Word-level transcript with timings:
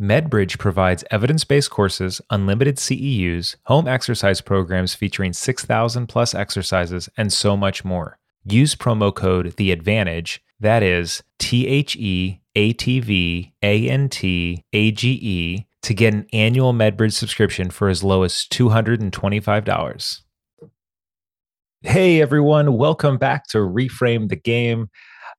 MedBridge 0.00 0.58
provides 0.58 1.04
evidence 1.10 1.44
based 1.44 1.70
courses, 1.70 2.22
unlimited 2.30 2.76
CEUs, 2.76 3.56
home 3.64 3.86
exercise 3.86 4.40
programs 4.40 4.94
featuring 4.94 5.34
6,000 5.34 6.06
plus 6.06 6.34
exercises, 6.34 7.10
and 7.18 7.30
so 7.30 7.54
much 7.54 7.84
more. 7.84 8.18
Use 8.42 8.74
promo 8.74 9.14
code 9.14 9.54
The 9.58 9.70
Advantage, 9.70 10.42
that 10.58 10.82
is 10.82 11.22
T 11.38 11.66
H 11.66 11.96
E 11.96 12.40
A 12.54 12.72
T 12.72 13.00
V 13.00 13.52
A 13.62 13.90
N 13.90 14.08
T 14.08 14.64
A 14.72 14.90
G 14.90 15.18
E, 15.20 15.66
to 15.82 15.92
get 15.92 16.14
an 16.14 16.26
annual 16.32 16.72
MedBridge 16.72 17.12
subscription 17.12 17.68
for 17.68 17.90
as 17.90 18.02
low 18.02 18.22
as 18.22 18.46
$225. 18.50 20.20
Hey 21.82 22.22
everyone, 22.22 22.78
welcome 22.78 23.18
back 23.18 23.48
to 23.48 23.58
Reframe 23.58 24.30
the 24.30 24.36
Game. 24.36 24.88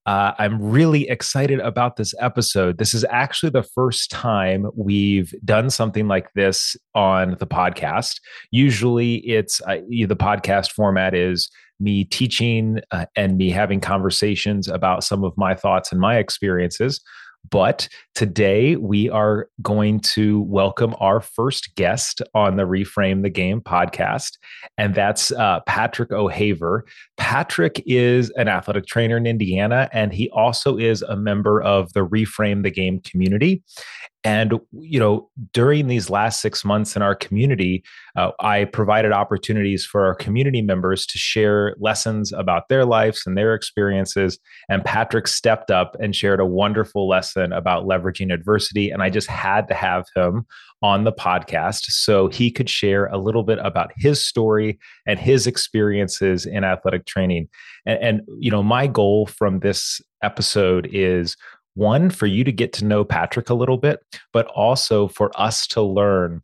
Uh, 0.06 0.32
I'm 0.40 0.62
really 0.62 1.08
excited 1.10 1.60
about 1.60 1.96
this 1.96 2.16
episode. 2.20 2.80
This 2.80 2.94
is 2.94 3.06
actually 3.10 3.52
the 3.52 3.64
first 3.64 4.10
time 4.10 4.66
we've 4.76 5.34
done 5.46 5.70
something 5.70 6.08
like 6.08 6.34
this 6.34 6.76
on 6.96 7.38
the 7.40 7.46
podcast. 7.46 8.20
Usually, 8.50 9.18
it's 9.18 9.62
uh, 9.62 9.78
the 9.88 10.16
podcast 10.16 10.72
format 10.72 11.14
is 11.14 11.50
me 11.80 12.04
teaching 12.04 12.80
uh, 12.92 13.06
and 13.16 13.38
me 13.38 13.50
having 13.50 13.80
conversations 13.80 14.68
about 14.68 15.04
some 15.04 15.24
of 15.24 15.34
my 15.38 15.54
thoughts 15.56 15.92
and 15.92 16.02
my 16.02 16.18
experiences. 16.18 17.02
But 17.50 17.90
today 18.16 18.76
we 18.78 19.10
are 19.10 19.50
going 19.62 20.00
to 20.02 20.42
welcome 20.42 20.96
our 21.00 21.20
first 21.20 21.76
guest 21.76 22.22
on 22.34 22.56
the 22.56 22.64
Reframe 22.64 23.24
the 23.24 23.30
Game 23.30 23.60
podcast, 23.62 24.38
and 24.78 24.96
that's 24.96 25.32
uh, 25.32 25.60
Patrick 25.68 26.12
O'Haver. 26.12 26.86
Patrick 27.18 27.84
is 27.86 28.30
an 28.32 28.48
athletic 28.48 28.86
trainer 28.86 29.18
in 29.18 29.26
Indiana, 29.26 29.90
and 29.92 30.14
he 30.14 30.30
also 30.30 30.78
is 30.78 31.02
a 31.02 31.18
member 31.18 31.62
of 31.62 31.92
the 31.94 32.08
Reframe 32.08 32.64
the 32.64 32.72
Game 32.72 33.00
community. 33.02 33.64
And, 34.24 34.60
you 34.72 35.00
know, 35.00 35.30
during 35.52 35.88
these 35.88 36.10
last 36.10 36.42
six 36.42 36.64
months 36.64 36.96
in 36.96 37.02
our 37.02 37.16
community, 37.16 37.84
uh, 38.16 38.32
I 38.40 38.66
provided 38.66 39.12
opportunities 39.12 39.84
for 39.84 40.06
our 40.06 40.14
community 40.14 40.62
members 40.62 41.08
to 41.08 41.18
share 41.18 41.76
lessons 41.80 42.32
about 42.32 42.70
their 42.70 42.86
lives 42.86 43.24
and 43.26 43.36
their 43.36 43.56
experiences. 43.56 44.38
And 44.70 44.86
Patrick 44.86 45.28
stepped 45.28 45.72
up 45.72 45.96
and 46.00 46.16
shared 46.16 46.40
a 46.40 46.46
wonderful 46.46 47.08
lesson 47.08 47.52
about 47.52 47.86
leveraging 47.86 48.32
adversity. 48.32 48.92
And 48.92 49.02
I 49.02 49.10
just 49.10 49.28
had 49.28 49.68
to 49.70 49.74
have 49.74 50.06
him 50.16 50.46
on 50.84 51.04
the 51.04 51.14
podcast 51.14 51.86
so 51.86 52.28
he 52.28 52.52
could 52.52 52.70
share 52.70 53.08
a 53.08 53.18
little 53.18 53.44
bit 53.44 53.60
about 53.64 53.92
his 53.98 54.24
story 54.24 54.80
and 55.08 55.20
his 55.20 55.48
experiences 55.48 56.46
in 56.46 56.64
athletic 56.64 57.06
training. 57.06 57.48
And, 57.86 58.00
and 58.00 58.22
you 58.40 58.52
know, 58.52 58.62
my 58.64 58.88
goal 58.88 59.26
from 59.26 59.60
this 59.60 60.02
episode 60.24 60.88
is 60.92 61.36
one 61.76 62.10
for 62.10 62.26
you 62.26 62.44
to 62.44 62.52
get 62.52 62.74
to 62.74 62.86
know 62.86 63.04
Patrick 63.04 63.50
a 63.50 63.54
little 63.54 63.78
bit, 63.78 64.00
but 64.34 64.48
also 64.48 65.08
for 65.08 65.32
us 65.40 65.68
to 65.68 65.82
learn 65.82 66.42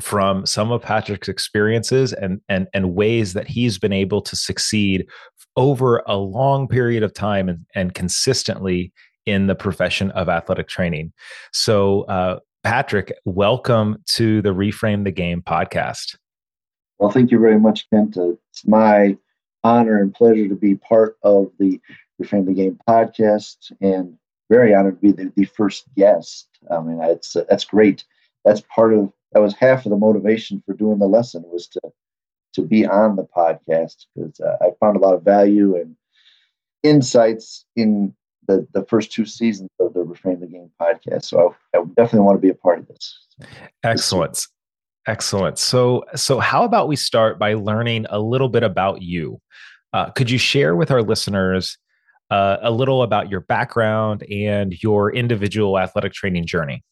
from 0.00 0.44
some 0.44 0.70
of 0.70 0.82
Patrick's 0.82 1.28
experiences 1.28 2.12
and 2.12 2.40
and 2.48 2.66
and 2.74 2.94
ways 2.94 3.32
that 3.32 3.48
he's 3.48 3.78
been 3.78 3.92
able 3.92 4.20
to 4.20 4.36
succeed 4.36 5.06
over 5.56 6.02
a 6.06 6.16
long 6.16 6.68
period 6.68 7.02
of 7.02 7.14
time 7.14 7.48
and, 7.48 7.64
and 7.74 7.94
consistently 7.94 8.92
in 9.24 9.46
the 9.46 9.54
profession 9.54 10.10
of 10.12 10.28
athletic 10.28 10.68
training. 10.68 11.12
So, 11.52 12.02
uh, 12.02 12.38
Patrick, 12.62 13.12
welcome 13.24 13.96
to 14.10 14.42
the 14.42 14.54
Reframe 14.54 15.04
the 15.04 15.10
Game 15.10 15.42
podcast. 15.42 16.16
Well, 16.98 17.10
thank 17.10 17.30
you 17.30 17.38
very 17.38 17.58
much, 17.58 17.88
Kent. 17.90 18.16
Uh, 18.16 18.32
it's 18.50 18.66
my 18.66 19.16
honor 19.64 19.98
and 19.98 20.14
pleasure 20.14 20.48
to 20.48 20.54
be 20.54 20.76
part 20.76 21.16
of 21.22 21.50
the 21.58 21.80
Reframe 22.20 22.46
the 22.46 22.54
Game 22.54 22.78
podcast 22.88 23.72
and 23.80 24.16
very 24.48 24.74
honored 24.74 25.00
to 25.00 25.12
be 25.12 25.12
the, 25.12 25.32
the 25.36 25.44
first 25.44 25.84
guest. 25.96 26.48
I 26.70 26.80
mean, 26.80 27.00
it's 27.02 27.36
uh, 27.36 27.44
that's 27.48 27.64
great. 27.64 28.04
That's 28.44 28.62
part 28.74 28.94
of 28.94 29.12
that 29.32 29.40
was 29.40 29.54
half 29.54 29.86
of 29.86 29.90
the 29.90 29.96
motivation 29.96 30.62
for 30.64 30.74
doing 30.74 30.98
the 30.98 31.06
lesson 31.06 31.42
was 31.46 31.66
to 31.68 31.80
to 32.54 32.62
be 32.62 32.86
on 32.86 33.16
the 33.16 33.24
podcast 33.24 34.06
because 34.14 34.40
uh, 34.40 34.56
I 34.62 34.70
found 34.80 34.96
a 34.96 35.00
lot 35.00 35.14
of 35.14 35.22
value 35.22 35.76
and 35.76 35.94
insights 36.82 37.64
in 37.76 38.14
the 38.46 38.66
the 38.72 38.84
first 38.84 39.12
two 39.12 39.26
seasons 39.26 39.70
of 39.80 39.94
the 39.94 40.04
Reframe 40.04 40.40
the 40.40 40.46
Game 40.46 40.70
podcast. 40.80 41.24
So 41.24 41.54
I, 41.74 41.78
I 41.78 41.84
definitely 41.96 42.20
want 42.20 42.38
to 42.38 42.42
be 42.42 42.50
a 42.50 42.54
part 42.54 42.78
of 42.78 42.88
this. 42.88 43.26
Excellent. 43.82 44.46
Excellent. 45.06 45.58
So, 45.58 46.04
so 46.16 46.40
how 46.40 46.64
about 46.64 46.88
we 46.88 46.96
start 46.96 47.38
by 47.38 47.54
learning 47.54 48.06
a 48.10 48.18
little 48.18 48.48
bit 48.48 48.64
about 48.64 49.02
you? 49.02 49.40
Uh, 49.92 50.10
could 50.10 50.30
you 50.30 50.38
share 50.38 50.74
with 50.74 50.90
our 50.90 51.02
listeners 51.02 51.78
uh, 52.30 52.58
a 52.62 52.70
little 52.70 53.02
about 53.02 53.30
your 53.30 53.40
background 53.40 54.22
and 54.30 54.82
your 54.82 55.14
individual 55.14 55.78
athletic 55.78 56.12
training 56.12 56.46
journey. 56.46 56.82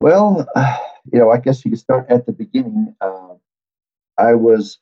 Well, 0.00 0.46
you 1.12 1.18
know, 1.18 1.30
I 1.30 1.38
guess 1.38 1.64
you 1.64 1.70
could 1.70 1.80
start 1.80 2.06
at 2.10 2.26
the 2.26 2.32
beginning. 2.32 2.94
Uh, 3.00 3.34
I 4.18 4.34
was 4.34 4.78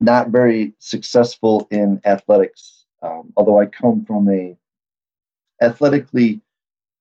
not 0.00 0.28
very 0.28 0.74
successful 0.78 1.66
in 1.70 2.00
athletics, 2.04 2.84
um, 3.02 3.32
although 3.36 3.60
I 3.60 3.66
come 3.66 4.04
from 4.04 4.28
a 4.28 4.56
athletically, 5.60 6.40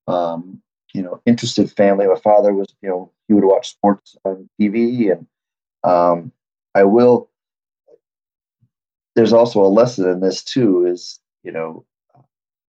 um, 0.07 0.61
you 0.93 1.03
know, 1.03 1.21
interested 1.25 1.71
family. 1.71 2.07
My 2.07 2.19
father 2.19 2.53
was, 2.53 2.73
you 2.81 2.89
know, 2.89 3.11
he 3.27 3.33
would 3.33 3.43
watch 3.43 3.69
sports 3.69 4.15
on 4.25 4.49
TV, 4.59 5.11
and 5.11 5.27
um, 5.83 6.31
I 6.73 6.83
will 6.83 7.29
there's 9.17 9.33
also 9.33 9.63
a 9.63 9.67
lesson 9.67 10.07
in 10.07 10.19
this 10.19 10.43
too 10.43 10.85
is 10.85 11.19
you 11.43 11.51
know 11.51 11.83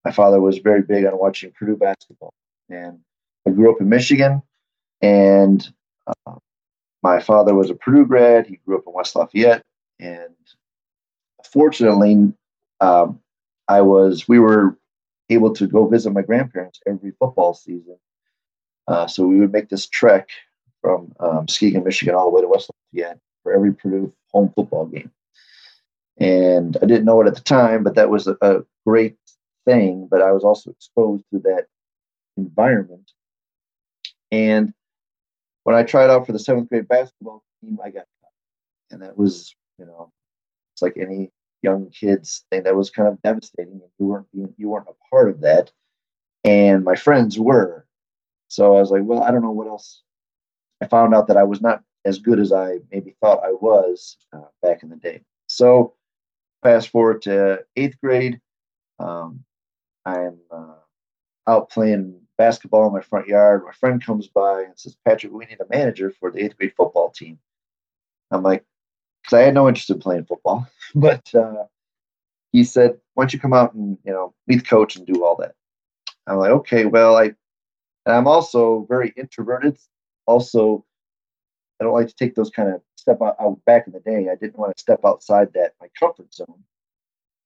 my 0.03 0.11
father 0.11 0.41
was 0.41 0.57
very 0.57 0.81
big 0.81 1.05
on 1.05 1.17
watching 1.17 1.51
purdue 1.51 1.77
basketball. 1.77 2.33
And 2.69 2.99
i 3.47 3.51
grew 3.51 3.71
up 3.71 3.79
in 3.79 3.87
michigan 3.87 4.41
and 5.01 5.65
uh, 6.07 6.35
my 7.03 7.21
father 7.21 7.53
was 7.53 7.69
a 7.69 7.75
purdue 7.75 8.05
grad. 8.05 8.47
He 8.47 8.59
grew 8.65 8.77
up 8.77 8.83
in 8.87 8.93
west 8.93 9.15
lafayette. 9.15 9.63
And 9.99 10.35
fortunately 11.53 12.33
um, 12.81 13.19
i 13.67 13.81
was 13.81 14.27
we 14.27 14.39
were 14.39 14.75
able 15.29 15.53
to 15.53 15.67
go 15.67 15.87
visit 15.87 16.11
my 16.11 16.23
grandparents 16.23 16.79
every 16.87 17.11
football 17.19 17.53
season. 17.53 17.97
Uh, 18.87 19.05
so 19.05 19.27
we 19.27 19.39
would 19.39 19.51
make 19.51 19.69
this 19.69 19.87
trek 19.87 20.29
from 20.81 21.13
um, 21.19 21.45
Michigan, 21.61 22.15
all 22.15 22.31
the 22.31 22.35
way 22.35 22.41
to 22.41 22.47
West 22.47 22.71
Lafayette 22.91 23.19
for 23.43 23.53
every 23.53 23.71
Purdue 23.71 24.11
home 24.31 24.51
football 24.55 24.87
game. 24.87 25.11
And 26.19 26.77
I 26.81 26.85
didn't 26.85 27.05
know 27.05 27.21
it 27.21 27.27
at 27.27 27.35
the 27.35 27.41
time, 27.41 27.83
but 27.83 27.95
that 27.95 28.09
was 28.09 28.27
a, 28.27 28.37
a 28.41 28.61
great 28.85 29.17
thing. 29.65 30.07
But 30.09 30.21
I 30.21 30.31
was 30.31 30.43
also 30.43 30.71
exposed 30.71 31.23
to 31.31 31.39
that 31.39 31.67
environment. 32.37 33.11
And 34.31 34.73
when 35.63 35.75
I 35.75 35.83
tried 35.83 36.09
out 36.09 36.25
for 36.25 36.31
the 36.31 36.39
seventh 36.39 36.69
grade 36.69 36.87
basketball 36.87 37.43
team, 37.61 37.79
I 37.83 37.89
got 37.89 38.05
cut. 38.21 38.31
And 38.91 39.01
that 39.01 39.17
was, 39.17 39.55
you 39.77 39.85
know, 39.85 40.11
it's 40.73 40.81
like 40.81 40.97
any 40.97 41.31
young 41.61 41.89
kids 41.89 42.45
thing 42.49 42.63
that 42.63 42.75
was 42.75 42.89
kind 42.89 43.07
of 43.07 43.21
devastating. 43.21 43.81
You 43.99 44.05
weren't 44.05 44.27
you 44.33 44.69
weren't 44.69 44.87
a 44.87 45.09
part 45.09 45.29
of 45.29 45.41
that. 45.41 45.71
And 46.43 46.83
my 46.83 46.95
friends 46.95 47.39
were. 47.39 47.85
So 48.47 48.75
I 48.75 48.79
was 48.79 48.91
like, 48.91 49.03
well, 49.03 49.23
I 49.23 49.31
don't 49.31 49.43
know 49.43 49.51
what 49.51 49.67
else. 49.67 50.01
I 50.81 50.87
found 50.87 51.13
out 51.13 51.27
that 51.27 51.37
I 51.37 51.43
was 51.43 51.61
not 51.61 51.83
as 52.05 52.19
good 52.19 52.39
as 52.39 52.53
I 52.53 52.79
maybe 52.91 53.15
thought 53.21 53.43
I 53.43 53.51
was 53.51 54.17
uh, 54.33 54.47
back 54.61 54.83
in 54.83 54.89
the 54.89 54.95
day. 54.95 55.21
So 55.47 55.93
fast 56.63 56.89
forward 56.89 57.21
to 57.23 57.63
eighth 57.75 57.99
grade. 58.01 58.39
Um, 58.99 59.43
I'm 60.05 60.37
uh, 60.51 60.75
out 61.47 61.69
playing 61.69 62.19
basketball 62.37 62.87
in 62.87 62.93
my 62.93 63.01
front 63.01 63.27
yard. 63.27 63.63
My 63.65 63.71
friend 63.71 64.03
comes 64.03 64.27
by 64.27 64.63
and 64.63 64.77
says, 64.77 64.97
Patrick, 65.05 65.33
we 65.33 65.45
need 65.45 65.59
a 65.59 65.75
manager 65.75 66.11
for 66.19 66.31
the 66.31 66.43
eighth 66.43 66.57
grade 66.57 66.73
football 66.75 67.09
team. 67.09 67.39
I'm 68.31 68.43
like, 68.43 68.63
because 69.23 69.37
I 69.37 69.41
had 69.41 69.53
no 69.53 69.67
interest 69.67 69.89
in 69.89 69.99
playing 69.99 70.25
football, 70.25 70.67
but 70.95 71.33
uh, 71.35 71.65
he 72.51 72.63
said, 72.63 72.97
why 73.13 73.23
don't 73.23 73.33
you 73.33 73.39
come 73.39 73.53
out 73.53 73.73
and, 73.73 73.97
you 74.03 74.11
know, 74.11 74.33
meet 74.47 74.59
the 74.59 74.65
coach 74.65 74.95
and 74.95 75.05
do 75.05 75.23
all 75.23 75.35
that? 75.37 75.55
I'm 76.27 76.37
like, 76.37 76.51
okay, 76.51 76.85
well, 76.85 77.17
I, 77.17 77.23
and 78.05 78.15
I'm 78.15 78.27
also 78.27 78.85
very 78.87 79.13
introverted. 79.17 79.77
Also, 80.25 80.85
I 81.79 81.85
don't 81.85 81.93
like 81.93 82.07
to 82.07 82.15
take 82.15 82.35
those 82.35 82.49
kind 82.49 82.69
of 82.69 82.81
step 82.95 83.21
out, 83.21 83.35
out, 83.39 83.63
back 83.65 83.87
in 83.87 83.93
the 83.93 83.99
day. 84.01 84.27
I 84.29 84.35
didn't 84.35 84.57
want 84.57 84.75
to 84.75 84.81
step 84.81 85.01
outside 85.05 85.53
that 85.53 85.73
my 85.79 85.87
comfort 85.97 86.33
zone. 86.33 86.63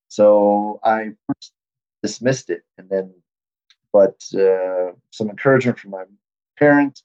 So 0.07 0.80
I 0.83 1.12
first 1.27 1.53
dismissed 2.01 2.50
it, 2.50 2.63
and 2.77 2.89
then, 2.89 3.13
but 3.91 4.21
uh, 4.33 4.94
some 5.12 5.30
encouragement 5.30 5.80
from 5.80 5.91
my 5.91 6.03
parents. 6.57 7.03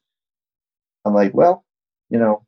I'm 1.05 1.15
like, 1.15 1.35
well, 1.35 1.65
you 2.11 2.19
know, 2.19 2.45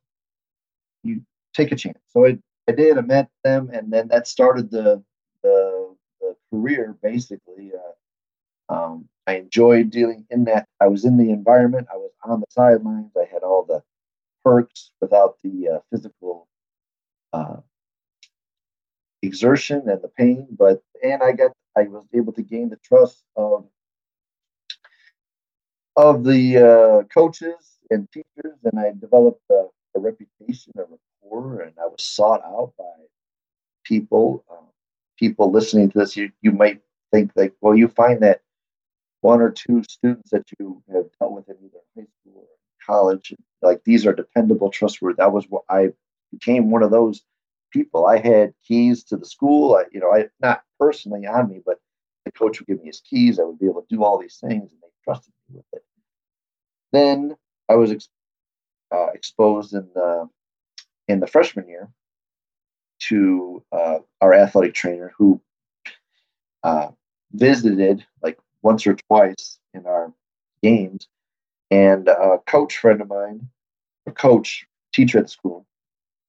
you 1.02 1.22
take 1.54 1.72
a 1.72 1.76
chance. 1.76 1.98
So 2.08 2.26
I, 2.26 2.38
I 2.68 2.72
did. 2.72 2.98
I 2.98 3.02
met 3.02 3.28
them, 3.44 3.70
and 3.72 3.92
then 3.92 4.08
that 4.08 4.26
started 4.26 4.70
the 4.70 5.02
the, 5.42 5.94
the 6.20 6.36
career 6.50 6.96
basically. 7.02 7.72
Uh, 7.74 8.74
um, 8.74 9.08
I 9.26 9.34
enjoyed 9.34 9.90
dealing 9.90 10.26
in 10.30 10.44
that. 10.44 10.66
I 10.80 10.86
was 10.88 11.04
in 11.04 11.16
the 11.16 11.30
environment. 11.30 11.88
I 11.92 11.96
was 11.96 12.10
on 12.24 12.40
the 12.40 12.46
sidelines. 12.50 13.12
I 13.16 13.26
had 13.30 13.42
all 13.42 13.64
the 13.64 13.82
perks 14.44 14.92
without 15.00 15.36
the 15.42 15.68
uh, 15.68 15.78
physical 15.90 16.48
uh, 17.32 17.56
exertion 19.22 19.88
and 19.88 20.02
the 20.02 20.08
pain. 20.08 20.46
But 20.50 20.82
and 21.02 21.22
I 21.22 21.32
got 21.32 21.52
I 21.76 21.82
was 21.82 22.06
able 22.14 22.32
to 22.34 22.42
gain 22.42 22.70
the 22.70 22.78
trust 22.84 23.24
of 23.36 23.66
of 25.96 26.24
the 26.24 26.58
uh, 26.58 27.02
coaches 27.12 27.78
and 27.90 28.10
teachers, 28.12 28.58
and 28.64 28.78
I 28.78 28.92
developed 28.98 29.42
a, 29.50 29.66
a, 29.96 30.00
reputation, 30.00 30.72
a 30.78 30.82
rapport, 30.82 31.60
and 31.62 31.72
I 31.78 31.86
was 31.86 32.02
sought 32.02 32.42
out 32.44 32.72
by 32.78 32.84
people. 33.84 34.44
Um, 34.50 34.66
people 35.20 35.52
listening 35.52 35.90
to 35.90 35.98
this, 35.98 36.16
you, 36.16 36.32
you 36.40 36.50
might 36.50 36.80
think 37.12 37.30
like, 37.36 37.52
well, 37.60 37.76
you 37.76 37.88
find 37.88 38.20
that 38.22 38.40
one 39.20 39.40
or 39.40 39.50
two 39.50 39.82
students 39.84 40.30
that 40.30 40.44
you 40.58 40.82
have 40.92 41.04
dealt 41.18 41.32
with 41.32 41.48
in 41.48 41.56
either 41.62 41.78
high 41.94 42.06
school 42.20 42.46
or 42.46 42.46
college, 42.84 43.34
like 43.62 43.82
these 43.84 44.06
are 44.06 44.12
dependable, 44.12 44.70
trustworthy. 44.70 45.16
That 45.16 45.32
was 45.32 45.46
what 45.48 45.64
I 45.68 45.90
became 46.32 46.70
one 46.70 46.82
of 46.82 46.90
those 46.90 47.22
people. 47.70 48.06
I 48.06 48.18
had 48.18 48.54
keys 48.66 49.04
to 49.04 49.16
the 49.16 49.26
school. 49.26 49.74
I, 49.74 49.84
you 49.92 50.00
know, 50.00 50.12
I 50.12 50.28
not 50.40 50.62
personally 50.78 51.26
on 51.26 51.48
me, 51.48 51.60
but 51.64 51.78
the 52.24 52.32
coach 52.32 52.58
would 52.60 52.66
give 52.66 52.80
me 52.80 52.86
his 52.86 53.00
keys. 53.00 53.38
I 53.38 53.44
would 53.44 53.58
be 53.58 53.66
able 53.66 53.82
to 53.82 53.94
do 53.94 54.04
all 54.04 54.18
these 54.18 54.38
things, 54.40 54.70
and 54.72 54.80
they 54.82 54.88
trusted 55.04 55.32
me 55.48 55.56
with 55.56 55.66
it. 55.72 55.84
Then 56.92 57.36
I 57.68 57.74
was 57.74 57.92
ex- 57.92 58.08
uh, 58.92 59.08
exposed 59.14 59.74
in 59.74 59.88
the 59.94 60.28
in 61.08 61.20
the 61.20 61.26
freshman 61.26 61.68
year 61.68 61.88
to 63.00 63.64
uh, 63.72 63.98
our 64.20 64.34
athletic 64.34 64.74
trainer 64.74 65.12
who 65.16 65.40
uh, 66.62 66.88
visited 67.32 68.04
like 68.22 68.38
once 68.62 68.86
or 68.86 68.94
twice 68.94 69.58
in 69.74 69.86
our 69.86 70.12
games, 70.62 71.08
and 71.70 72.08
a 72.08 72.38
coach 72.46 72.78
friend 72.78 73.00
of 73.00 73.08
mine, 73.08 73.48
a 74.06 74.12
coach 74.12 74.66
teacher 74.92 75.18
at 75.18 75.24
the 75.24 75.30
school, 75.30 75.66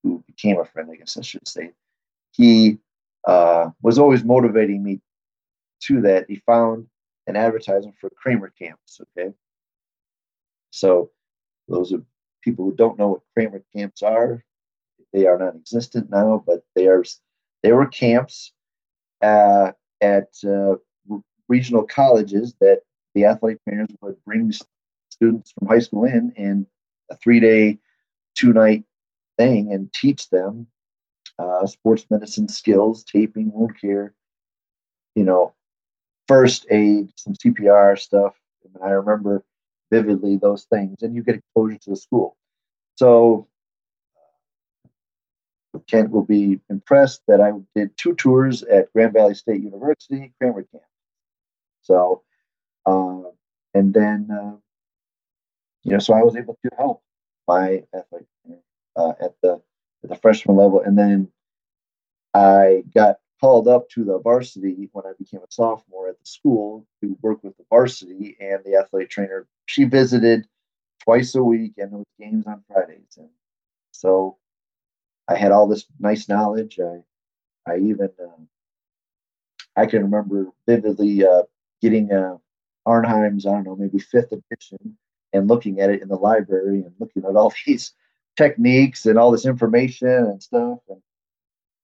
who 0.03 0.23
became 0.27 0.59
a 0.59 0.65
friend, 0.65 0.89
I 0.91 0.95
guess 0.95 1.17
I 1.17 1.21
should 1.21 1.47
say, 1.47 1.71
he 2.31 2.77
uh, 3.27 3.69
was 3.81 3.99
always 3.99 4.23
motivating 4.23 4.83
me 4.83 4.99
to 5.83 6.01
that. 6.01 6.25
He 6.27 6.38
found 6.45 6.88
an 7.27 7.35
advertisement 7.35 7.97
for 7.99 8.09
Cramer 8.11 8.51
camps. 8.57 9.01
Okay, 9.01 9.33
so 10.71 11.11
those 11.67 11.93
are 11.93 12.01
people 12.43 12.65
who 12.65 12.75
don't 12.75 12.97
know 12.97 13.09
what 13.09 13.21
Cramer 13.33 13.63
camps 13.75 14.01
are. 14.01 14.43
They 15.13 15.25
are 15.27 15.38
non-existent 15.38 16.09
now, 16.09 16.43
but 16.45 16.63
they 16.75 16.88
are. 16.88 17.03
They 17.63 17.73
were 17.73 17.85
camps 17.88 18.53
uh, 19.21 19.71
at 20.01 20.29
uh, 20.43 20.75
regional 21.47 21.83
colleges 21.83 22.55
that 22.59 22.81
the 23.13 23.25
athletic 23.25 23.63
trainers 23.65 23.89
would 24.01 24.23
bring 24.25 24.51
students 25.21 25.51
from 25.51 25.68
high 25.68 25.79
school 25.79 26.06
in 26.06 26.33
and 26.35 26.65
a 27.12 27.15
three-day, 27.15 27.77
two-night 28.35 28.83
thing 29.38 29.71
and 29.71 29.94
teach 29.94 30.29
them 30.31 30.65
uh, 31.38 31.68
sports 31.68 32.06
medicine 32.09 32.47
skills, 32.47 33.03
taping, 33.03 33.51
wound 33.51 33.79
care, 33.79 34.15
you 35.13 35.23
know, 35.23 35.53
first 36.27 36.65
aid, 36.71 37.12
some 37.15 37.33
CPR 37.33 38.00
stuff. 38.00 38.33
I, 38.83 38.89
remember 38.89 39.44
vividly 39.91 40.38
those 40.38 40.65
things, 40.65 41.03
and 41.03 41.15
you 41.15 41.24
get 41.24 41.35
exposure 41.35 41.77
to 41.77 41.89
the 41.91 41.95
school. 41.95 42.35
So 42.95 43.47
uh, 45.75 45.79
Kent 45.88 46.09
will 46.09 46.25
be 46.25 46.59
impressed 46.69 47.21
that 47.27 47.41
I 47.41 47.51
did 47.75 47.95
two 47.95 48.15
tours 48.15 48.63
at 48.63 48.91
Grand 48.94 49.13
Valley 49.13 49.35
State 49.35 49.62
University, 49.62 50.33
Cramer 50.39 50.63
Camp. 50.63 50.83
So, 51.83 52.24
uh, 52.85 53.21
and 53.74 53.94
then, 53.94 54.29
uh, 54.31 54.56
you 55.83 55.92
know, 55.92 56.00
so 56.00 56.13
I 56.13 56.24
was 56.24 56.36
able 56.36 56.57
to 56.63 56.69
help 56.78 57.01
my 57.48 57.83
athletic 57.94 58.28
uh, 58.95 59.13
at 59.22 59.36
the 59.42 59.62
at 60.04 60.10
the 60.10 60.16
freshman 60.16 60.57
level, 60.57 60.81
and 60.81 60.98
then 60.98 61.31
I 62.33 62.83
got 62.94 63.18
called 63.39 63.68
up 63.68 63.89
to 63.89 64.04
the 64.04 64.19
varsity 64.19 64.89
when 64.94 65.06
I 65.06 65.13
became 65.18 65.42
a 65.42 65.51
sophomore 65.51 66.10
at 66.10 66.19
the 66.19 66.25
school 66.25 66.86
to 67.01 67.18
work 67.22 67.44
with 67.44 67.57
the 67.57 67.66
varsity 67.69 68.38
and 68.39 68.63
the 68.63 68.75
athletic 68.78 69.10
trainer. 69.10 69.48
She 69.66 69.86
visited 69.86 70.48
twice 71.04 71.36
a 71.36 71.44
week, 71.44 71.74
and 71.78 71.92
was 71.92 72.06
games 72.19 72.48
on 72.48 72.63
Fridays, 72.72 73.18
and 73.18 73.30
so 73.92 74.38
I 75.27 75.36
had 75.36 75.51
all 75.51 75.68
this 75.68 75.86
nice 76.00 76.30
knowledge. 76.30 76.80
I 76.80 77.04
I 77.72 77.77
even 77.77 78.10
uh, 78.24 78.42
I 79.75 79.86
can 79.86 80.04
remember 80.04 80.48
vividly 80.68 81.25
uh, 81.25 81.44
getting 81.81 82.12
uh, 82.12 82.38
Arnheim's 82.86 83.45
I 83.45 83.51
don't 83.54 83.66
know 83.66 83.75
maybe 83.75 84.00
fifth 84.00 84.31
edition 84.31 84.98
and 85.33 85.48
looking 85.48 85.80
at 85.80 85.89
it 85.89 86.01
in 86.01 86.07
the 86.07 86.16
library 86.16 86.81
and 86.81 86.94
looking 87.00 87.24
at 87.25 87.36
all 87.36 87.54
these 87.66 87.94
techniques 88.38 89.06
and 89.06 89.18
all 89.18 89.31
this 89.31 89.45
information 89.45 90.10
and 90.10 90.42
stuff. 90.42 90.80
And 90.89 91.01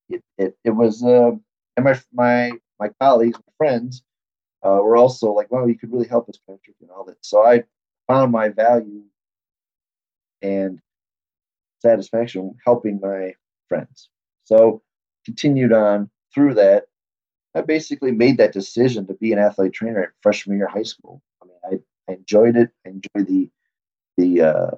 it 0.10 0.24
it, 0.38 0.58
it 0.64 0.72
was 0.72 1.04
uh, 1.04 1.32
and 1.76 1.84
my 1.84 2.00
my 2.14 2.52
my 2.80 2.90
colleagues, 3.02 3.38
my 3.38 3.54
friends, 3.58 4.04
uh, 4.64 4.80
were 4.82 4.98
also 4.98 5.32
like, 5.32 5.52
"Wow, 5.52 5.66
you 5.66 5.78
could 5.78 5.92
really 5.92 6.08
help 6.08 6.30
us, 6.30 6.40
Patrick," 6.48 6.76
and 6.82 6.90
all 6.92 7.06
that. 7.06 7.18
So 7.22 7.46
I 7.46 7.64
found 8.08 8.32
my 8.32 8.50
value 8.50 9.04
and 10.42 10.80
satisfaction 11.82 12.56
helping 12.66 13.00
my 13.02 13.34
friends. 13.68 14.10
So 14.46 14.82
continued 15.26 15.74
on 15.74 16.10
through 16.34 16.56
that. 16.56 16.86
I 17.56 17.62
basically 17.62 18.12
made 18.12 18.38
that 18.38 18.54
decision 18.54 19.08
to 19.08 19.14
be 19.16 19.34
an 19.34 19.40
athlete 19.40 19.74
trainer 19.74 20.04
at 20.04 20.10
freshman 20.22 20.58
year 20.58 20.68
high 20.68 20.84
school. 20.84 21.22
I 22.09 22.13
enjoyed 22.13 22.56
it. 22.56 22.69
I 22.86 22.89
enjoyed 22.89 23.27
the 23.27 23.50
the 24.18 24.42
uh, 24.42 24.71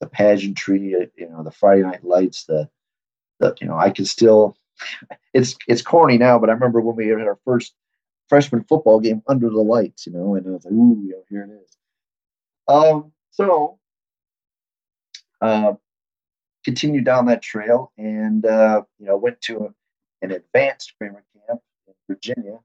the 0.00 0.06
pageantry, 0.06 0.94
you 1.16 1.28
know, 1.28 1.42
the 1.42 1.50
Friday 1.50 1.82
night 1.82 2.04
lights, 2.04 2.44
the, 2.44 2.68
the, 3.40 3.54
you 3.60 3.66
know, 3.66 3.76
I 3.76 3.90
can 3.90 4.04
still, 4.04 4.56
it's, 5.34 5.56
it's 5.66 5.82
corny 5.82 6.18
now, 6.18 6.38
but 6.38 6.50
I 6.50 6.52
remember 6.52 6.80
when 6.80 6.96
we 6.96 7.08
had 7.08 7.20
our 7.20 7.38
first 7.44 7.74
freshman 8.28 8.64
football 8.64 9.00
game 9.00 9.22
under 9.26 9.48
the 9.48 9.60
lights, 9.60 10.06
you 10.06 10.12
know, 10.12 10.34
and 10.34 10.46
I 10.46 10.50
was 10.50 10.64
like, 10.64 10.74
ooh, 10.74 11.00
you 11.02 11.10
know, 11.10 11.24
here 11.28 11.44
it 11.44 11.62
is. 11.62 11.76
Um, 12.68 13.12
so, 13.30 13.78
uh, 15.40 15.74
continued 16.64 17.04
down 17.04 17.26
that 17.26 17.42
trail 17.42 17.92
and, 17.96 18.44
uh, 18.44 18.82
you 18.98 19.06
know, 19.06 19.16
went 19.16 19.40
to 19.42 19.58
a, 19.58 20.24
an 20.24 20.32
advanced 20.32 20.92
Cramer 20.98 21.24
camp 21.46 21.60
in 21.86 21.94
Virginia, 22.08 22.58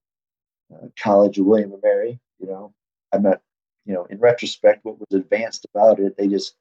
uh, 0.74 0.88
College 1.02 1.40
of 1.40 1.46
William 1.46 1.72
and 1.72 1.82
Mary, 1.82 2.20
you 2.40 2.48
know, 2.48 2.74
I'm 3.14 3.24
not, 3.24 3.42
you 3.86 3.94
know, 3.94 4.06
in 4.06 4.20
retrospect, 4.20 4.84
what 4.84 5.00
was 5.00 5.20
advanced 5.20 5.66
about 5.74 6.00
it, 6.00 6.18
they 6.18 6.28
just 6.28 6.56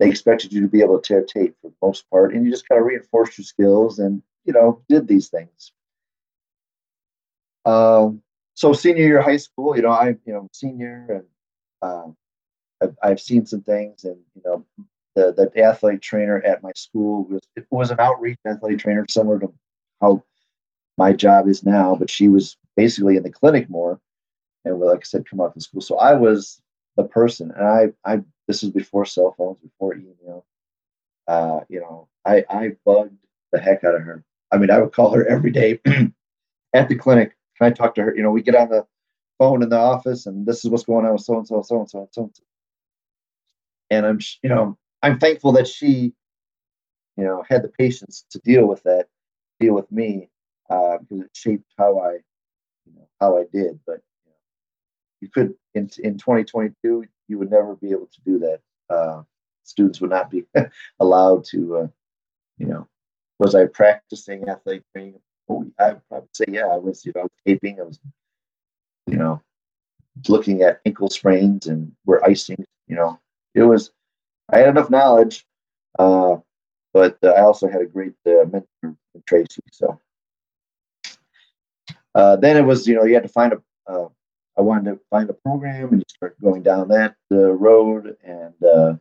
they 0.00 0.08
expected 0.08 0.52
you 0.52 0.60
to 0.62 0.68
be 0.68 0.80
able 0.80 0.98
to 0.98 1.06
tear 1.06 1.22
tape 1.22 1.54
for 1.60 1.68
the 1.68 1.76
most 1.80 2.08
part, 2.10 2.34
and 2.34 2.44
you 2.44 2.50
just 2.50 2.68
kind 2.68 2.80
of 2.80 2.86
reinforced 2.86 3.38
your 3.38 3.44
skills 3.44 3.98
and 3.98 4.22
you 4.44 4.52
know 4.52 4.82
did 4.88 5.06
these 5.06 5.28
things. 5.28 5.72
Um, 7.64 8.22
so 8.54 8.72
senior 8.72 9.04
year 9.04 9.22
high 9.22 9.36
school, 9.36 9.76
you 9.76 9.82
know, 9.82 9.90
I 9.90 10.16
you 10.24 10.32
know 10.32 10.48
senior 10.52 11.06
and 11.08 11.24
um, 11.82 12.16
I've, 12.82 12.96
I've 13.02 13.20
seen 13.20 13.46
some 13.46 13.62
things, 13.62 14.04
and 14.04 14.16
you 14.34 14.42
know 14.44 14.64
the 15.14 15.50
the 15.54 15.62
athletic 15.62 16.02
trainer 16.02 16.40
at 16.42 16.62
my 16.62 16.72
school 16.74 17.24
was 17.24 17.42
it 17.56 17.66
was 17.70 17.90
an 17.90 18.00
outreach 18.00 18.38
athletic 18.46 18.80
trainer 18.80 19.06
similar 19.08 19.38
to 19.40 19.52
how 20.00 20.24
my 20.96 21.12
job 21.12 21.48
is 21.48 21.64
now, 21.64 21.94
but 21.94 22.10
she 22.10 22.28
was 22.28 22.56
basically 22.76 23.16
in 23.16 23.22
the 23.22 23.30
clinic 23.30 23.68
more, 23.68 24.00
and 24.64 24.80
like 24.80 24.98
I 24.98 25.02
said, 25.02 25.28
come 25.28 25.40
out 25.40 25.54
to 25.54 25.60
school. 25.60 25.80
So 25.80 25.96
I 25.98 26.14
was 26.14 26.60
the 26.96 27.04
person, 27.04 27.52
and 27.56 27.66
I 27.66 27.92
I 28.04 28.22
this 28.48 28.62
is 28.62 28.70
before 28.70 29.04
cell 29.04 29.34
phones, 29.36 29.58
before 29.58 29.94
email. 29.94 30.44
Uh, 31.26 31.60
you 31.68 31.80
know, 31.80 32.08
I 32.24 32.44
I 32.48 32.72
bugged 32.84 33.16
the 33.52 33.58
heck 33.60 33.84
out 33.84 33.94
of 33.94 34.02
her. 34.02 34.24
I 34.50 34.58
mean, 34.58 34.70
I 34.70 34.80
would 34.80 34.92
call 34.92 35.14
her 35.14 35.26
every 35.26 35.50
day 35.50 35.80
at 36.74 36.88
the 36.88 36.96
clinic. 36.96 37.36
Can 37.58 37.66
I 37.68 37.70
talk 37.70 37.94
to 37.96 38.02
her? 38.02 38.14
You 38.14 38.22
know, 38.22 38.30
we 38.30 38.42
get 38.42 38.54
on 38.54 38.68
the 38.68 38.86
phone 39.38 39.62
in 39.62 39.68
the 39.68 39.78
office, 39.78 40.26
and 40.26 40.46
this 40.46 40.64
is 40.64 40.70
what's 40.70 40.84
going 40.84 41.04
on 41.06 41.12
with 41.12 41.22
so 41.22 41.38
and 41.38 41.46
so, 41.46 41.62
so 41.62 41.80
and 41.80 41.90
so, 41.90 42.08
so 42.12 42.22
and 42.24 42.34
so. 42.34 42.42
And 43.90 44.06
I'm, 44.06 44.18
you 44.42 44.48
know, 44.48 44.76
I'm 45.02 45.18
thankful 45.18 45.52
that 45.52 45.68
she, 45.68 46.14
you 47.16 47.24
know, 47.24 47.44
had 47.48 47.62
the 47.62 47.68
patience 47.68 48.24
to 48.30 48.38
deal 48.40 48.66
with 48.66 48.82
that, 48.84 49.06
deal 49.60 49.74
with 49.74 49.90
me, 49.92 50.30
uh, 50.70 50.98
because 50.98 51.24
it 51.24 51.30
shaped 51.34 51.70
how 51.78 51.98
I, 51.98 52.12
you 52.86 52.94
know, 52.96 53.08
how 53.20 53.38
I 53.38 53.44
did. 53.52 53.78
But 53.86 54.00
you, 55.20 55.28
could 55.28 55.54
in 55.74 55.90
in 56.02 56.18
2022, 56.18 57.04
you 57.28 57.38
would 57.38 57.50
never 57.50 57.74
be 57.76 57.90
able 57.90 58.06
to 58.06 58.20
do 58.24 58.38
that. 58.38 58.60
Uh, 58.90 59.22
students 59.64 60.00
would 60.00 60.10
not 60.10 60.30
be 60.30 60.44
allowed 61.00 61.44
to, 61.44 61.76
uh, 61.76 61.86
you 62.58 62.66
know, 62.66 62.86
was 63.38 63.54
I 63.54 63.66
practicing 63.66 64.48
athletic 64.48 64.84
training? 64.92 65.20
Oh, 65.48 65.66
I 65.78 65.94
would 65.94 66.08
probably 66.08 66.28
say, 66.32 66.44
yeah, 66.48 66.66
I 66.66 66.76
was, 66.76 67.04
you 67.04 67.12
know, 67.14 67.28
taping. 67.46 67.80
I 67.80 67.84
was, 67.84 67.98
you 69.06 69.16
know, 69.16 69.42
looking 70.28 70.62
at 70.62 70.80
ankle 70.86 71.10
sprains 71.10 71.66
and 71.66 71.92
we're 72.04 72.22
icing, 72.22 72.64
you 72.86 72.96
know, 72.96 73.18
it 73.54 73.62
was, 73.62 73.90
I 74.50 74.58
had 74.58 74.68
enough 74.68 74.90
knowledge, 74.90 75.46
uh, 75.98 76.36
but 76.92 77.18
uh, 77.22 77.28
I 77.28 77.42
also 77.42 77.68
had 77.68 77.82
a 77.82 77.86
great 77.86 78.14
uh, 78.26 78.44
mentor, 78.44 78.96
Tracy. 79.26 79.62
So 79.72 80.00
uh, 82.14 82.36
then 82.36 82.56
it 82.56 82.62
was, 82.62 82.86
you 82.86 82.94
know, 82.94 83.04
you 83.04 83.14
had 83.14 83.24
to 83.24 83.28
find 83.28 83.52
a, 83.52 84.06
I 84.56 84.62
wanted 84.62 84.90
to 84.90 85.00
find 85.10 85.28
a 85.28 85.34
program 85.34 85.88
and 85.90 85.98
you 85.98 86.04
start 86.08 86.40
going 86.40 86.62
down 86.62 86.88
that 86.88 87.16
uh, 87.32 87.52
road. 87.52 88.16
And 88.22 88.54
uh, 88.64 88.94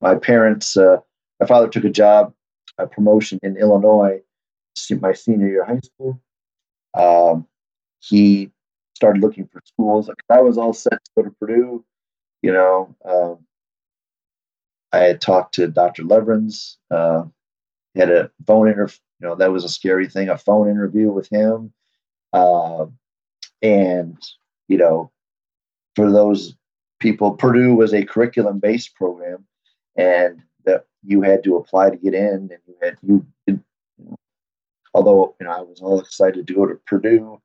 my 0.00 0.16
parents, 0.16 0.76
uh, 0.76 0.98
my 1.38 1.46
father 1.46 1.68
took 1.68 1.84
a 1.84 1.90
job, 1.90 2.32
a 2.78 2.86
promotion 2.86 3.38
in 3.42 3.56
Illinois, 3.56 4.20
my 5.00 5.12
senior 5.12 5.48
year 5.48 5.62
of 5.62 5.68
high 5.68 5.80
school. 5.80 6.20
Um, 6.94 7.46
he 8.00 8.50
started 8.94 9.20
looking 9.20 9.46
for 9.46 9.60
schools. 9.64 10.10
I 10.28 10.40
was 10.40 10.58
all 10.58 10.72
set 10.72 10.92
to 10.92 11.10
go 11.16 11.22
to 11.22 11.30
Purdue. 11.38 11.84
You 12.42 12.52
know, 12.52 12.96
um, 13.04 13.38
I 14.92 14.98
had 15.00 15.20
talked 15.20 15.54
to 15.54 15.68
Dr. 15.68 16.02
Leverenz. 16.02 16.76
Uh, 16.90 17.24
had 17.94 18.10
a 18.10 18.30
phone 18.46 18.68
interview. 18.68 18.96
You 19.20 19.28
know, 19.28 19.34
that 19.36 19.52
was 19.52 19.64
a 19.64 19.68
scary 19.68 20.08
thing. 20.08 20.28
A 20.28 20.38
phone 20.38 20.68
interview 20.68 21.10
with 21.10 21.28
him, 21.28 21.72
uh, 22.32 22.86
and 23.60 24.16
you 24.70 24.78
know, 24.78 25.10
for 25.96 26.10
those 26.10 26.54
people, 27.00 27.32
Purdue 27.32 27.74
was 27.74 27.92
a 27.92 28.04
curriculum-based 28.04 28.94
program, 28.94 29.44
and 29.96 30.40
that 30.64 30.86
you 31.02 31.22
had 31.22 31.42
to 31.44 31.56
apply 31.56 31.90
to 31.90 31.96
get 31.96 32.14
in, 32.14 32.50
and 32.52 32.58
you 32.66 32.76
had 32.80 32.96
you. 33.02 33.26
you 33.48 33.60
know, 33.98 34.16
although 34.94 35.34
you 35.40 35.46
know, 35.46 35.52
I 35.52 35.60
was 35.60 35.80
all 35.80 36.00
excited 36.00 36.46
to 36.46 36.54
go 36.54 36.66
to 36.66 36.76
Purdue, 36.86 37.42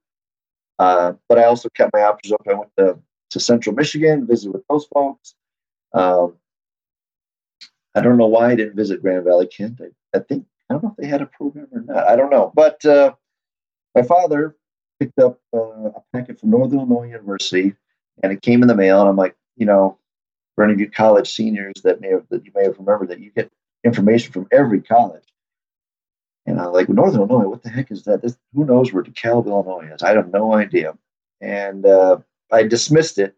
uh, 0.77 1.13
but 1.27 1.39
I 1.39 1.45
also 1.45 1.67
kept 1.69 1.93
my 1.93 2.03
options 2.03 2.31
open. 2.31 2.53
I 2.53 2.59
went 2.59 2.71
to, 2.77 2.99
to 3.31 3.39
Central 3.39 3.75
Michigan, 3.75 4.27
visited 4.27 4.53
with 4.53 4.63
those 4.69 4.85
folks. 4.93 5.33
Um, 5.93 6.35
I 7.95 8.01
don't 8.01 8.17
know 8.17 8.27
why 8.27 8.51
I 8.51 8.55
didn't 8.55 8.75
visit 8.75 9.01
Grand 9.01 9.23
Valley 9.23 9.47
Kent. 9.47 9.81
I, 9.81 10.17
I 10.17 10.21
think 10.21 10.45
I 10.69 10.75
don't 10.75 10.83
know 10.83 10.95
if 10.95 10.97
they 10.97 11.07
had 11.07 11.23
a 11.23 11.25
program 11.25 11.69
or 11.71 11.81
not. 11.81 12.07
I 12.07 12.15
don't 12.15 12.29
know. 12.29 12.51
But 12.53 12.85
uh, 12.85 13.13
my 13.95 14.03
father 14.03 14.55
picked 14.99 15.19
up 15.19 15.39
uh, 15.53 15.89
a 15.89 16.03
packet 16.13 16.39
from 16.39 16.51
Northern 16.51 16.79
Illinois 16.79 17.07
University, 17.07 17.75
and 18.23 18.31
it 18.31 18.41
came 18.41 18.61
in 18.61 18.67
the 18.67 18.75
mail. 18.75 19.01
And 19.01 19.09
I'm 19.09 19.15
like, 19.15 19.35
you 19.55 19.65
know, 19.65 19.97
for 20.55 20.63
any 20.63 20.73
of 20.73 20.79
you 20.79 20.89
college 20.89 21.31
seniors 21.31 21.75
that 21.83 22.01
may 22.01 22.09
have 22.09 22.25
that 22.29 22.45
you 22.45 22.51
may 22.55 22.63
have 22.63 22.77
remembered 22.77 23.09
that 23.09 23.19
you 23.19 23.31
get 23.31 23.51
information 23.83 24.31
from 24.31 24.47
every 24.51 24.81
college. 24.81 25.23
And 26.45 26.59
I'm 26.59 26.71
like, 26.71 26.89
Northern 26.89 27.21
Illinois, 27.21 27.49
what 27.49 27.63
the 27.63 27.69
heck 27.69 27.91
is 27.91 28.03
that? 28.03 28.21
This, 28.21 28.37
who 28.53 28.65
knows 28.65 28.93
where 28.93 29.03
DeKalb, 29.03 29.47
Illinois 29.47 29.91
is? 29.93 30.03
I 30.03 30.11
have 30.11 30.31
no 30.31 30.53
idea. 30.53 30.95
And 31.41 31.85
uh, 31.85 32.19
I 32.51 32.63
dismissed 32.63 33.17
it. 33.17 33.35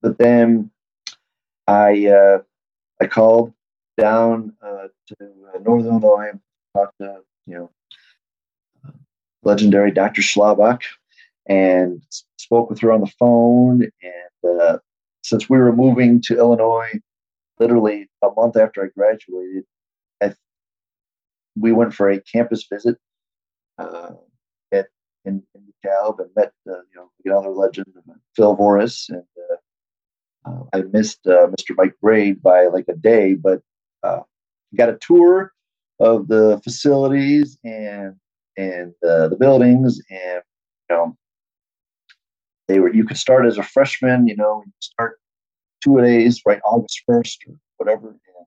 But 0.00 0.18
then 0.18 0.70
I 1.66 2.08
uh, 2.08 2.38
I 3.00 3.06
called 3.06 3.52
down 3.98 4.54
uh, 4.62 4.88
to 5.08 5.16
Northern 5.62 5.92
Illinois, 5.92 6.32
talked 6.74 6.98
to 7.00 7.20
you 7.46 7.54
know 7.54 7.70
legendary 9.44 9.90
Dr. 9.90 10.22
Schlabach, 10.22 10.82
and 11.46 12.02
spoke 12.38 12.70
with 12.70 12.80
her 12.80 12.92
on 12.92 13.00
the 13.00 13.12
phone. 13.18 13.82
And 14.02 14.60
uh, 14.60 14.78
since 15.22 15.48
we 15.48 15.58
were 15.58 15.74
moving 15.74 16.20
to 16.22 16.36
Illinois, 16.36 16.92
literally 17.58 18.08
a 18.22 18.28
month 18.36 18.56
after 18.56 18.84
I 18.84 18.88
graduated, 18.96 19.64
I, 20.22 20.34
we 21.56 21.72
went 21.72 21.94
for 21.94 22.10
a 22.10 22.20
campus 22.20 22.66
visit 22.70 22.98
uh, 23.78 24.10
at 24.72 24.86
in, 25.24 25.42
in 25.54 25.62
and 25.84 26.30
met 26.36 26.52
uh, 26.68 26.72
you 26.72 26.96
know 26.96 27.10
another 27.24 27.50
legend, 27.50 27.86
Phil 28.36 28.56
Voris, 28.56 29.08
and 29.08 29.24
uh, 29.50 30.50
uh, 30.50 30.64
I 30.72 30.82
missed 30.82 31.24
Mr. 31.24 31.74
Mike 31.76 31.94
Braid 32.00 32.42
by 32.42 32.66
like 32.66 32.86
a 32.88 32.96
day, 32.96 33.34
but 33.34 33.62
uh, 34.02 34.20
got 34.76 34.88
a 34.88 34.98
tour 34.98 35.52
of 36.00 36.28
the 36.28 36.60
facilities 36.64 37.58
and 37.64 38.16
and 38.56 38.94
uh, 39.06 39.28
the 39.28 39.36
buildings, 39.36 40.00
and 40.10 40.42
you 40.90 40.96
know 40.96 41.16
they 42.68 42.80
were. 42.80 42.92
You 42.92 43.04
could 43.04 43.18
start 43.18 43.46
as 43.46 43.58
a 43.58 43.62
freshman, 43.62 44.26
you 44.26 44.36
know, 44.36 44.64
start 44.80 45.18
two 45.82 46.00
days 46.00 46.40
right 46.46 46.60
August 46.64 47.02
first 47.06 47.44
or 47.46 47.54
whatever. 47.76 48.08
And 48.08 48.46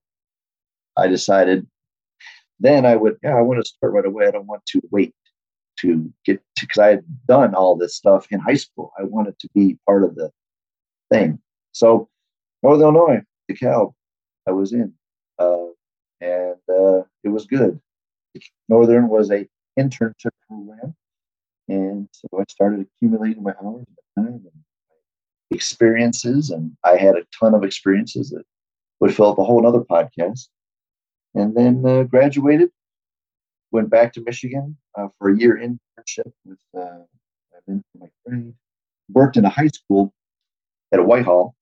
I 0.97 1.07
decided 1.07 1.67
then 2.59 2.85
I 2.85 2.95
would, 2.95 3.17
yeah, 3.23 3.35
I 3.35 3.41
want 3.41 3.63
to 3.63 3.69
start 3.69 3.93
right 3.93 4.05
away. 4.05 4.27
I 4.27 4.31
don't 4.31 4.47
want 4.47 4.65
to 4.67 4.81
wait 4.91 5.13
to 5.81 6.11
get 6.25 6.41
because 6.59 6.79
I 6.79 6.87
had 6.87 7.03
done 7.27 7.53
all 7.53 7.75
this 7.75 7.95
stuff 7.95 8.27
in 8.31 8.39
high 8.39 8.55
school. 8.55 8.91
I 8.97 9.03
wanted 9.03 9.37
to 9.39 9.49
be 9.53 9.77
part 9.85 10.03
of 10.03 10.15
the 10.15 10.31
thing. 11.11 11.39
So 11.71 12.09
Northern 12.63 12.95
Illinois, 12.95 13.21
DeKalb, 13.49 13.93
I 14.47 14.51
was 14.51 14.73
in 14.73 14.93
uh, 15.37 15.67
and 16.19 16.55
uh, 16.67 17.03
it 17.23 17.29
was 17.29 17.45
good. 17.45 17.79
Northern 18.67 19.07
was 19.07 19.31
a 19.31 19.47
internship 19.77 20.31
program, 20.47 20.95
and 21.67 22.07
so 22.11 22.27
I 22.39 22.43
started 22.49 22.81
accumulating 22.81 23.43
my 23.43 23.53
hours 23.63 23.85
time 24.17 24.27
and 24.27 24.51
experiences, 25.51 26.49
and 26.49 26.75
I 26.83 26.97
had 26.97 27.15
a 27.15 27.25
ton 27.37 27.53
of 27.53 27.63
experiences 27.63 28.29
that 28.31 28.43
would 28.99 29.15
fill 29.15 29.31
up 29.31 29.39
a 29.39 29.43
whole 29.43 29.65
other 29.65 29.81
podcast. 29.81 30.47
And 31.35 31.55
then 31.55 31.85
uh, 31.85 32.03
graduated, 32.03 32.69
went 33.71 33.89
back 33.89 34.13
to 34.13 34.21
Michigan 34.21 34.77
uh, 34.97 35.07
for 35.19 35.29
a 35.29 35.37
year 35.37 35.55
internship 35.55 36.31
with 36.45 36.59
uh, 36.77 37.03
my 37.99 38.07
grade, 38.25 38.53
worked 39.11 39.37
in 39.37 39.45
a 39.45 39.49
high 39.49 39.67
school 39.67 40.13
at 40.91 40.99
a 40.99 41.03
Whitehall, 41.03 41.55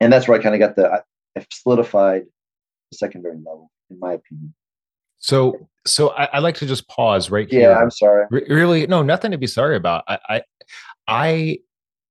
and 0.00 0.12
that's 0.12 0.26
where 0.26 0.38
I 0.38 0.42
kind 0.42 0.54
of 0.54 0.58
got 0.58 0.76
the 0.76 0.90
I, 0.90 1.00
I 1.38 1.46
solidified 1.52 2.24
the 2.90 2.96
secondary 2.96 3.36
level, 3.36 3.70
in 3.90 3.98
my 3.98 4.14
opinion. 4.14 4.54
So, 5.22 5.68
so 5.86 6.08
I, 6.10 6.40
like 6.40 6.56
to 6.56 6.66
just 6.66 6.88
pause 6.88 7.30
right 7.30 7.48
here. 7.48 7.70
Yeah, 7.70 7.78
I'm 7.78 7.90
sorry. 7.90 8.26
really, 8.30 8.86
no, 8.88 9.02
nothing 9.02 9.30
to 9.30 9.38
be 9.38 9.46
sorry 9.46 9.76
about. 9.76 10.02
I, 10.08 10.18
I, 10.28 10.42
I 11.06 11.58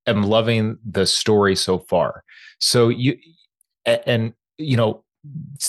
am 0.07 0.23
loving 0.23 0.77
the 0.89 1.05
story 1.05 1.57
so 1.57 1.79
far. 1.79 2.23
So 2.59 2.87
you, 2.87 3.17
and 3.85 4.33
you 4.57 4.77
know, 4.77 5.03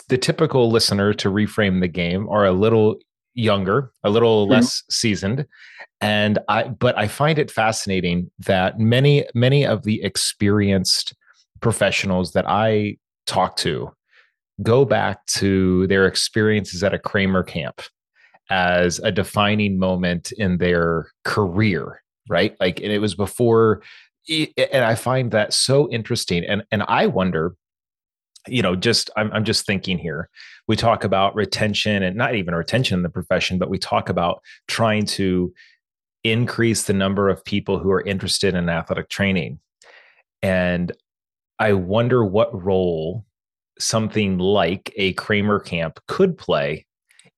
the 0.08 0.18
typical 0.18 0.70
listener 0.70 1.12
to 1.14 1.28
reframe 1.28 1.80
the 1.80 1.88
game 1.88 2.28
are 2.28 2.46
a 2.46 2.52
little 2.52 2.96
younger, 3.34 3.92
a 4.04 4.10
little 4.10 4.44
mm-hmm. 4.44 4.52
less 4.52 4.84
seasoned, 4.88 5.44
and 6.00 6.38
I. 6.48 6.64
But 6.64 6.96
I 6.96 7.08
find 7.08 7.38
it 7.38 7.50
fascinating 7.50 8.30
that 8.38 8.78
many, 8.78 9.26
many 9.34 9.66
of 9.66 9.82
the 9.82 10.02
experienced 10.02 11.14
professionals 11.60 12.32
that 12.32 12.48
I 12.48 12.98
talk 13.26 13.56
to 13.56 13.92
go 14.62 14.84
back 14.84 15.24
to 15.26 15.86
their 15.88 16.06
experiences 16.06 16.82
at 16.82 16.94
a 16.94 16.98
Cramer 16.98 17.42
camp 17.42 17.82
as 18.50 18.98
a 19.00 19.12
defining 19.12 19.78
moment 19.78 20.32
in 20.32 20.58
their 20.58 21.10
career, 21.24 22.02
right? 22.28 22.56
Like, 22.60 22.80
and 22.80 22.92
it 22.92 22.98
was 22.98 23.14
before, 23.14 23.82
and 24.28 24.84
I 24.84 24.94
find 24.94 25.30
that 25.32 25.52
so 25.52 25.90
interesting. 25.90 26.44
And 26.44 26.62
and 26.70 26.84
I 26.86 27.06
wonder, 27.06 27.54
you 28.46 28.62
know, 28.62 28.76
just 28.76 29.10
I'm 29.16 29.32
I'm 29.32 29.44
just 29.44 29.66
thinking 29.66 29.98
here. 29.98 30.28
We 30.68 30.76
talk 30.76 31.02
about 31.04 31.34
retention 31.34 32.02
and 32.02 32.16
not 32.16 32.34
even 32.34 32.54
retention 32.54 32.98
in 32.98 33.02
the 33.02 33.08
profession, 33.08 33.58
but 33.58 33.70
we 33.70 33.78
talk 33.78 34.08
about 34.08 34.42
trying 34.68 35.06
to 35.06 35.52
increase 36.24 36.84
the 36.84 36.92
number 36.92 37.28
of 37.28 37.44
people 37.44 37.78
who 37.78 37.90
are 37.90 38.02
interested 38.02 38.54
in 38.54 38.68
athletic 38.68 39.08
training. 39.08 39.58
And 40.40 40.92
I 41.58 41.72
wonder 41.72 42.24
what 42.24 42.64
role 42.64 43.24
something 43.78 44.38
like 44.38 44.92
a 44.96 45.12
Cramer 45.14 45.60
camp 45.60 45.98
could 46.08 46.36
play 46.36 46.86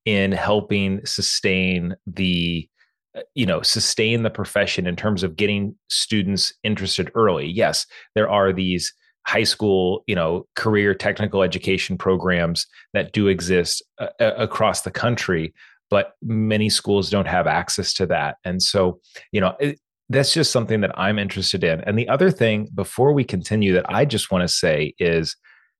in 0.05 0.31
helping 0.31 1.03
sustain 1.05 1.95
the 2.05 2.67
uh, 3.15 3.21
you 3.33 3.45
know 3.45 3.61
sustain 3.61 4.23
the 4.23 4.29
profession 4.29 4.87
in 4.87 4.95
terms 4.95 5.23
of 5.23 5.35
getting 5.35 5.75
students 5.89 6.53
interested 6.63 7.11
early. 7.15 7.47
Yes 7.47 7.85
there 8.13 8.29
are 8.29 8.53
these 8.53 8.93
high 9.25 9.43
school 9.43 10.03
you 10.07 10.15
know 10.15 10.45
career 10.55 10.93
technical 10.93 11.41
education 11.41 11.97
programs 11.97 12.67
that 12.93 13.11
do 13.11 13.27
exist 13.27 13.83
uh, 13.99 14.07
across 14.19 14.81
the 14.81 14.91
country 14.91 15.53
but 15.89 16.13
many 16.21 16.69
schools 16.69 17.09
don't 17.11 17.27
have 17.27 17.45
access 17.45 17.93
to 17.93 18.07
that. 18.07 18.37
And 18.43 18.61
so 18.61 18.99
you 19.31 19.41
know 19.41 19.55
it, 19.59 19.79
that's 20.09 20.33
just 20.33 20.51
something 20.51 20.81
that 20.81 20.91
i'm 20.99 21.17
interested 21.17 21.63
in. 21.63 21.81
And 21.81 21.97
the 21.97 22.07
other 22.09 22.29
thing 22.29 22.69
before 22.75 23.13
we 23.13 23.23
continue 23.23 23.73
that 23.73 23.89
i 23.89 24.05
just 24.05 24.31
want 24.31 24.43
to 24.43 24.47
say 24.47 24.93
is 24.99 25.35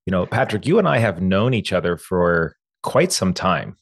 you 0.06 0.12
know, 0.12 0.26
Patrick, 0.26 0.66
you 0.66 0.80
and 0.80 0.88
I 0.88 1.00
have 1.00 1.22
known 1.22 1.54
each 1.54 1.74
other 1.74 1.98
for 1.98 2.56
quite 2.84 3.12
some 3.12 3.34
time 3.34 3.76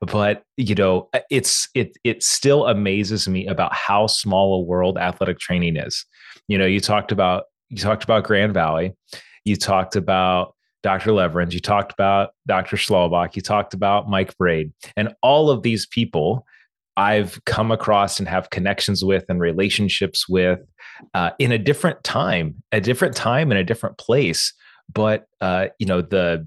but 0.00 0.42
you 0.56 0.74
know 0.74 1.08
uh, 1.12 1.20
it's 1.30 1.68
it 1.74 1.96
it 2.04 2.22
still 2.22 2.66
amazes 2.66 3.28
me 3.28 3.46
about 3.46 3.72
how 3.72 4.06
small 4.06 4.54
a 4.54 4.60
world 4.60 4.98
athletic 4.98 5.38
training 5.38 5.76
is. 5.76 6.04
You 6.48 6.58
know 6.58 6.66
you 6.66 6.80
talked 6.80 7.12
about 7.12 7.44
you 7.72 7.78
talked 7.78 8.04
about 8.04 8.24
grand 8.24 8.54
valley 8.54 8.92
you 9.44 9.56
talked 9.56 9.96
about 9.96 10.54
dr 10.82 11.10
leverenz 11.10 11.52
you 11.52 11.60
talked 11.60 11.92
about 11.92 12.30
dr 12.46 12.76
schlabach 12.76 13.34
you 13.34 13.42
talked 13.42 13.72
about 13.74 14.08
mike 14.08 14.36
braid 14.36 14.70
and 14.96 15.14
all 15.22 15.50
of 15.50 15.62
these 15.62 15.86
people 15.86 16.44
i've 16.96 17.42
come 17.46 17.70
across 17.70 18.18
and 18.18 18.28
have 18.28 18.50
connections 18.50 19.04
with 19.04 19.24
and 19.28 19.40
relationships 19.40 20.28
with 20.28 20.60
uh, 21.14 21.30
in 21.38 21.50
a 21.50 21.58
different 21.58 22.04
time 22.04 22.62
a 22.72 22.80
different 22.80 23.16
time 23.16 23.50
in 23.50 23.56
a 23.56 23.64
different 23.64 23.96
place 23.96 24.52
but 24.92 25.26
uh, 25.40 25.68
you 25.78 25.86
know 25.86 26.02
the 26.02 26.46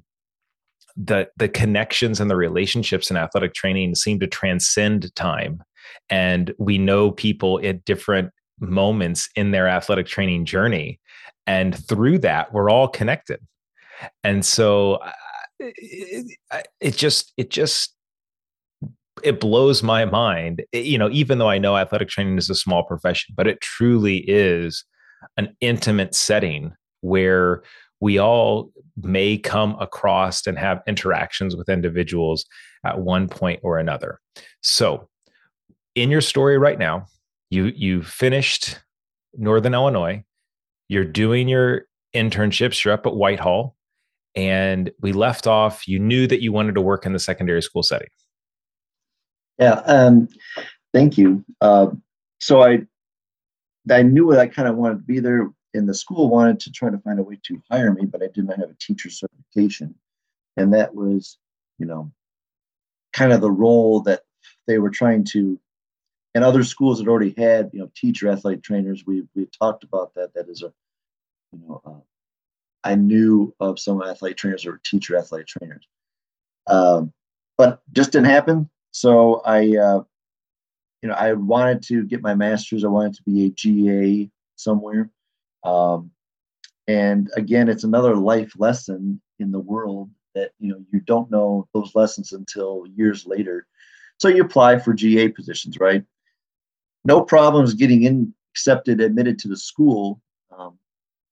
the 0.97 1.29
the 1.37 1.49
connections 1.49 2.19
and 2.19 2.29
the 2.29 2.35
relationships 2.35 3.11
in 3.11 3.17
athletic 3.17 3.53
training 3.53 3.95
seem 3.95 4.19
to 4.19 4.27
transcend 4.27 5.13
time. 5.15 5.61
And 6.09 6.53
we 6.57 6.77
know 6.77 7.11
people 7.11 7.59
at 7.63 7.85
different 7.85 8.31
moments 8.59 9.29
in 9.35 9.51
their 9.51 9.67
athletic 9.67 10.07
training 10.07 10.45
journey. 10.45 10.99
And 11.47 11.75
through 11.87 12.19
that 12.19 12.53
we're 12.53 12.69
all 12.69 12.87
connected. 12.87 13.39
And 14.23 14.45
so 14.45 14.99
it, 15.59 15.73
it, 16.51 16.67
it 16.79 16.95
just 16.95 17.33
it 17.37 17.49
just 17.49 17.93
it 19.23 19.39
blows 19.39 19.83
my 19.83 20.05
mind. 20.05 20.63
It, 20.71 20.85
you 20.85 20.97
know, 20.97 21.09
even 21.09 21.37
though 21.37 21.49
I 21.49 21.57
know 21.57 21.77
athletic 21.77 22.09
training 22.09 22.37
is 22.37 22.49
a 22.49 22.55
small 22.55 22.83
profession, 22.83 23.33
but 23.37 23.47
it 23.47 23.61
truly 23.61 24.17
is 24.27 24.83
an 25.37 25.55
intimate 25.61 26.13
setting 26.13 26.73
where 27.01 27.63
we 28.05 28.19
all 28.19 28.71
may 29.01 29.35
come 29.35 29.75
across 29.79 30.45
and 30.45 30.59
have 30.59 30.79
interactions 30.85 31.55
with 31.55 31.67
individuals 31.67 32.45
at 32.85 32.99
one 32.99 33.27
point 33.27 33.59
or 33.63 33.79
another. 33.79 34.19
So, 34.61 35.09
in 35.95 36.11
your 36.11 36.21
story 36.21 36.59
right 36.59 36.77
now, 36.77 37.07
you 37.49 37.73
you 37.75 38.03
finished 38.03 38.79
Northern 39.33 39.73
Illinois, 39.73 40.23
you're 40.87 41.03
doing 41.03 41.47
your 41.47 41.87
internships, 42.13 42.83
you're 42.83 42.93
up 42.93 43.07
at 43.07 43.15
Whitehall, 43.15 43.75
and 44.35 44.91
we 45.01 45.11
left 45.11 45.47
off. 45.47 45.87
You 45.87 45.97
knew 45.97 46.27
that 46.27 46.43
you 46.43 46.53
wanted 46.53 46.75
to 46.75 46.81
work 46.81 47.07
in 47.07 47.13
the 47.13 47.19
secondary 47.19 47.63
school 47.63 47.81
setting. 47.81 48.09
Yeah, 49.57 49.81
um, 49.87 50.27
thank 50.93 51.17
you. 51.17 51.43
Uh, 51.59 51.87
so 52.39 52.61
I 52.61 52.83
I 53.89 54.03
knew 54.03 54.29
that 54.29 54.39
I 54.39 54.45
kind 54.45 54.67
of 54.67 54.75
wanted 54.75 54.97
to 54.97 55.05
be 55.05 55.19
there. 55.19 55.49
In 55.75 55.85
the 55.85 55.93
school 55.93 56.29
wanted 56.29 56.61
to 56.61 56.71
try 56.71 56.89
to 56.89 56.97
find 56.99 57.19
a 57.19 57.23
way 57.23 57.37
to 57.47 57.61
hire 57.69 57.91
me, 57.91 58.05
but 58.05 58.23
I 58.23 58.27
did 58.33 58.45
not 58.45 58.59
have 58.59 58.69
a 58.69 58.77
teacher 58.79 59.09
certification, 59.09 59.93
and 60.55 60.73
that 60.73 60.95
was, 60.95 61.37
you 61.77 61.85
know, 61.85 62.13
kind 63.11 63.33
of 63.33 63.41
the 63.41 63.51
role 63.51 63.99
that 64.03 64.21
they 64.67 64.77
were 64.77 64.89
trying 64.89 65.25
to. 65.25 65.59
And 66.33 66.43
other 66.45 66.63
schools 66.63 66.99
had 66.99 67.09
already 67.09 67.33
had, 67.37 67.71
you 67.73 67.79
know, 67.79 67.91
teacher 67.93 68.29
athletic 68.29 68.63
trainers. 68.63 69.03
We 69.05 69.23
we 69.35 69.47
talked 69.47 69.83
about 69.83 70.13
that. 70.15 70.33
That 70.33 70.47
is 70.47 70.63
a, 70.63 70.71
you 71.51 71.59
know, 71.67 71.81
uh, 71.85 71.99
I 72.85 72.95
knew 72.95 73.53
of 73.59 73.77
some 73.77 74.01
athletic 74.01 74.37
trainers 74.37 74.65
or 74.65 74.79
teacher 74.85 75.17
athletic 75.17 75.47
trainers, 75.47 75.85
um, 76.67 77.11
but 77.57 77.81
just 77.91 78.13
didn't 78.13 78.27
happen. 78.27 78.69
So 78.91 79.41
I, 79.45 79.75
uh, 79.75 80.03
you 81.01 81.09
know, 81.09 81.15
I 81.15 81.33
wanted 81.33 81.83
to 81.83 82.05
get 82.05 82.21
my 82.21 82.33
master's. 82.33 82.85
I 82.85 82.87
wanted 82.87 83.15
to 83.15 83.23
be 83.23 83.45
a 83.45 83.49
GA 83.49 84.29
somewhere. 84.55 85.09
Um, 85.65 86.11
and 86.87 87.29
again, 87.35 87.67
it's 87.69 87.83
another 87.83 88.15
life 88.15 88.53
lesson 88.57 89.21
in 89.39 89.51
the 89.51 89.59
world 89.59 90.09
that 90.35 90.51
you 90.59 90.69
know 90.69 90.83
you 90.91 90.99
don't 91.01 91.31
know 91.31 91.67
those 91.73 91.95
lessons 91.95 92.31
until 92.33 92.85
years 92.95 93.25
later. 93.25 93.67
So 94.19 94.27
you 94.27 94.43
apply 94.43 94.79
for 94.79 94.93
GA 94.93 95.29
positions, 95.29 95.79
right? 95.79 96.03
No 97.03 97.21
problems 97.21 97.73
getting 97.73 98.03
in 98.03 98.33
accepted, 98.51 99.01
admitted 99.01 99.37
to 99.39 99.47
the 99.49 99.57
school. 99.57 100.21
Um, 100.57 100.77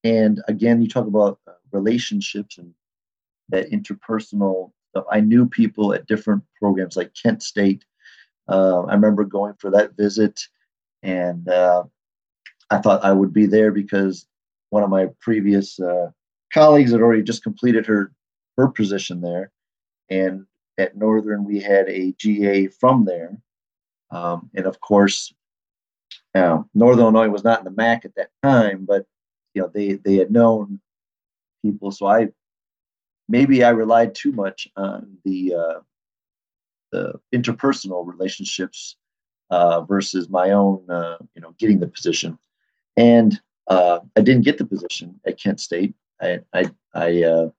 and 0.04 0.44
again, 0.50 0.82
you 0.82 0.90
talk 0.90 1.08
about 1.08 1.40
uh, 1.48 1.54
relationships 1.72 2.58
and 2.58 2.74
that 3.50 3.72
interpersonal 3.72 4.72
stuff. 4.90 5.06
I 5.10 5.22
knew 5.22 5.48
people 5.48 5.94
at 5.94 6.08
different 6.08 6.44
programs 6.60 6.98
like 6.98 7.14
Kent 7.14 7.42
State. 7.42 7.86
Uh, 8.50 8.82
I 8.84 8.94
remember 8.94 9.24
going 9.24 9.54
for 9.54 9.72
that 9.72 9.96
visit, 9.96 10.42
and 11.02 11.48
uh, 11.48 11.84
I 12.70 12.78
thought 12.80 13.04
I 13.04 13.12
would 13.12 13.34
be 13.34 13.46
there 13.46 13.72
because 13.72 14.28
one 14.70 14.84
of 14.84 14.90
my 14.90 15.08
previous 15.20 15.80
uh, 15.80 16.12
colleagues 16.54 16.92
had 16.92 17.02
already 17.02 17.24
just 17.24 17.44
completed 17.44 17.86
her 17.86 18.12
her 18.58 18.68
position 18.68 19.22
there, 19.22 19.52
and 20.10 20.46
at 20.78 20.96
Northern 20.98 21.44
we 21.44 21.60
had 21.60 21.90
a 21.90 22.14
GA 22.14 22.68
from 22.68 23.06
there, 23.06 23.38
um, 24.12 24.50
and 24.56 24.66
of 24.66 24.80
course, 24.80 25.34
now 26.36 26.70
Northern 26.74 27.04
Illinois 27.04 27.30
was 27.30 27.44
not 27.44 27.60
in 27.60 27.66
the 27.66 27.72
MAC 27.72 28.06
at 28.06 28.16
that 28.16 28.30
time, 28.42 28.86
but 28.86 29.06
you 29.54 29.62
know 29.62 29.70
they 29.74 29.94
they 29.94 30.16
had 30.16 30.32
known 30.32 30.80
people, 31.64 31.92
so 31.92 32.08
I 32.08 32.30
maybe 33.28 33.64
I 33.64 33.70
relied 33.70 34.16
too 34.16 34.32
much 34.32 34.68
on 34.76 35.18
the 35.26 35.56
uh, 35.56 35.80
the 36.92 37.20
interpersonal 37.34 38.08
relationships 38.08 38.96
uh, 39.50 39.82
versus 39.82 40.30
my 40.30 40.52
own, 40.52 40.90
uh, 40.90 41.18
you 41.36 41.42
know, 41.42 41.54
getting 41.60 41.80
the 41.80 41.88
position. 41.88 42.38
And 42.98 43.40
uh, 43.68 44.00
I 44.16 44.22
didn't 44.22 44.46
get 44.46 44.58
the 44.58 44.66
position 44.66 45.20
at 45.26 45.40
Kent 45.40 45.60
State. 45.60 45.96
I, 46.22 46.40
I, 46.54 46.66
I 46.94 47.24
uh, 47.24 47.50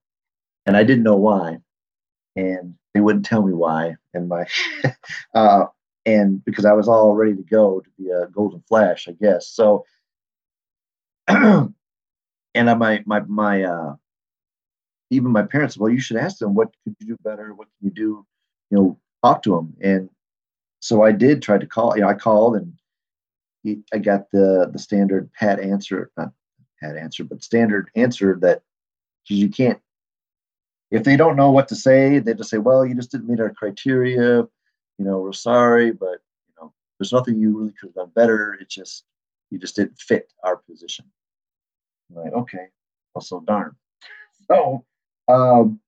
and 0.67 0.77
I 0.77 0.85
didn't 0.85 1.05
know 1.05 1.17
why, 1.17 1.59
and 2.37 2.75
they 2.95 3.01
wouldn't 3.01 3.25
tell 3.25 3.43
me 3.43 3.53
why. 3.53 3.97
And 4.15 4.29
my, 4.29 4.47
uh, 5.35 5.65
and 6.07 6.45
because 6.45 6.65
I 6.65 6.73
was 6.73 6.89
all 6.89 7.15
ready 7.15 7.35
to 7.35 7.43
go 7.43 7.81
to 7.81 7.91
be 7.99 8.11
a 8.11 8.27
golden 8.29 8.63
flash, 8.69 9.09
I 9.09 9.13
guess. 9.13 9.49
So, 9.49 9.85
and 11.29 11.75
my 12.55 13.03
my 13.07 13.21
my 13.27 13.95
even 15.15 15.31
my 15.31 15.43
parents, 15.43 15.77
well, 15.77 15.91
you 15.91 16.01
should 16.01 16.17
ask 16.17 16.39
them 16.39 16.55
what 16.55 16.75
could 16.85 16.97
you 16.99 17.07
do 17.07 17.17
better, 17.23 17.55
what 17.55 17.69
can 17.79 17.89
you 17.89 17.95
do, 17.95 18.27
you 18.71 18.79
know, 18.79 18.99
talk 19.23 19.43
to 19.43 19.51
them. 19.55 19.75
And 19.81 20.11
so 20.81 21.03
I 21.03 21.13
did 21.13 21.43
try 21.43 21.59
to 21.59 21.67
call. 21.67 21.95
You 21.97 22.03
know, 22.03 22.09
I 22.09 22.15
called 22.15 22.57
and 22.57 22.73
he, 23.65 23.83
I 23.93 23.99
got 23.99 24.31
the 24.31 24.71
the 24.73 24.79
standard 24.79 25.33
pat 25.33 25.59
answer, 25.59 26.11
not 26.17 26.33
pat 26.81 26.97
answer, 26.97 27.25
but 27.25 27.43
standard 27.43 27.91
answer 27.97 28.39
that 28.43 28.63
because 29.25 29.41
you 29.41 29.49
can't. 29.49 29.81
If 30.91 31.03
they 31.03 31.17
don't 31.17 31.37
know 31.37 31.51
what 31.51 31.67
to 31.69 31.75
say, 31.75 32.19
they 32.21 32.35
just 32.35 32.51
say, 32.51 32.59
"Well, 32.59 32.87
you 32.87 32.95
just 32.95 33.11
didn't 33.11 33.29
meet 33.29 33.41
our 33.41 33.51
criteria. 33.51 34.43
You 34.99 35.05
know, 35.05 35.19
we're 35.19 35.33
sorry, 35.33 35.91
but 35.91 36.21
you 36.47 36.55
know, 36.61 36.73
there's 36.99 37.13
nothing 37.13 37.41
you 37.41 37.59
really 37.59 37.73
could 37.73 37.89
have 37.89 37.95
done 37.95 38.13
better. 38.15 38.57
It's 38.61 38.75
just 38.75 39.05
you 39.51 39.59
just 39.59 39.77
didn't 39.77 39.99
fit 39.99 40.33
our 40.45 40.59
position." 40.59 41.07
I'm 42.11 42.23
like, 42.23 42.33
okay, 42.35 42.67
well, 43.15 43.23
so 43.23 43.41
darn. 43.41 43.75
So 44.47 44.85
um, 45.27 45.81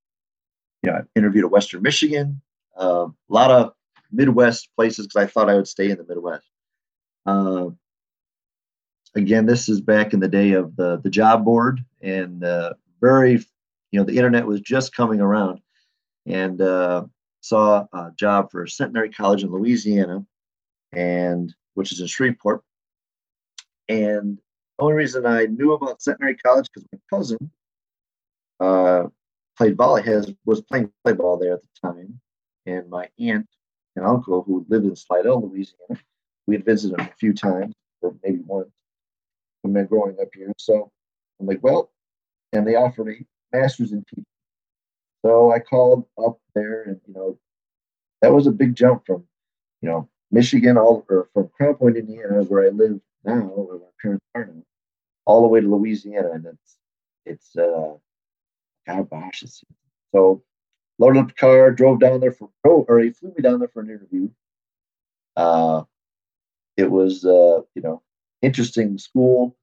yeah, 0.83 1.03
interviewed 1.15 1.45
at 1.45 1.51
Western 1.51 1.83
Michigan, 1.83 2.41
a 2.77 3.09
lot 3.29 3.51
of 3.51 3.75
Midwest 4.11 4.71
places 4.77 5.07
because 5.07 5.23
I 5.23 5.27
thought 5.27 5.51
I 5.51 5.57
would 5.57 5.69
stay 5.69 5.91
in 5.91 5.99
the 5.99 6.07
Midwest. 6.09 6.47
Uh, 7.27 7.71
again, 9.17 9.47
this 9.47 9.69
is 9.69 9.81
back 9.81 10.13
in 10.13 10.21
the 10.21 10.29
day 10.29 10.53
of 10.53 10.77
the 10.77 11.01
the 11.03 11.11
job 11.11 11.45
board 11.45 11.85
and 12.01 12.45
uh, 12.45 12.73
very, 13.01 13.33
you 13.91 13.99
know, 13.99 14.05
the 14.05 14.17
internet 14.17 14.47
was 14.47 14.61
just 14.61 14.95
coming 14.95 15.21
around, 15.21 15.61
and 16.25 16.61
uh, 16.63 17.05
saw 17.41 17.87
a 17.93 18.13
job 18.17 18.51
for 18.51 18.67
Centenary 18.67 19.11
College 19.11 19.43
in 19.43 19.51
Louisiana, 19.51 20.25
and 20.93 21.55
which 21.75 21.93
is 21.93 22.01
in 22.01 22.07
Shreveport. 22.07 22.63
And 23.89 24.39
the 24.79 24.85
only 24.85 24.95
reason 24.95 25.27
I 25.27 25.47
knew 25.47 25.73
about 25.73 26.03
Centenary 26.03 26.37
College 26.37 26.69
because 26.73 26.89
my 26.93 26.99
cousin 27.11 27.51
uh, 28.61 29.05
played 29.57 29.77
volley 29.77 30.03
has 30.03 30.33
was 30.45 30.61
playing 30.61 30.93
play 31.05 31.15
ball 31.15 31.39
there 31.39 31.55
at 31.55 31.63
the 31.63 31.89
time, 31.89 32.21
and 32.67 32.89
my 32.89 33.09
aunt 33.19 33.49
and 33.97 34.07
uncle 34.07 34.43
who 34.43 34.67
lived 34.69 34.85
in 34.85 34.95
Slidell, 34.95 35.41
Louisiana, 35.41 36.01
we 36.47 36.55
had 36.55 36.65
visited 36.65 36.99
them 36.99 37.07
a 37.07 37.17
few 37.19 37.33
times, 37.33 37.75
or 38.03 38.15
maybe 38.23 38.41
once, 38.47 38.71
when 39.63 39.75
they 39.75 39.83
growing 39.83 40.17
up 40.21 40.29
here. 40.35 40.53
So 40.59 40.91
I'm 41.41 41.47
like, 41.47 41.63
well, 41.63 41.91
and 42.53 42.67
they 42.67 42.77
offered 42.77 43.07
me 43.07 43.27
masters 43.53 43.93
in 43.93 44.05
teaching. 44.09 44.25
So 45.25 45.53
I 45.53 45.59
called 45.59 46.07
up 46.25 46.39
there, 46.55 46.83
and 46.83 47.01
you 47.07 47.15
know, 47.15 47.39
that 48.23 48.33
was 48.33 48.47
a 48.47 48.53
big 48.53 48.75
jump 48.75 49.05
from, 49.07 49.25
you 49.83 49.89
know, 49.89 50.09
Michigan, 50.31 50.77
all 50.77 51.05
or 51.09 51.29
from 51.33 51.49
Crown 51.57 51.75
Point, 51.75 51.97
Indiana, 51.97 52.43
where 52.45 52.67
I 52.67 52.69
live 52.69 53.01
now, 53.25 53.41
where 53.41 53.79
my 53.79 53.85
parents 54.01 54.25
are 54.35 54.47
now, 54.47 54.63
all 55.25 55.43
the 55.43 55.49
way 55.49 55.61
to 55.61 55.69
Louisiana, 55.69 56.31
and 56.33 56.47
it's 56.47 56.77
it's 57.25 57.57
uh, 57.57 57.95
gosh, 58.87 59.43
it's, 59.43 59.63
so 60.15 60.43
loaded 60.99 61.21
up 61.21 61.29
the 61.29 61.35
car, 61.35 61.73
drove 61.73 62.01
down 62.01 62.21
there 62.21 62.33
for 62.33 62.49
oh, 62.65 62.85
or 62.89 63.01
he 63.01 63.11
flew 63.11 63.33
me 63.37 63.43
down 63.43 63.59
there 63.59 63.69
for 63.69 63.83
an 63.83 63.91
interview. 63.91 64.29
Uh, 65.37 65.83
it 66.77 66.91
was 66.91 67.25
uh, 67.25 67.61
you 67.75 67.83
know 67.83 68.03
interesting 68.43 68.99
school, 68.99 69.57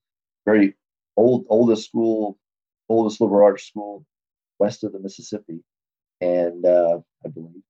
very 0.45 0.75
old 1.17 1.45
oldest 1.49 1.85
school, 1.85 2.37
oldest 2.89 3.21
liberal 3.21 3.45
arts 3.45 3.65
school 3.65 4.05
west 4.59 4.83
of 4.83 4.93
the 4.93 4.99
Mississippi, 4.99 5.63
and 6.21 6.65
uh, 6.65 6.99
I 7.25 7.29
believe, 7.29 7.63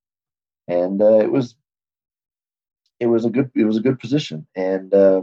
and 0.67 1.01
uh, 1.01 1.19
it 1.19 1.31
was 1.31 1.55
it 2.99 3.07
was 3.07 3.25
a 3.25 3.29
good 3.29 3.51
it 3.55 3.65
was 3.65 3.77
a 3.77 3.81
good 3.81 3.99
position, 3.99 4.47
and 4.55 4.93
uh, 4.93 5.21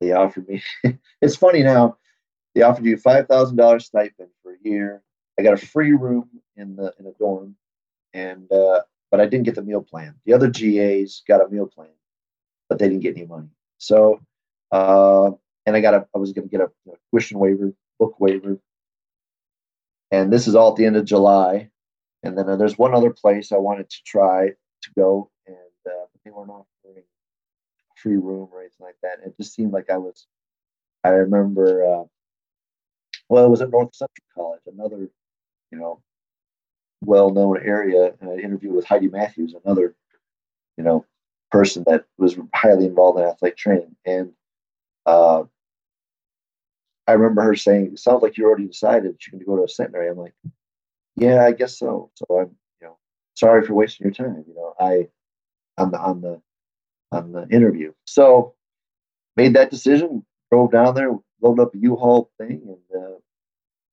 they 0.00 0.12
offered 0.12 0.48
me. 0.48 0.62
it's 1.20 1.36
funny 1.36 1.62
now 1.62 1.98
they 2.54 2.62
offered 2.62 2.84
you 2.84 2.96
five 2.96 3.28
thousand 3.28 3.56
dollars 3.56 3.86
stipend 3.86 4.30
for 4.42 4.52
a 4.52 4.68
year. 4.68 5.02
I 5.38 5.42
got 5.42 5.62
a 5.62 5.66
free 5.66 5.92
room 5.92 6.28
in 6.56 6.76
the 6.76 6.94
in 6.98 7.06
a 7.06 7.12
dorm, 7.12 7.56
and 8.14 8.50
uh, 8.52 8.82
but 9.10 9.20
I 9.20 9.26
didn't 9.26 9.44
get 9.44 9.54
the 9.54 9.62
meal 9.62 9.82
plan. 9.82 10.14
The 10.24 10.32
other 10.32 10.48
GAs 10.48 11.22
got 11.26 11.44
a 11.44 11.48
meal 11.48 11.66
plan, 11.66 11.88
but 12.70 12.78
they 12.78 12.88
didn't 12.88 13.02
get 13.02 13.16
any 13.18 13.26
money. 13.26 13.48
So, 13.78 14.22
uh, 14.72 15.32
and 15.66 15.76
I 15.76 15.80
got 15.80 15.94
a 15.94 16.06
I 16.14 16.18
was 16.18 16.32
going 16.32 16.48
to 16.48 16.50
get 16.50 16.62
a, 16.62 16.70
a 16.90 16.94
tuition 17.10 17.38
waiver, 17.38 17.74
book 17.98 18.18
waiver, 18.18 18.58
and 20.10 20.32
this 20.32 20.46
is 20.48 20.54
all 20.54 20.70
at 20.70 20.76
the 20.76 20.86
end 20.86 20.96
of 20.96 21.04
July. 21.04 21.68
And 22.22 22.38
then 22.38 22.48
uh, 22.48 22.56
there's 22.56 22.78
one 22.78 22.94
other 22.94 23.10
place 23.10 23.52
I 23.52 23.56
wanted 23.56 23.90
to 23.90 23.96
try 24.06 24.48
to 24.48 24.90
go, 24.96 25.30
and 25.46 25.56
uh, 25.86 26.06
they 26.24 26.30
weren't 26.30 26.50
offering 26.50 27.04
free 27.96 28.16
room 28.16 28.48
or 28.52 28.60
anything 28.60 28.86
like 28.86 28.96
that. 29.02 29.18
It 29.26 29.36
just 29.36 29.54
seemed 29.54 29.72
like 29.72 29.90
I 29.90 29.98
was. 29.98 30.26
I 31.04 31.10
remember 31.10 31.84
uh, 31.84 32.04
well, 33.28 33.44
it 33.46 33.50
was 33.50 33.62
at 33.62 33.70
North 33.70 33.94
Central 33.94 34.24
College, 34.34 34.62
another, 34.66 35.08
you 35.72 35.78
know, 35.78 36.02
well-known 37.02 37.58
area. 37.62 38.12
Uh, 38.22 38.34
interview 38.34 38.72
with 38.72 38.84
Heidi 38.84 39.08
Matthews, 39.08 39.54
another 39.64 39.94
you 40.76 40.84
know, 40.84 41.04
person 41.50 41.84
that 41.86 42.04
was 42.18 42.36
highly 42.54 42.86
involved 42.86 43.18
in 43.18 43.24
athletic 43.24 43.56
training. 43.56 43.96
And 44.04 44.32
uh, 45.06 45.44
I 47.06 47.12
remember 47.12 47.42
her 47.42 47.56
saying, 47.56 47.86
"It 47.92 47.98
sounds 47.98 48.22
like 48.22 48.36
you 48.36 48.46
already 48.46 48.66
decided 48.66 49.16
you're 49.20 49.32
going 49.32 49.40
to 49.40 49.46
go 49.46 49.56
to 49.56 49.64
a 49.64 49.68
Centenary." 49.68 50.08
I'm 50.08 50.16
like, 50.16 50.34
"Yeah, 51.16 51.44
I 51.44 51.52
guess 51.52 51.78
so." 51.78 52.10
So 52.14 52.40
I'm, 52.40 52.56
you 52.80 52.88
know, 52.88 52.96
sorry 53.34 53.66
for 53.66 53.74
wasting 53.74 54.04
your 54.04 54.14
time. 54.14 54.44
You 54.46 54.54
know, 54.54 54.74
I 54.78 55.08
on 55.78 55.90
the 55.90 55.98
on 55.98 56.20
the 56.20 56.40
on 57.12 57.32
the 57.32 57.48
interview. 57.48 57.92
So 58.06 58.54
made 59.36 59.54
that 59.54 59.70
decision, 59.70 60.24
drove 60.52 60.70
down 60.70 60.94
there, 60.94 61.12
loaded 61.40 61.62
up 61.62 61.74
a 61.74 61.78
U-Haul 61.78 62.30
thing, 62.38 62.62
and 62.66 63.02
uh, 63.02 63.16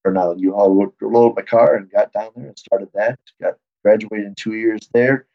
or 0.05 0.11
not 0.11 0.39
U-Haul, 0.39 0.93
loaded 1.01 1.35
my 1.35 1.41
car 1.41 1.75
and 1.75 1.89
got 1.89 2.13
down 2.13 2.31
there 2.35 2.47
and 2.47 2.59
started 2.59 2.89
that. 2.93 3.19
Got 3.41 3.55
graduated 3.83 4.27
in 4.27 4.35
two 4.35 4.53
years 4.53 4.89
there, 4.93 5.27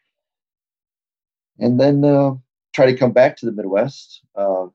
and 1.59 1.79
then 1.79 2.03
uh, 2.03 2.33
try 2.73 2.85
to 2.85 2.97
come 2.97 3.11
back 3.11 3.37
to 3.37 3.45
the 3.45 3.51
Midwest. 3.51 4.21
Uh, 4.35 4.67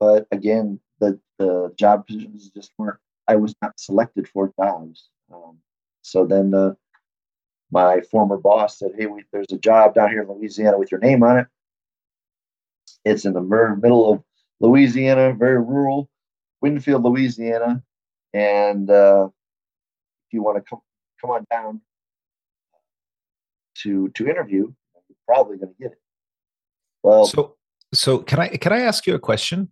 but 0.00 0.26
again, 0.30 0.80
the 1.00 1.18
the 1.38 1.72
job 1.76 2.06
positions 2.06 2.50
just 2.50 2.72
weren't. 2.78 2.98
I 3.26 3.36
was 3.36 3.54
not 3.60 3.78
selected 3.78 4.28
for 4.28 4.52
jobs. 4.58 5.08
Um, 5.32 5.58
so 6.02 6.24
then 6.24 6.54
uh, 6.54 6.74
my 7.70 8.00
former 8.00 8.36
boss 8.36 8.78
said, 8.78 8.92
"Hey, 8.96 9.06
we, 9.06 9.24
there's 9.32 9.52
a 9.52 9.58
job 9.58 9.94
down 9.94 10.10
here 10.10 10.22
in 10.22 10.28
Louisiana 10.28 10.78
with 10.78 10.90
your 10.90 11.00
name 11.00 11.22
on 11.22 11.38
it. 11.38 11.46
It's 13.04 13.24
in 13.24 13.32
the 13.32 13.40
middle 13.40 14.12
of 14.12 14.22
Louisiana, 14.60 15.34
very 15.34 15.58
rural, 15.58 16.08
Winnfield, 16.64 17.04
Louisiana, 17.04 17.82
and 18.32 18.90
uh, 18.90 19.28
if 20.26 20.32
you 20.32 20.42
want 20.42 20.56
to 20.58 20.62
come 20.68 20.80
come 21.20 21.30
on 21.30 21.46
down 21.50 21.80
to 23.82 24.08
to 24.10 24.28
interview, 24.28 24.72
probably 25.28 25.58
going 25.58 25.74
to 25.74 25.78
get 25.80 25.92
it." 25.92 25.98
Well, 27.02 27.26
so 27.26 27.56
so 27.92 28.18
can 28.18 28.38
I 28.40 28.48
can 28.48 28.72
I 28.72 28.80
ask 28.80 29.06
you 29.06 29.14
a 29.14 29.18
question? 29.18 29.70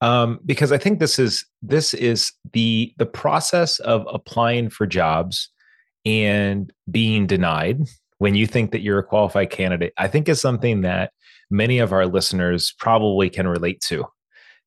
Um, 0.00 0.40
because 0.44 0.72
I 0.72 0.78
think 0.78 0.98
this 0.98 1.18
is 1.18 1.44
this 1.62 1.94
is 1.94 2.32
the 2.52 2.92
the 2.98 3.06
process 3.06 3.78
of 3.80 4.06
applying 4.12 4.70
for 4.70 4.86
jobs 4.86 5.50
and 6.04 6.72
being 6.90 7.26
denied 7.26 7.80
when 8.18 8.34
you 8.34 8.46
think 8.46 8.72
that 8.72 8.80
you're 8.80 8.98
a 8.98 9.04
qualified 9.04 9.50
candidate. 9.50 9.92
I 9.98 10.08
think 10.08 10.28
is 10.28 10.40
something 10.40 10.82
that 10.82 11.12
many 11.50 11.78
of 11.78 11.92
our 11.92 12.06
listeners 12.06 12.74
probably 12.78 13.30
can 13.30 13.46
relate 13.46 13.80
to 13.82 14.06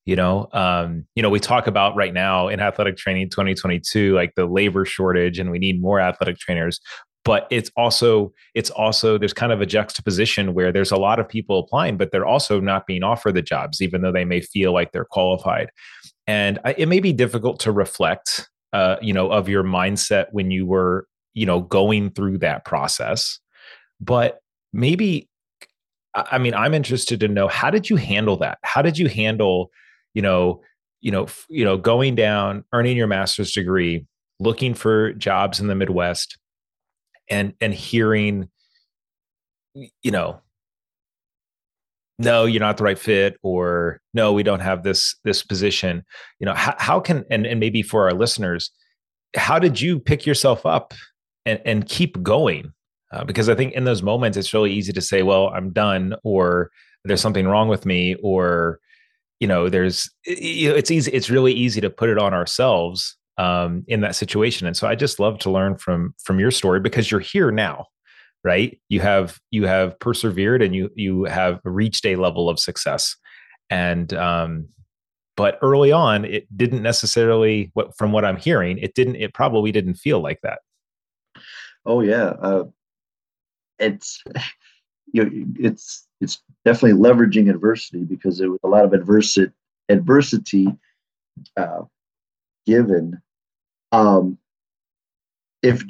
you 0.08 0.16
know 0.16 0.48
um, 0.54 1.06
you 1.14 1.22
know 1.22 1.30
we 1.30 1.40
talk 1.40 1.68
about 1.68 1.96
right 1.96 2.14
now 2.14 2.48
in 2.48 2.60
athletic 2.60 2.98
training 2.98 3.30
2022 3.30 4.16
like 4.16 4.34
the 4.36 4.46
labor 4.46 4.86
shortage 4.86 5.38
and 5.38 5.52
we 5.52 5.60
need 5.60 5.80
more 5.80 6.00
athletic 6.00 6.40
trainers 6.40 6.80
but 7.26 7.48
it's 7.52 7.70
also 7.76 8.32
it's 8.56 8.70
also 8.70 9.18
there's 9.18 9.34
kind 9.34 9.52
of 9.52 9.62
a 9.62 9.66
juxtaposition 9.66 10.54
where 10.54 10.72
there's 10.72 10.92
a 10.92 10.98
lot 10.98 11.20
of 11.20 11.28
people 11.28 11.60
applying 11.60 11.98
but 11.98 12.12
they're 12.12 12.26
also 12.26 12.60
not 12.60 12.86
being 12.88 13.04
offered 13.04 13.34
the 13.34 13.42
jobs 13.42 13.82
even 13.82 14.02
though 14.02 14.12
they 14.12 14.26
may 14.26 14.42
feel 14.42 14.74
like 14.74 14.92
they're 14.92 15.06
qualified. 15.06 15.70
And 16.26 16.60
it 16.78 16.88
may 16.88 17.00
be 17.00 17.14
difficult 17.14 17.60
to 17.62 17.72
reflect 17.72 18.50
uh, 18.74 18.98
you 19.02 19.14
know 19.14 19.32
of 19.32 19.48
your 19.48 19.64
mindset 19.64 20.26
when 20.32 20.52
you 20.52 20.66
were 20.66 21.08
you 21.34 21.46
know 21.46 21.62
going 21.62 22.12
through 22.12 22.40
that 22.40 22.66
process. 22.66 23.40
But 24.00 24.40
maybe 24.74 25.30
i 26.14 26.38
mean 26.38 26.54
i'm 26.54 26.74
interested 26.74 27.20
to 27.20 27.28
know 27.28 27.48
how 27.48 27.70
did 27.70 27.90
you 27.90 27.96
handle 27.96 28.38
that? 28.38 28.58
How 28.64 28.82
did 28.82 28.98
you 28.98 29.08
handle 29.08 29.70
you 30.14 30.22
know 30.22 30.62
you 31.00 31.12
know 31.12 31.28
you 31.50 31.64
know 31.64 31.78
going 31.78 32.16
down 32.16 32.64
earning 32.74 32.98
your 32.98 33.08
master's 33.08 33.52
degree 33.52 34.06
looking 34.40 34.74
for 34.74 35.14
jobs 35.14 35.60
in 35.60 35.68
the 35.68 35.76
midwest 35.76 36.38
and 37.30 37.54
and 37.62 37.74
hearing 37.74 38.50
you 39.74 40.12
know 40.12 40.42
no 42.20 42.46
you're 42.46 42.60
not 42.60 42.78
the 42.78 42.84
right 42.84 42.98
fit 42.98 43.38
or 43.44 44.02
no 44.14 44.34
we 44.34 44.44
don't 44.44 44.60
have 44.60 44.84
this 44.84 45.16
this 45.24 45.44
position. 45.44 46.04
You 46.40 46.46
know 46.46 46.54
how, 46.54 46.76
how 46.78 47.00
can 47.00 47.26
and, 47.30 47.46
and 47.46 47.60
maybe 47.60 47.82
for 47.82 48.06
our 48.06 48.14
listeners 48.14 48.72
how 49.36 49.60
did 49.60 49.80
you 49.80 50.00
pick 50.00 50.26
yourself 50.26 50.66
up 50.66 50.94
and, 51.46 51.62
and 51.66 51.88
keep 51.88 52.22
going? 52.24 52.74
Uh, 53.12 53.24
because 53.24 53.48
i 53.48 53.56
think 53.56 53.72
in 53.74 53.86
those 53.86 54.04
moments 54.04 54.38
it's 54.38 54.54
really 54.54 54.74
easy 54.74 54.92
to 54.92 55.00
say 55.00 55.24
well 55.24 55.48
i'm 55.56 55.72
done 55.72 56.14
or 56.26 56.70
there's 57.06 57.22
something 57.22 57.48
wrong 57.48 57.70
with 57.70 57.86
me 57.86 58.16
or 58.22 58.80
you 59.40 59.48
know 59.48 59.70
there's 59.70 60.10
you 60.26 60.70
know, 60.70 60.76
it's 60.76 60.92
easy 60.92 61.12
it's 61.12 61.30
really 61.30 61.54
easy 61.54 61.80
to 61.80 61.90
put 61.90 62.10
it 62.10 62.18
on 62.18 62.34
ourselves 62.34 63.17
um, 63.38 63.84
in 63.88 64.02
that 64.02 64.16
situation. 64.16 64.68
And 64.68 64.76
so 64.76 64.88
I 64.88 64.96
just 64.96 65.20
love 65.20 65.40
to 65.40 65.52
learn 65.52 65.78
from 65.78 66.14
from 66.24 66.40
your 66.40 66.52
story 66.52 66.80
because 66.80 67.12
you're 67.12 67.20
here 67.20 67.52
now, 67.52 67.86
right? 68.44 68.80
You 68.90 69.00
have 69.02 69.40
you 69.52 69.66
have 69.66 70.00
persevered 70.00 70.62
and 70.62 70.76
you 70.76 70.90
you 70.96 71.26
have 71.26 71.60
reached 71.64 72.06
a 72.06 72.16
level 72.16 72.50
of 72.50 72.60
success. 72.60 73.16
And 73.70 74.14
um, 74.14 74.70
but 75.36 75.60
early 75.62 75.92
on, 75.92 76.26
it 76.26 76.46
didn't 76.56 76.82
necessarily. 76.82 77.72
What 77.74 77.96
from 77.98 78.12
what 78.12 78.26
I'm 78.26 78.38
hearing, 78.38 78.80
it 78.80 78.96
didn't. 78.96 79.16
It 79.16 79.34
probably 79.34 79.72
didn't 79.72 79.96
feel 79.96 80.20
like 80.20 80.42
that. 80.42 80.60
Oh 81.86 82.02
yeah, 82.02 82.34
uh, 82.42 82.66
it's 83.80 84.24
you 85.14 85.24
know, 85.24 85.32
it's 85.60 86.08
it's 86.20 86.42
definitely 86.66 87.00
leveraging 87.00 87.50
adversity 87.50 88.04
because 88.04 88.42
it 88.42 88.48
was 88.48 88.60
a 88.64 88.68
lot 88.68 88.84
of 88.84 88.94
adversity 88.94 89.52
adversity 89.90 90.68
uh, 91.56 91.84
given 92.66 93.22
um, 93.92 94.38
if 95.64 95.84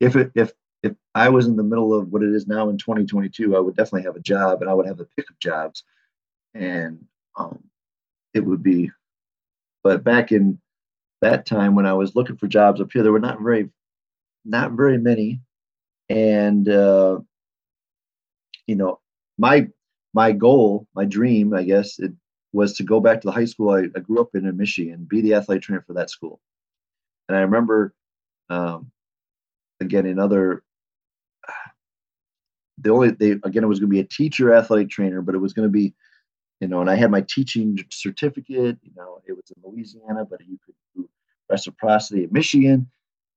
if 0.00 0.16
if 0.34 0.52
if 0.82 0.94
I 1.14 1.28
was 1.28 1.46
in 1.46 1.56
the 1.56 1.62
middle 1.62 1.94
of 1.94 2.12
what 2.12 2.22
it 2.22 2.34
is 2.34 2.46
now 2.46 2.68
in 2.68 2.78
2022, 2.78 3.56
I 3.56 3.60
would 3.60 3.76
definitely 3.76 4.04
have 4.04 4.16
a 4.16 4.20
job 4.20 4.60
and 4.60 4.70
I 4.70 4.74
would 4.74 4.86
have 4.86 4.98
the 4.98 5.08
pick 5.16 5.28
of 5.30 5.38
jobs, 5.38 5.84
and 6.54 7.04
um, 7.36 7.62
it 8.34 8.40
would 8.40 8.62
be. 8.62 8.90
But 9.82 10.04
back 10.04 10.32
in 10.32 10.60
that 11.22 11.46
time 11.46 11.74
when 11.74 11.86
I 11.86 11.94
was 11.94 12.14
looking 12.16 12.36
for 12.36 12.48
jobs 12.48 12.80
up 12.80 12.90
here, 12.92 13.02
there 13.02 13.12
were 13.12 13.20
not 13.20 13.40
very, 13.40 13.70
not 14.44 14.72
very 14.72 14.98
many, 14.98 15.40
and 16.08 16.68
uh, 16.68 17.20
you 18.66 18.76
know, 18.76 19.00
my 19.38 19.68
my 20.14 20.32
goal, 20.32 20.86
my 20.94 21.04
dream, 21.04 21.54
I 21.54 21.62
guess, 21.64 21.98
it 21.98 22.12
was 22.52 22.74
to 22.74 22.84
go 22.84 23.00
back 23.00 23.20
to 23.20 23.26
the 23.26 23.32
high 23.32 23.44
school 23.44 23.70
I, 23.70 23.84
I 23.96 24.00
grew 24.00 24.20
up 24.20 24.34
in 24.34 24.46
in 24.46 24.56
Michigan, 24.56 25.06
be 25.08 25.20
the 25.20 25.34
athletic 25.34 25.64
trainer 25.64 25.84
for 25.86 25.94
that 25.94 26.10
school. 26.10 26.40
And 27.28 27.36
I 27.36 27.40
remember, 27.40 27.92
um, 28.50 28.90
again, 29.80 30.06
another, 30.06 30.62
the 32.78 32.90
only, 32.90 33.10
they, 33.10 33.30
again, 33.32 33.64
it 33.64 33.68
was 33.68 33.80
going 33.80 33.90
to 33.90 33.94
be 33.94 34.00
a 34.00 34.04
teacher 34.04 34.54
athletic 34.54 34.90
trainer, 34.90 35.22
but 35.22 35.34
it 35.34 35.38
was 35.38 35.52
going 35.52 35.68
to 35.68 35.72
be, 35.72 35.94
you 36.60 36.68
know, 36.68 36.80
and 36.80 36.90
I 36.90 36.94
had 36.94 37.10
my 37.10 37.22
teaching 37.22 37.78
certificate, 37.90 38.78
you 38.82 38.92
know, 38.96 39.20
it 39.26 39.32
was 39.32 39.50
in 39.54 39.62
Louisiana, 39.62 40.24
but 40.24 40.40
you 40.46 40.58
could 40.64 40.74
do 40.94 41.08
reciprocity 41.50 42.24
in 42.24 42.32
Michigan. 42.32 42.90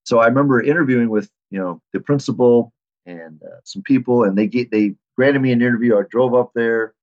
So 0.03 0.19
I 0.19 0.27
remember 0.27 0.61
interviewing 0.61 1.09
with, 1.09 1.29
you 1.49 1.59
know, 1.59 1.81
the 1.93 1.99
principal 1.99 2.73
and 3.05 3.41
uh, 3.43 3.59
some 3.63 3.81
people, 3.81 4.23
and 4.23 4.37
they 4.37 4.47
get, 4.47 4.71
they 4.71 4.95
granted 5.15 5.41
me 5.41 5.51
an 5.51 5.61
interview. 5.61 5.97
I 5.97 6.03
drove 6.09 6.33
up 6.33 6.51
there, 6.53 6.93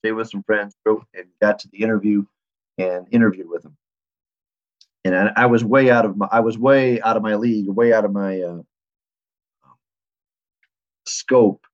stayed 0.00 0.12
with 0.12 0.30
some 0.30 0.42
friends, 0.42 0.74
and 0.86 1.26
got 1.40 1.58
to 1.60 1.68
the 1.68 1.78
interview 1.78 2.24
and 2.78 3.06
interviewed 3.10 3.48
with 3.48 3.62
them 3.62 3.76
and 5.06 5.14
I, 5.36 5.42
I, 5.42 5.46
was 5.46 5.64
way 5.64 5.90
out 5.90 6.04
of 6.04 6.16
my 6.16 6.28
I 6.30 6.40
was 6.40 6.58
way 6.58 7.00
out 7.00 7.16
of 7.16 7.22
my 7.22 7.34
league, 7.34 7.68
way 7.68 7.92
out 7.92 8.04
of 8.04 8.12
my 8.12 8.40
uh, 8.40 8.62
scope. 11.06 11.64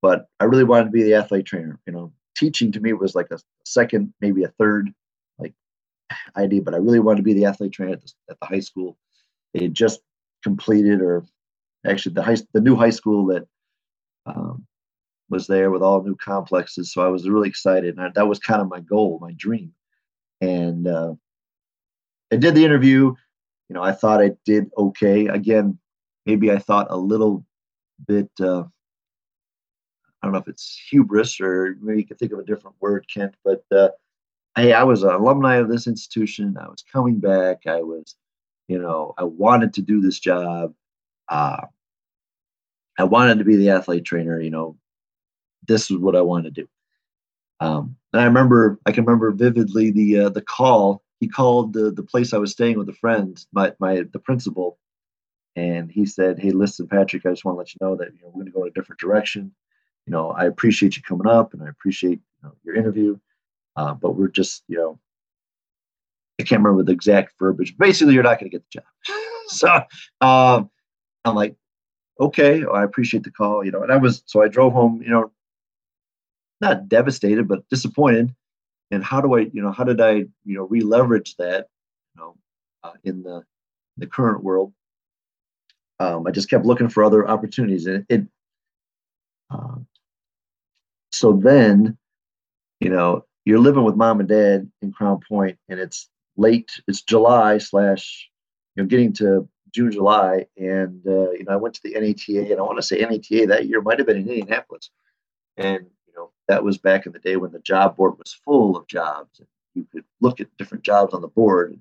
But 0.00 0.26
I 0.40 0.44
really 0.44 0.64
wanted 0.64 0.86
to 0.86 0.90
be 0.90 1.02
the 1.02 1.14
athlete 1.14 1.46
trainer. 1.46 1.78
You 1.86 1.92
know, 1.92 2.12
teaching 2.36 2.72
to 2.72 2.80
me 2.80 2.92
was 2.92 3.14
like 3.14 3.30
a 3.30 3.38
second, 3.64 4.12
maybe 4.20 4.42
a 4.44 4.48
third, 4.48 4.92
like 5.38 5.54
idea. 6.36 6.62
But 6.62 6.74
I 6.74 6.78
really 6.78 7.00
wanted 7.00 7.18
to 7.18 7.22
be 7.22 7.34
the 7.34 7.44
athlete 7.44 7.72
trainer 7.72 7.92
at 7.92 8.00
the, 8.00 8.12
at 8.30 8.40
the 8.40 8.46
high 8.46 8.60
school. 8.60 8.96
They 9.54 9.64
had 9.64 9.74
just 9.74 10.00
completed, 10.42 11.00
or 11.00 11.24
actually 11.86 12.14
the 12.14 12.22
high 12.22 12.36
the 12.52 12.60
new 12.60 12.76
high 12.76 12.90
school 12.90 13.26
that 13.26 13.46
um, 14.26 14.66
was 15.28 15.46
there 15.46 15.70
with 15.70 15.82
all 15.82 16.02
new 16.02 16.16
complexes. 16.16 16.92
So 16.92 17.02
I 17.02 17.08
was 17.08 17.28
really 17.28 17.48
excited, 17.48 17.96
and 17.96 18.06
I, 18.06 18.10
that 18.14 18.28
was 18.28 18.38
kind 18.38 18.60
of 18.60 18.68
my 18.68 18.80
goal, 18.80 19.18
my 19.20 19.32
dream. 19.36 19.72
And 20.40 20.88
uh, 20.88 21.14
I 22.32 22.36
did 22.36 22.54
the 22.54 22.64
interview. 22.64 23.14
You 23.68 23.74
know, 23.74 23.82
I 23.82 23.92
thought 23.92 24.22
I 24.22 24.32
did 24.44 24.70
okay. 24.76 25.26
Again, 25.26 25.78
maybe 26.24 26.50
I 26.50 26.58
thought 26.58 26.86
a 26.90 26.96
little 26.96 27.44
bit. 28.08 28.30
Uh, 28.40 28.62
I 30.22 30.26
don't 30.26 30.32
know 30.32 30.38
if 30.38 30.48
it's 30.48 30.80
hubris 30.90 31.40
or 31.40 31.76
maybe 31.82 32.00
you 32.00 32.06
could 32.06 32.18
think 32.18 32.32
of 32.32 32.38
a 32.38 32.44
different 32.44 32.76
word, 32.80 33.06
Kent. 33.12 33.34
But 33.44 33.64
uh, 33.70 33.90
hey, 34.56 34.72
I 34.72 34.82
was 34.84 35.02
an 35.02 35.10
alumni 35.10 35.56
of 35.56 35.68
this 35.68 35.86
institution. 35.86 36.56
I 36.58 36.68
was 36.68 36.82
coming 36.90 37.18
back. 37.18 37.66
I 37.66 37.82
was, 37.82 38.16
you 38.66 38.78
know, 38.78 39.14
I 39.18 39.24
wanted 39.24 39.74
to 39.74 39.82
do 39.82 40.00
this 40.00 40.18
job. 40.18 40.72
Uh, 41.28 41.66
I 42.98 43.04
wanted 43.04 43.38
to 43.38 43.44
be 43.44 43.56
the 43.56 43.70
athlete 43.70 44.04
trainer. 44.04 44.40
You 44.40 44.50
know, 44.50 44.76
this 45.66 45.90
is 45.90 45.98
what 45.98 46.16
I 46.16 46.22
wanted 46.22 46.54
to 46.54 46.62
do. 46.62 46.68
Um, 47.60 47.96
and 48.12 48.22
I 48.22 48.24
remember, 48.24 48.78
I 48.86 48.92
can 48.92 49.04
remember 49.04 49.32
vividly 49.32 49.90
the 49.90 50.18
uh, 50.18 50.28
the 50.30 50.42
call 50.42 51.02
he 51.22 51.28
called 51.28 51.72
the, 51.72 51.92
the 51.92 52.02
place 52.02 52.32
I 52.32 52.38
was 52.38 52.50
staying 52.50 52.76
with 52.76 52.88
a 52.88 52.94
friend, 52.94 53.38
my, 53.52 53.72
my 53.78 54.02
the 54.12 54.18
principal, 54.18 54.76
and 55.54 55.88
he 55.88 56.04
said, 56.04 56.40
"Hey, 56.40 56.50
listen, 56.50 56.88
Patrick, 56.88 57.24
I 57.24 57.30
just 57.30 57.44
want 57.44 57.54
to 57.54 57.58
let 57.60 57.72
you 57.72 57.78
know 57.80 57.94
that 57.94 58.12
you 58.12 58.22
know 58.22 58.32
we're 58.34 58.42
going 58.42 58.46
to 58.46 58.50
go 58.50 58.62
in 58.64 58.70
a 58.70 58.72
different 58.72 58.98
direction. 58.98 59.54
you 60.04 60.10
know, 60.10 60.30
I 60.30 60.46
appreciate 60.46 60.96
you 60.96 61.02
coming 61.04 61.28
up 61.28 61.54
and 61.54 61.62
I 61.62 61.68
appreciate 61.68 62.18
you 62.18 62.42
know, 62.42 62.54
your 62.64 62.74
interview, 62.74 63.20
uh, 63.76 63.94
but 63.94 64.16
we're 64.16 64.26
just, 64.26 64.64
you 64.66 64.78
know, 64.78 64.98
I 66.40 66.42
can't 66.42 66.60
remember 66.60 66.82
the 66.82 66.90
exact 66.90 67.34
verbiage. 67.38 67.78
Basically, 67.78 68.14
you're 68.14 68.24
not 68.24 68.40
going 68.40 68.50
to 68.50 68.58
get 68.58 68.64
the 68.72 68.80
job. 68.80 69.16
so 69.46 70.26
um, 70.26 70.70
I'm 71.24 71.36
like, 71.36 71.54
okay, 72.18 72.64
well, 72.64 72.74
I 72.74 72.82
appreciate 72.82 73.22
the 73.22 73.30
call, 73.30 73.64
you 73.64 73.70
know. 73.70 73.84
And 73.84 73.92
I 73.92 73.96
was 73.96 74.24
so 74.26 74.42
I 74.42 74.48
drove 74.48 74.72
home, 74.72 75.02
you 75.02 75.10
know, 75.10 75.30
not 76.60 76.88
devastated, 76.88 77.46
but 77.46 77.68
disappointed. 77.68 78.34
And 78.92 79.02
how 79.02 79.22
do 79.22 79.34
I, 79.34 79.40
you 79.52 79.62
know, 79.62 79.72
how 79.72 79.84
did 79.84 80.00
I, 80.02 80.12
you 80.12 80.28
know, 80.44 80.64
re-leverage 80.64 81.36
that, 81.36 81.66
you 82.14 82.20
know, 82.20 82.36
uh, 82.84 82.92
in 83.04 83.22
the 83.22 83.42
the 83.96 84.06
current 84.06 84.44
world? 84.44 84.74
Um, 85.98 86.26
I 86.26 86.30
just 86.30 86.50
kept 86.50 86.66
looking 86.66 86.90
for 86.90 87.02
other 87.02 87.26
opportunities, 87.26 87.86
and 87.86 88.04
it. 88.10 88.26
Uh, 89.50 89.76
so 91.10 91.32
then, 91.32 91.96
you 92.80 92.90
know, 92.90 93.24
you're 93.46 93.58
living 93.58 93.84
with 93.84 93.96
mom 93.96 94.20
and 94.20 94.28
dad 94.28 94.70
in 94.82 94.92
Crown 94.92 95.20
Point, 95.26 95.58
and 95.70 95.80
it's 95.80 96.10
late. 96.36 96.80
It's 96.86 97.00
July 97.00 97.58
slash, 97.58 98.28
you 98.76 98.82
know, 98.82 98.86
getting 98.86 99.14
to 99.14 99.48
June, 99.72 99.90
July, 99.90 100.46
and 100.58 101.00
uh, 101.06 101.30
you 101.30 101.44
know, 101.44 101.52
I 101.52 101.56
went 101.56 101.74
to 101.76 101.80
the 101.82 101.94
NATA, 101.94 102.50
and 102.50 102.60
I 102.60 102.62
want 102.62 102.76
to 102.76 102.82
say 102.82 103.00
NATA 103.00 103.46
that 103.46 103.66
year 103.68 103.80
might 103.80 103.98
have 103.98 104.06
been 104.06 104.18
in 104.18 104.28
Indianapolis, 104.28 104.90
and 105.56 105.86
that 106.52 106.62
was 106.62 106.76
back 106.76 107.06
in 107.06 107.12
the 107.12 107.18
day 107.18 107.36
when 107.36 107.50
the 107.50 107.60
job 107.60 107.96
board 107.96 108.18
was 108.18 108.38
full 108.44 108.76
of 108.76 108.86
jobs, 108.86 109.40
you 109.74 109.86
could 109.90 110.04
look 110.20 110.38
at 110.38 110.54
different 110.58 110.84
jobs 110.84 111.14
on 111.14 111.22
the 111.22 111.28
board 111.28 111.70
and 111.70 111.80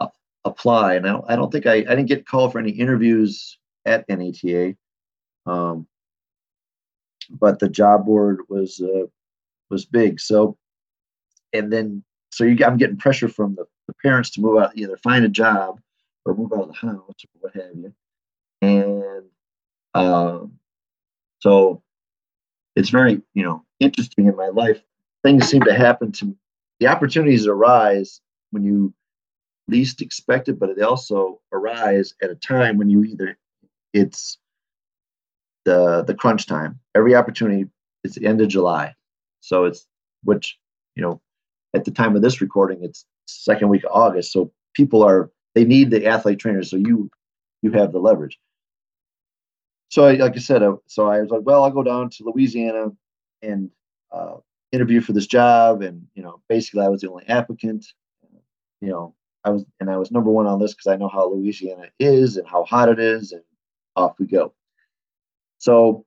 uh, 0.00 0.08
apply. 0.46 0.94
And 0.94 1.06
I 1.06 1.10
don't, 1.12 1.24
I 1.28 1.36
don't 1.36 1.52
think 1.52 1.66
I, 1.66 1.74
I 1.74 1.82
didn't 1.82 2.06
get 2.06 2.26
called 2.26 2.52
for 2.52 2.58
any 2.58 2.70
interviews 2.70 3.58
at 3.84 4.08
NATA. 4.08 4.76
um, 5.44 5.86
but 7.28 7.58
the 7.58 7.68
job 7.68 8.06
board 8.06 8.40
was 8.48 8.80
uh, 8.80 9.06
was 9.70 9.84
big. 9.84 10.20
So, 10.20 10.56
and 11.52 11.70
then 11.70 12.02
so 12.30 12.44
you, 12.44 12.64
I'm 12.64 12.78
getting 12.78 12.96
pressure 12.96 13.28
from 13.28 13.56
the, 13.56 13.66
the 13.88 13.94
parents 14.02 14.30
to 14.30 14.40
move 14.40 14.62
out, 14.62 14.74
either 14.74 14.96
find 14.96 15.24
a 15.26 15.28
job 15.28 15.80
or 16.24 16.34
move 16.34 16.50
out 16.54 16.62
of 16.62 16.68
the 16.68 16.74
house 16.74 17.24
or 17.24 17.40
what 17.40 17.54
have 17.54 17.74
you. 17.74 17.92
And 18.62 19.24
um, 19.94 20.52
so 21.40 21.82
it's 22.74 22.88
very, 22.88 23.20
you 23.34 23.42
know, 23.42 23.64
interesting 23.82 24.26
in 24.26 24.36
my 24.36 24.48
life. 24.48 24.80
Things 25.22 25.46
seem 25.46 25.62
to 25.62 25.74
happen 25.74 26.12
to 26.12 26.26
me. 26.26 26.34
the 26.80 26.88
opportunities 26.88 27.46
arise 27.46 28.20
when 28.50 28.64
you 28.64 28.92
least 29.68 30.02
expect 30.02 30.48
it, 30.48 30.58
but 30.58 30.74
they 30.76 30.82
also 30.82 31.40
arise 31.52 32.14
at 32.22 32.30
a 32.30 32.34
time 32.34 32.76
when 32.76 32.88
you 32.88 33.04
either 33.04 33.38
it's 33.92 34.38
the 35.64 36.02
the 36.04 36.14
crunch 36.14 36.46
time. 36.46 36.80
Every 36.94 37.14
opportunity 37.14 37.66
is 38.04 38.14
the 38.14 38.26
end 38.26 38.40
of 38.40 38.48
July. 38.48 38.94
So 39.40 39.64
it's 39.64 39.86
which, 40.24 40.58
you 40.94 41.02
know, 41.02 41.20
at 41.74 41.84
the 41.84 41.90
time 41.90 42.16
of 42.16 42.22
this 42.22 42.40
recording, 42.40 42.82
it's 42.82 43.06
second 43.26 43.68
week 43.68 43.84
of 43.84 43.90
August. 43.92 44.32
So 44.32 44.52
people 44.74 45.02
are 45.02 45.30
they 45.54 45.64
need 45.64 45.90
the 45.90 46.06
athlete 46.06 46.38
trainers. 46.38 46.70
So 46.70 46.76
you 46.76 47.10
you 47.62 47.72
have 47.72 47.92
the 47.92 47.98
leverage. 47.98 48.38
So 49.90 50.06
I, 50.06 50.14
like 50.14 50.36
I 50.36 50.40
said, 50.40 50.62
uh, 50.62 50.76
so 50.86 51.08
I 51.08 51.20
was 51.20 51.30
like, 51.30 51.42
well, 51.44 51.64
I'll 51.64 51.70
go 51.70 51.82
down 51.82 52.08
to 52.10 52.24
Louisiana 52.24 52.92
and 53.42 53.70
uh, 54.10 54.36
interview 54.72 55.00
for 55.00 55.12
this 55.12 55.26
job. 55.26 55.82
And 55.82 56.06
you 56.14 56.22
know, 56.22 56.40
basically, 56.48 56.84
I 56.84 56.88
was 56.88 57.00
the 57.00 57.10
only 57.10 57.26
applicant. 57.28 57.86
You 58.80 58.88
know, 58.88 59.14
I 59.44 59.50
was 59.50 59.64
and 59.80 59.90
I 59.90 59.96
was 59.96 60.10
number 60.10 60.30
one 60.30 60.46
on 60.46 60.58
this 60.60 60.74
because 60.74 60.88
I 60.88 60.96
know 60.96 61.08
how 61.08 61.30
Louisiana 61.30 61.86
is 61.98 62.36
and 62.36 62.46
how 62.46 62.64
hot 62.64 62.88
it 62.88 62.98
is, 62.98 63.32
and 63.32 63.42
off 63.96 64.18
we 64.18 64.26
go. 64.26 64.54
So 65.58 66.04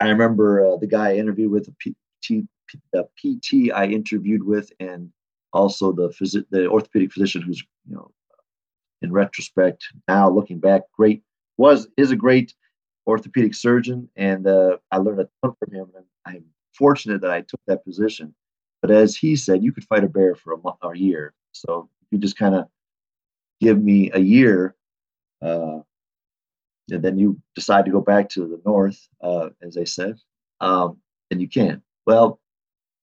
I 0.00 0.08
remember 0.08 0.64
uh, 0.66 0.76
the 0.76 0.86
guy 0.86 1.10
I 1.10 1.16
interviewed 1.16 1.50
with 1.50 1.66
the 1.66 1.74
P- 1.78 2.46
the 2.92 3.08
PT 3.16 3.70
I 3.72 3.86
interviewed 3.86 4.42
with, 4.42 4.72
and 4.80 5.10
also 5.52 5.92
the 5.92 6.08
phys- 6.08 6.46
the 6.50 6.68
orthopedic 6.68 7.12
physician 7.12 7.42
who's 7.42 7.62
you 7.88 7.94
know 7.94 8.10
in 9.02 9.12
retrospect 9.12 9.84
now 10.08 10.28
looking 10.28 10.58
back 10.58 10.82
great 10.96 11.22
was 11.56 11.88
is 11.96 12.10
a 12.10 12.16
great 12.16 12.54
orthopedic 13.06 13.54
surgeon 13.54 14.08
and 14.16 14.46
uh, 14.46 14.76
I 14.90 14.98
learned 14.98 15.20
a 15.20 15.28
ton 15.42 15.54
from 15.58 15.74
him 15.74 15.86
and 15.96 16.04
I'm 16.24 16.44
fortunate 16.74 17.20
that 17.22 17.30
I 17.30 17.42
took 17.42 17.60
that 17.66 17.84
position 17.84 18.34
but 18.82 18.90
as 18.90 19.16
he 19.16 19.36
said 19.36 19.62
you 19.62 19.72
could 19.72 19.84
fight 19.84 20.04
a 20.04 20.08
bear 20.08 20.34
for 20.34 20.52
a 20.52 20.58
month 20.58 20.78
or 20.82 20.92
a 20.92 20.98
year 20.98 21.34
so 21.52 21.88
you 22.10 22.18
just 22.18 22.36
kind 22.36 22.54
of 22.54 22.66
give 23.60 23.82
me 23.82 24.10
a 24.12 24.20
year 24.20 24.74
uh, 25.42 25.78
and 26.90 27.02
then 27.02 27.18
you 27.18 27.40
decide 27.54 27.84
to 27.84 27.90
go 27.90 28.00
back 28.00 28.28
to 28.30 28.46
the 28.46 28.60
north 28.64 29.08
uh, 29.22 29.48
as 29.62 29.76
I 29.76 29.84
said 29.84 30.18
um, 30.60 30.98
and 31.30 31.40
you 31.40 31.48
can 31.48 31.82
well 32.06 32.40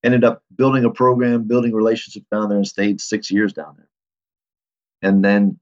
ended 0.04 0.22
up 0.22 0.42
building 0.54 0.84
a 0.84 0.90
program, 0.90 1.44
building 1.44 1.72
relationships 1.72 2.26
down 2.30 2.50
there, 2.50 2.58
and 2.58 2.68
stayed 2.68 3.00
six 3.00 3.30
years 3.30 3.52
down 3.52 3.74
there. 3.76 3.88
And 5.02 5.24
then 5.24 5.58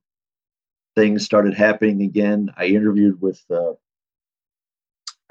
things 0.97 1.25
started 1.25 1.55
happening 1.55 2.03
again. 2.03 2.53
I 2.57 2.67
interviewed 2.67 3.23
with, 3.23 3.41
uh, 3.51 3.73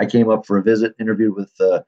I 0.01 0.05
came 0.07 0.29
up 0.31 0.47
for 0.47 0.57
a 0.57 0.63
visit, 0.63 0.95
interviewed 0.99 1.35
with 1.35 1.51
uh, 1.61 1.81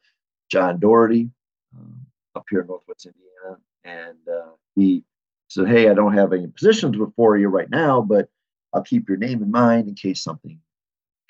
John 0.51 0.79
Doherty 0.79 1.31
um, 1.75 1.99
up 2.35 2.45
here 2.47 2.61
in 2.61 2.67
Northwest 2.67 3.07
Indiana, 3.07 3.59
and 3.83 4.19
uh, 4.29 4.51
he 4.75 5.03
said, 5.47 5.67
"Hey, 5.67 5.89
I 5.89 5.95
don't 5.95 6.13
have 6.13 6.31
any 6.31 6.45
positions 6.45 6.95
before 6.95 7.37
you 7.37 7.47
right 7.47 7.71
now, 7.71 8.01
but 8.01 8.29
I'll 8.71 8.83
keep 8.83 9.09
your 9.09 9.17
name 9.17 9.41
in 9.41 9.49
mind 9.49 9.87
in 9.87 9.95
case 9.95 10.21
something 10.21 10.59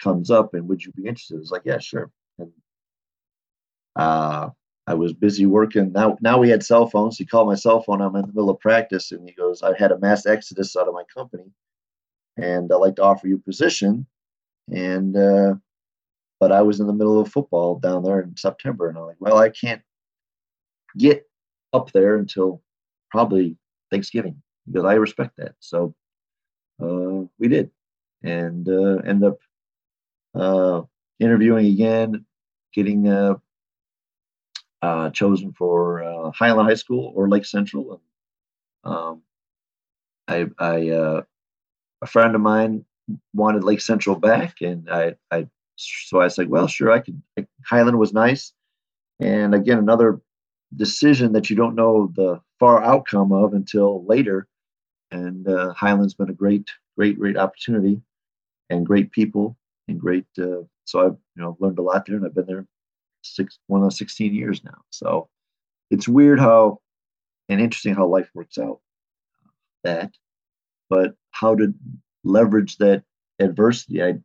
comes 0.01 0.29
up. 0.29 0.53
And 0.53 0.67
would 0.67 0.83
you 0.83 0.91
be 0.91 1.07
interested?" 1.07 1.37
I 1.37 1.39
was 1.39 1.51
like, 1.51 1.61
"Yeah, 1.63 1.79
sure." 1.79 2.11
And 2.37 2.51
uh, 3.95 4.49
I 4.85 4.93
was 4.93 5.13
busy 5.13 5.45
working. 5.45 5.93
Now, 5.93 6.17
now 6.19 6.37
we 6.37 6.49
had 6.49 6.63
cell 6.63 6.87
phones. 6.87 7.17
He 7.17 7.25
called 7.25 7.47
my 7.47 7.55
cell 7.55 7.81
phone. 7.81 8.01
I'm 8.01 8.13
in 8.17 8.23
the 8.23 8.27
middle 8.27 8.49
of 8.49 8.59
practice, 8.59 9.13
and 9.13 9.25
he 9.25 9.33
goes, 9.33 9.63
"I 9.63 9.73
had 9.77 9.93
a 9.93 9.99
mass 9.99 10.25
exodus 10.25 10.75
out 10.75 10.89
of 10.89 10.93
my 10.93 11.03
company, 11.15 11.49
and 12.35 12.69
I'd 12.69 12.75
like 12.75 12.97
to 12.97 13.03
offer 13.03 13.29
you 13.29 13.37
a 13.37 13.39
position." 13.39 14.05
And 14.69 15.15
uh, 15.15 15.55
but 16.43 16.51
I 16.51 16.62
was 16.62 16.82
in 16.82 16.88
the 16.88 16.93
middle 16.93 17.21
of 17.21 17.32
football 17.32 17.79
down 17.79 18.03
there 18.03 18.19
in 18.19 18.36
September, 18.36 18.89
and 18.89 18.97
I'm 18.97 19.06
like, 19.06 19.15
"Well, 19.21 19.38
I 19.38 19.47
can't 19.47 19.82
get 20.97 21.25
up 21.71 21.93
there 21.93 22.17
until 22.17 22.62
probably 23.12 23.56
Thanksgiving." 23.89 24.41
Because 24.67 24.84
I 24.84 24.95
respect 24.95 25.38
that. 25.38 25.56
So 25.62 25.95
uh, 26.82 27.29
we 27.39 27.47
did, 27.47 27.71
and 28.23 28.67
uh, 28.67 28.97
end 29.08 29.23
up 29.23 29.38
uh, 30.36 30.82
interviewing 31.17 31.67
again, 31.67 32.25
getting 32.73 33.08
uh, 33.08 33.36
uh, 34.82 35.10
chosen 35.12 35.53
for 35.53 36.03
uh, 36.03 36.32
Highland 36.32 36.67
High 36.67 36.75
School 36.75 37.13
or 37.15 37.29
Lake 37.29 37.45
Central. 37.45 38.01
And 38.84 38.93
um, 38.93 39.21
I, 40.27 40.47
I 40.60 40.89
uh, 40.89 41.21
a 42.01 42.06
friend 42.06 42.36
of 42.36 42.41
mine 42.41 42.84
wanted 43.34 43.63
Lake 43.63 43.79
Central 43.79 44.17
back, 44.17 44.60
and 44.60 44.89
I, 44.89 45.15
I 45.32 45.47
so 45.75 46.21
I 46.21 46.27
said, 46.27 46.49
well, 46.49 46.67
sure, 46.67 46.91
I 46.91 46.99
could. 46.99 47.21
Highland 47.65 47.97
was 47.97 48.13
nice, 48.13 48.53
and 49.19 49.55
again, 49.55 49.77
another 49.77 50.21
decision 50.75 51.33
that 51.33 51.49
you 51.49 51.55
don't 51.55 51.75
know 51.75 52.12
the 52.15 52.41
far 52.59 52.83
outcome 52.83 53.31
of 53.31 53.53
until 53.53 54.05
later. 54.05 54.47
And 55.12 55.47
uh, 55.47 55.73
Highland's 55.73 56.15
been 56.15 56.29
a 56.29 56.33
great, 56.33 56.67
great, 56.97 57.19
great 57.19 57.38
opportunity, 57.38 58.01
and 58.69 58.86
great 58.86 59.12
people, 59.12 59.57
and 59.88 59.99
great. 59.99 60.25
Uh, 60.39 60.63
so 60.86 61.05
I've 61.05 61.17
you 61.36 61.43
know 61.43 61.57
learned 61.59 61.79
a 61.79 61.83
lot 61.83 62.05
there, 62.05 62.15
and 62.15 62.25
I've 62.25 62.36
been 62.36 62.47
there 62.47 62.65
six 63.21 63.59
one 63.67 63.83
of 63.83 63.93
16 63.93 64.33
years 64.33 64.63
now. 64.63 64.81
So 64.89 65.29
it's 65.91 66.07
weird 66.07 66.39
how 66.39 66.79
and 67.49 67.62
interesting 67.62 67.95
how 67.95 68.07
life 68.07 68.29
works 68.33 68.57
out 68.57 68.79
that, 69.83 70.12
but 70.89 71.15
how 71.31 71.55
to 71.55 71.73
leverage 72.23 72.77
that 72.77 73.03
adversity. 73.39 74.01
I 74.01 74.15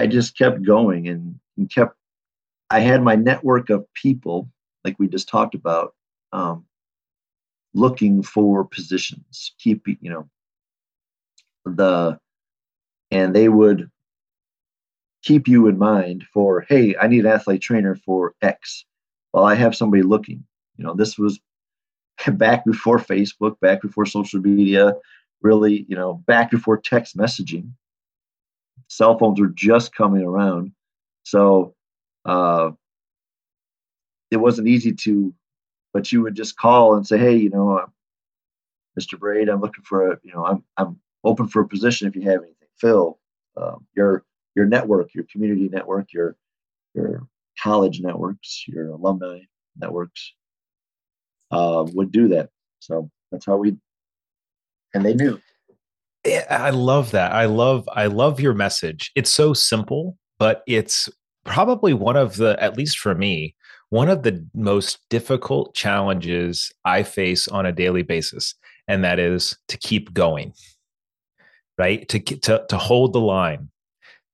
I 0.00 0.06
just 0.06 0.36
kept 0.36 0.62
going 0.62 1.08
and, 1.08 1.38
and 1.58 1.70
kept 1.70 1.94
I 2.70 2.80
had 2.80 3.02
my 3.02 3.16
network 3.16 3.68
of 3.68 3.84
people, 3.92 4.48
like 4.82 4.98
we 4.98 5.08
just 5.08 5.28
talked 5.28 5.54
about, 5.54 5.94
um, 6.32 6.64
looking 7.74 8.22
for 8.22 8.64
positions, 8.64 9.52
keeping, 9.58 9.98
you 10.00 10.10
know, 10.10 10.28
the 11.66 12.18
and 13.10 13.34
they 13.34 13.50
would 13.50 13.90
keep 15.22 15.46
you 15.46 15.66
in 15.66 15.76
mind 15.76 16.24
for, 16.32 16.62
hey, 16.62 16.96
I 16.96 17.06
need 17.06 17.26
an 17.26 17.32
athlete 17.32 17.60
trainer 17.60 17.94
for 17.94 18.34
X. 18.40 18.86
Well, 19.34 19.44
I 19.44 19.54
have 19.54 19.76
somebody 19.76 20.02
looking. 20.02 20.44
You 20.78 20.84
know, 20.84 20.94
this 20.94 21.18
was 21.18 21.40
back 22.28 22.64
before 22.64 22.98
Facebook, 22.98 23.60
back 23.60 23.82
before 23.82 24.06
social 24.06 24.40
media, 24.40 24.94
really, 25.42 25.84
you 25.88 25.96
know, 25.96 26.14
back 26.26 26.50
before 26.50 26.78
text 26.78 27.18
messaging. 27.18 27.72
Cell 28.90 29.16
phones 29.16 29.40
were 29.40 29.52
just 29.54 29.94
coming 29.94 30.22
around. 30.22 30.72
So 31.22 31.74
uh, 32.24 32.72
it 34.30 34.36
wasn't 34.36 34.68
easy 34.68 34.92
to, 34.92 35.32
but 35.94 36.10
you 36.10 36.22
would 36.22 36.34
just 36.34 36.56
call 36.56 36.96
and 36.96 37.06
say, 37.06 37.16
hey, 37.16 37.36
you 37.36 37.50
know, 37.50 37.78
uh, 37.78 37.86
Mr. 38.98 39.18
Braid, 39.18 39.48
I'm 39.48 39.60
looking 39.60 39.84
for 39.84 40.12
a, 40.12 40.18
you 40.24 40.32
know, 40.34 40.44
I'm, 40.44 40.64
I'm 40.76 41.00
open 41.22 41.46
for 41.46 41.62
a 41.62 41.68
position 41.68 42.08
if 42.08 42.16
you 42.16 42.22
have 42.22 42.42
anything. 42.42 42.68
Phil, 42.78 43.18
uh, 43.56 43.76
you're 43.96 44.24
your 44.56 44.66
network, 44.66 45.14
your 45.14 45.24
community 45.30 45.68
network, 45.68 46.12
your 46.12 46.36
your 46.94 47.26
college 47.62 48.00
networks, 48.00 48.64
your 48.66 48.90
alumni 48.90 49.40
networks 49.76 50.32
uh, 51.52 51.84
would 51.94 52.10
do 52.10 52.28
that. 52.28 52.50
So 52.80 53.10
that's 53.30 53.46
how 53.46 53.56
we, 53.56 53.76
and 54.94 55.04
they 55.04 55.14
knew. 55.14 55.40
I 56.26 56.70
love 56.70 57.12
that. 57.12 57.32
I 57.32 57.46
love, 57.46 57.88
I 57.94 58.06
love 58.06 58.40
your 58.40 58.54
message. 58.54 59.10
It's 59.14 59.30
so 59.30 59.54
simple, 59.54 60.18
but 60.38 60.62
it's 60.66 61.08
probably 61.44 61.94
one 61.94 62.16
of 62.16 62.36
the, 62.36 62.62
at 62.62 62.76
least 62.76 62.98
for 62.98 63.14
me, 63.14 63.54
one 63.90 64.08
of 64.08 64.22
the 64.22 64.46
most 64.54 65.00
difficult 65.10 65.74
challenges 65.74 66.72
I 66.84 67.02
face 67.02 67.48
on 67.48 67.66
a 67.66 67.72
daily 67.72 68.02
basis, 68.02 68.54
and 68.86 69.04
that 69.04 69.18
is 69.18 69.56
to 69.68 69.76
keep 69.76 70.14
going, 70.14 70.52
right? 71.76 72.08
To 72.08 72.20
to 72.20 72.64
to 72.68 72.76
hold 72.76 73.12
the 73.12 73.20
line, 73.20 73.68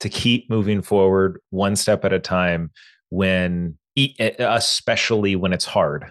to 0.01 0.09
keep 0.09 0.51
moving 0.51 0.83
forward 0.83 1.41
one 1.51 1.75
step 1.75 2.05
at 2.05 2.13
a 2.13 2.19
time 2.19 2.71
when 3.09 3.79
especially 4.39 5.37
when 5.37 5.55
it's 5.55 5.65
hard 5.65 6.11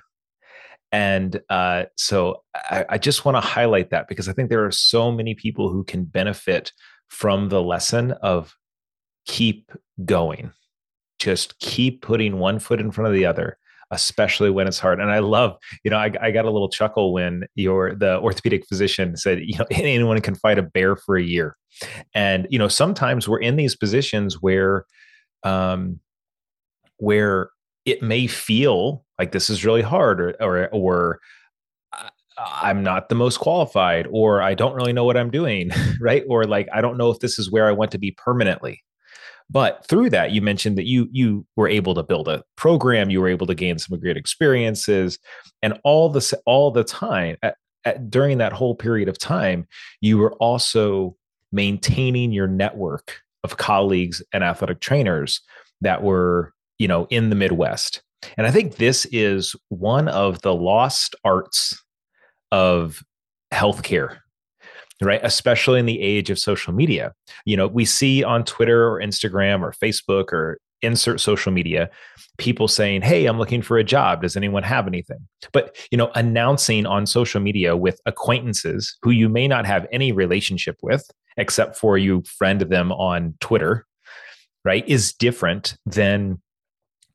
and 0.96 1.42
uh, 1.50 1.84
so 1.98 2.42
I, 2.56 2.86
I 2.92 2.98
just 2.98 3.26
want 3.26 3.36
to 3.36 3.42
highlight 3.42 3.90
that 3.90 4.08
because 4.08 4.30
i 4.30 4.34
think 4.34 4.50
there 4.50 4.66
are 4.66 4.72
so 4.72 5.12
many 5.12 5.36
people 5.36 5.70
who 5.70 5.84
can 5.84 6.06
benefit 6.06 6.72
from 7.10 7.50
the 7.50 7.62
lesson 7.62 8.12
of 8.14 8.56
keep 9.26 9.72
going. 10.06 10.52
Just 11.20 11.60
keep 11.60 12.02
putting 12.02 12.40
one 12.40 12.60
foot 12.60 12.80
in 12.80 12.92
front 12.92 13.08
of 13.08 13.14
the 13.14 13.26
other 13.26 13.58
especially 13.92 14.50
when 14.50 14.68
it's 14.68 14.80
hard. 14.80 15.00
And 15.00 15.12
i 15.12 15.20
love 15.20 15.58
you 15.84 15.92
know 15.92 15.98
I, 15.98 16.12
I 16.20 16.32
got 16.32 16.46
a 16.46 16.52
little 16.52 16.70
chuckle 16.70 17.14
when 17.14 17.44
your 17.54 17.94
the 17.94 18.20
orthopedic 18.20 18.66
physician 18.68 19.16
said 19.16 19.42
you 19.42 19.58
know 19.60 19.66
anyone 19.72 20.20
can 20.22 20.34
fight 20.34 20.58
a 20.58 20.64
bear 20.64 20.96
for 20.96 21.18
a 21.18 21.24
year. 21.24 21.56
And 22.14 22.48
you 22.50 22.58
know 22.58 22.68
sometimes 22.68 23.28
we're 23.28 23.42
in 23.42 23.58
these 23.58 23.76
positions 23.76 24.42
where 24.42 24.86
um 25.44 26.00
where 26.98 27.50
it 27.86 28.02
may 28.02 28.28
feel 28.28 29.06
like 29.20 29.32
this 29.32 29.50
is 29.50 29.66
really 29.66 29.82
hard 29.82 30.20
or 30.20 30.36
or 30.42 30.70
or 30.70 31.20
uh, 31.94 32.10
I'm 32.38 32.84
not 32.84 33.10
the 33.10 33.16
most 33.16 33.38
qualified 33.38 34.08
or 34.12 34.42
I 34.42 34.56
don't 34.56 34.76
really 34.76 34.94
know 34.94 35.06
what 35.06 35.18
I'm 35.18 35.32
doing, 35.32 35.72
right? 36.02 36.24
Or 36.28 36.46
like 36.46 36.68
I 36.74 36.82
don't 36.82 36.98
know 36.98 37.12
if 37.12 37.20
this 37.20 37.40
is 37.40 37.52
where 37.52 37.68
I 37.68 37.72
want 37.72 37.92
to 37.92 37.98
be 37.98 38.12
permanently. 38.12 38.82
But 39.50 39.86
through 39.88 40.10
that, 40.10 40.32
you 40.32 40.42
mentioned 40.42 40.78
that 40.78 40.88
you 40.88 41.08
you 41.12 41.46
were 41.56 41.70
able 41.70 41.94
to 41.96 42.04
build 42.04 42.28
a 42.28 42.44
program, 42.56 43.12
you 43.12 43.22
were 43.22 43.28
able 43.28 43.48
to 43.48 43.56
gain 43.56 43.78
some 43.78 44.00
great 44.00 44.18
experiences, 44.18 45.20
and 45.62 45.80
all 45.84 46.10
the 46.10 46.42
all 46.46 46.72
the 46.72 46.84
time 46.84 47.38
at, 47.44 47.56
at, 47.86 48.10
during 48.10 48.40
that 48.40 48.54
whole 48.54 48.74
period 48.74 49.08
of 49.08 49.20
time, 49.20 49.68
you 50.02 50.18
were 50.18 50.34
also 50.34 51.16
maintaining 51.52 52.32
your 52.32 52.48
network 52.48 53.20
of 53.44 53.58
colleagues 53.58 54.24
and 54.34 54.44
athletic 54.44 54.80
trainers 54.82 55.42
that 55.82 56.02
were 56.02 56.55
you 56.80 56.88
know 56.88 57.08
in 57.10 57.30
the 57.30 57.36
Midwest. 57.36 58.02
And 58.38 58.48
I 58.48 58.52
think 58.52 58.78
this 58.78 59.06
is 59.12 59.56
one 59.70 60.08
of 60.08 60.42
the 60.42 60.54
lost 60.54 61.16
arts 61.24 61.80
of 62.52 63.04
healthcare 63.54 64.18
right? 65.02 65.20
Especially 65.24 65.80
in 65.80 65.86
the 65.86 66.00
age 66.00 66.30
of 66.30 66.40
social 66.40 66.74
media. 66.74 67.14
You 67.46 67.58
know 67.58 67.68
we 67.68 67.86
see 67.86 68.24
on 68.24 68.44
twitter 68.44 68.88
or 68.88 69.00
instagram 69.02 69.62
or 69.62 69.74
facebook 69.74 70.32
or 70.32 70.60
insert 70.82 71.20
social 71.20 71.52
media 71.52 71.90
people 72.38 72.68
saying 72.68 73.02
hey 73.02 73.26
i'm 73.26 73.40
looking 73.40 73.62
for 73.62 73.78
a 73.78 73.84
job. 73.84 74.22
Does 74.22 74.38
anyone 74.38 74.64
have 74.64 74.88
anything? 74.88 75.20
But 75.52 75.78
you 75.92 75.98
know 75.98 76.12
announcing 76.16 76.86
on 76.86 77.06
social 77.06 77.42
media 77.42 77.76
with 77.76 78.00
acquaintances 78.06 78.98
who 79.02 79.12
you 79.12 79.30
may 79.30 79.48
not 79.48 79.66
have 79.66 79.88
any 79.92 80.12
relationship 80.12 80.78
with 80.82 81.10
except 81.38 81.76
for 81.78 81.98
you 81.98 82.24
friend 82.38 82.62
them 82.62 82.92
on 82.94 83.36
twitter 83.42 83.86
right 84.64 84.88
is 84.88 85.14
different 85.14 85.76
than 85.86 86.42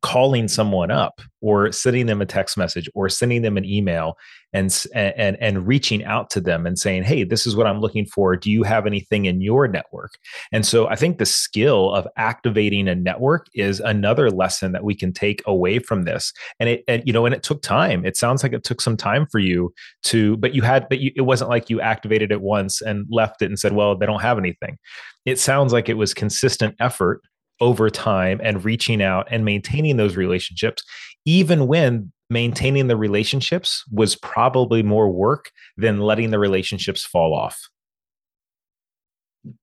calling 0.02 0.48
someone 0.48 0.90
up 0.90 1.20
or 1.42 1.70
sending 1.72 2.06
them 2.06 2.22
a 2.22 2.26
text 2.26 2.56
message 2.56 2.88
or 2.94 3.08
sending 3.08 3.42
them 3.42 3.56
an 3.56 3.64
email 3.64 4.16
and 4.52 4.84
and 4.94 5.36
and 5.40 5.66
reaching 5.66 6.04
out 6.04 6.30
to 6.30 6.40
them 6.40 6.66
and 6.66 6.78
saying 6.78 7.02
hey 7.02 7.22
this 7.22 7.46
is 7.46 7.54
what 7.54 7.66
i'm 7.66 7.80
looking 7.80 8.06
for. 8.06 8.34
Do 8.36 8.50
you 8.50 8.62
have 8.62 8.86
anything 8.86 9.26
in 9.26 9.40
your 9.40 9.68
network? 9.68 10.12
And 10.52 10.66
so 10.66 10.88
i 10.88 10.96
think 10.96 11.18
the 11.18 11.26
skill 11.26 11.92
of 11.92 12.08
activating 12.16 12.88
a 12.88 12.94
network 12.94 13.46
is 13.54 13.80
another 13.80 14.30
lesson 14.30 14.72
that 14.72 14.84
we 14.84 14.94
can 14.94 15.12
take 15.12 15.42
away 15.46 15.78
from 15.78 16.02
this. 16.02 16.32
And 16.58 16.68
it 16.68 16.84
and, 16.88 17.02
you 17.06 17.12
know 17.12 17.26
and 17.26 17.34
it 17.34 17.42
took 17.42 17.62
time. 17.62 18.04
It 18.04 18.16
sounds 18.16 18.42
like 18.42 18.52
it 18.52 18.64
took 18.64 18.80
some 18.80 18.96
time 18.96 19.26
for 19.30 19.38
you 19.38 19.72
to 20.04 20.36
but 20.38 20.54
you 20.54 20.62
had 20.62 20.88
but 20.88 20.98
you, 20.98 21.12
it 21.14 21.22
wasn't 21.22 21.50
like 21.50 21.70
you 21.70 21.80
activated 21.80 22.32
it 22.32 22.40
once 22.40 22.80
and 22.80 23.06
left 23.10 23.42
it 23.42 23.46
and 23.46 23.58
said 23.58 23.72
well 23.72 23.96
they 23.96 24.06
don't 24.06 24.22
have 24.22 24.38
anything. 24.38 24.78
It 25.26 25.38
sounds 25.38 25.72
like 25.72 25.88
it 25.88 25.94
was 25.94 26.14
consistent 26.14 26.74
effort 26.80 27.20
over 27.60 27.90
time 27.90 28.40
and 28.42 28.64
reaching 28.64 29.02
out 29.02 29.28
and 29.30 29.44
maintaining 29.44 29.96
those 29.96 30.16
relationships, 30.16 30.82
even 31.24 31.66
when 31.66 32.12
maintaining 32.30 32.86
the 32.86 32.96
relationships 32.96 33.84
was 33.90 34.14
probably 34.16 34.82
more 34.82 35.10
work 35.10 35.50
than 35.76 36.00
letting 36.00 36.30
the 36.30 36.38
relationships 36.38 37.04
fall 37.04 37.34
off. 37.34 37.68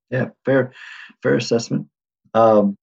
Yeah, 0.09 0.29
fair, 0.45 0.73
fair 1.23 1.35
assessment. 1.35 1.87
Um, 2.33 2.77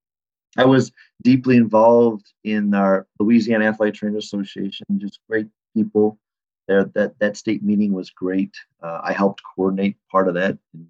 I 0.56 0.64
was 0.64 0.92
deeply 1.22 1.56
involved 1.56 2.26
in 2.44 2.74
our 2.74 3.06
Louisiana 3.18 3.66
Athletic 3.66 3.94
Trainers 3.94 4.24
Association. 4.24 4.86
Just 4.98 5.20
great 5.28 5.48
people. 5.76 6.18
There, 6.66 6.84
that 6.94 7.18
that 7.18 7.36
state 7.36 7.62
meeting 7.62 7.92
was 7.92 8.08
great. 8.08 8.54
Uh, 8.82 9.00
I 9.02 9.12
helped 9.12 9.42
coordinate 9.54 9.96
part 10.10 10.28
of 10.28 10.34
that, 10.34 10.56
and, 10.72 10.86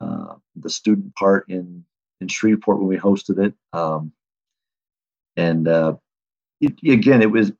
uh, 0.00 0.34
the 0.54 0.70
student 0.70 1.14
part 1.16 1.48
in 1.48 1.84
in 2.20 2.28
Shreveport 2.28 2.78
when 2.78 2.88
we 2.88 2.96
hosted 2.96 3.38
it. 3.44 3.54
Um, 3.72 4.12
and 5.36 5.66
uh, 5.68 5.94
it, 6.60 6.74
again, 6.88 7.22
it 7.22 7.30
was, 7.30 7.52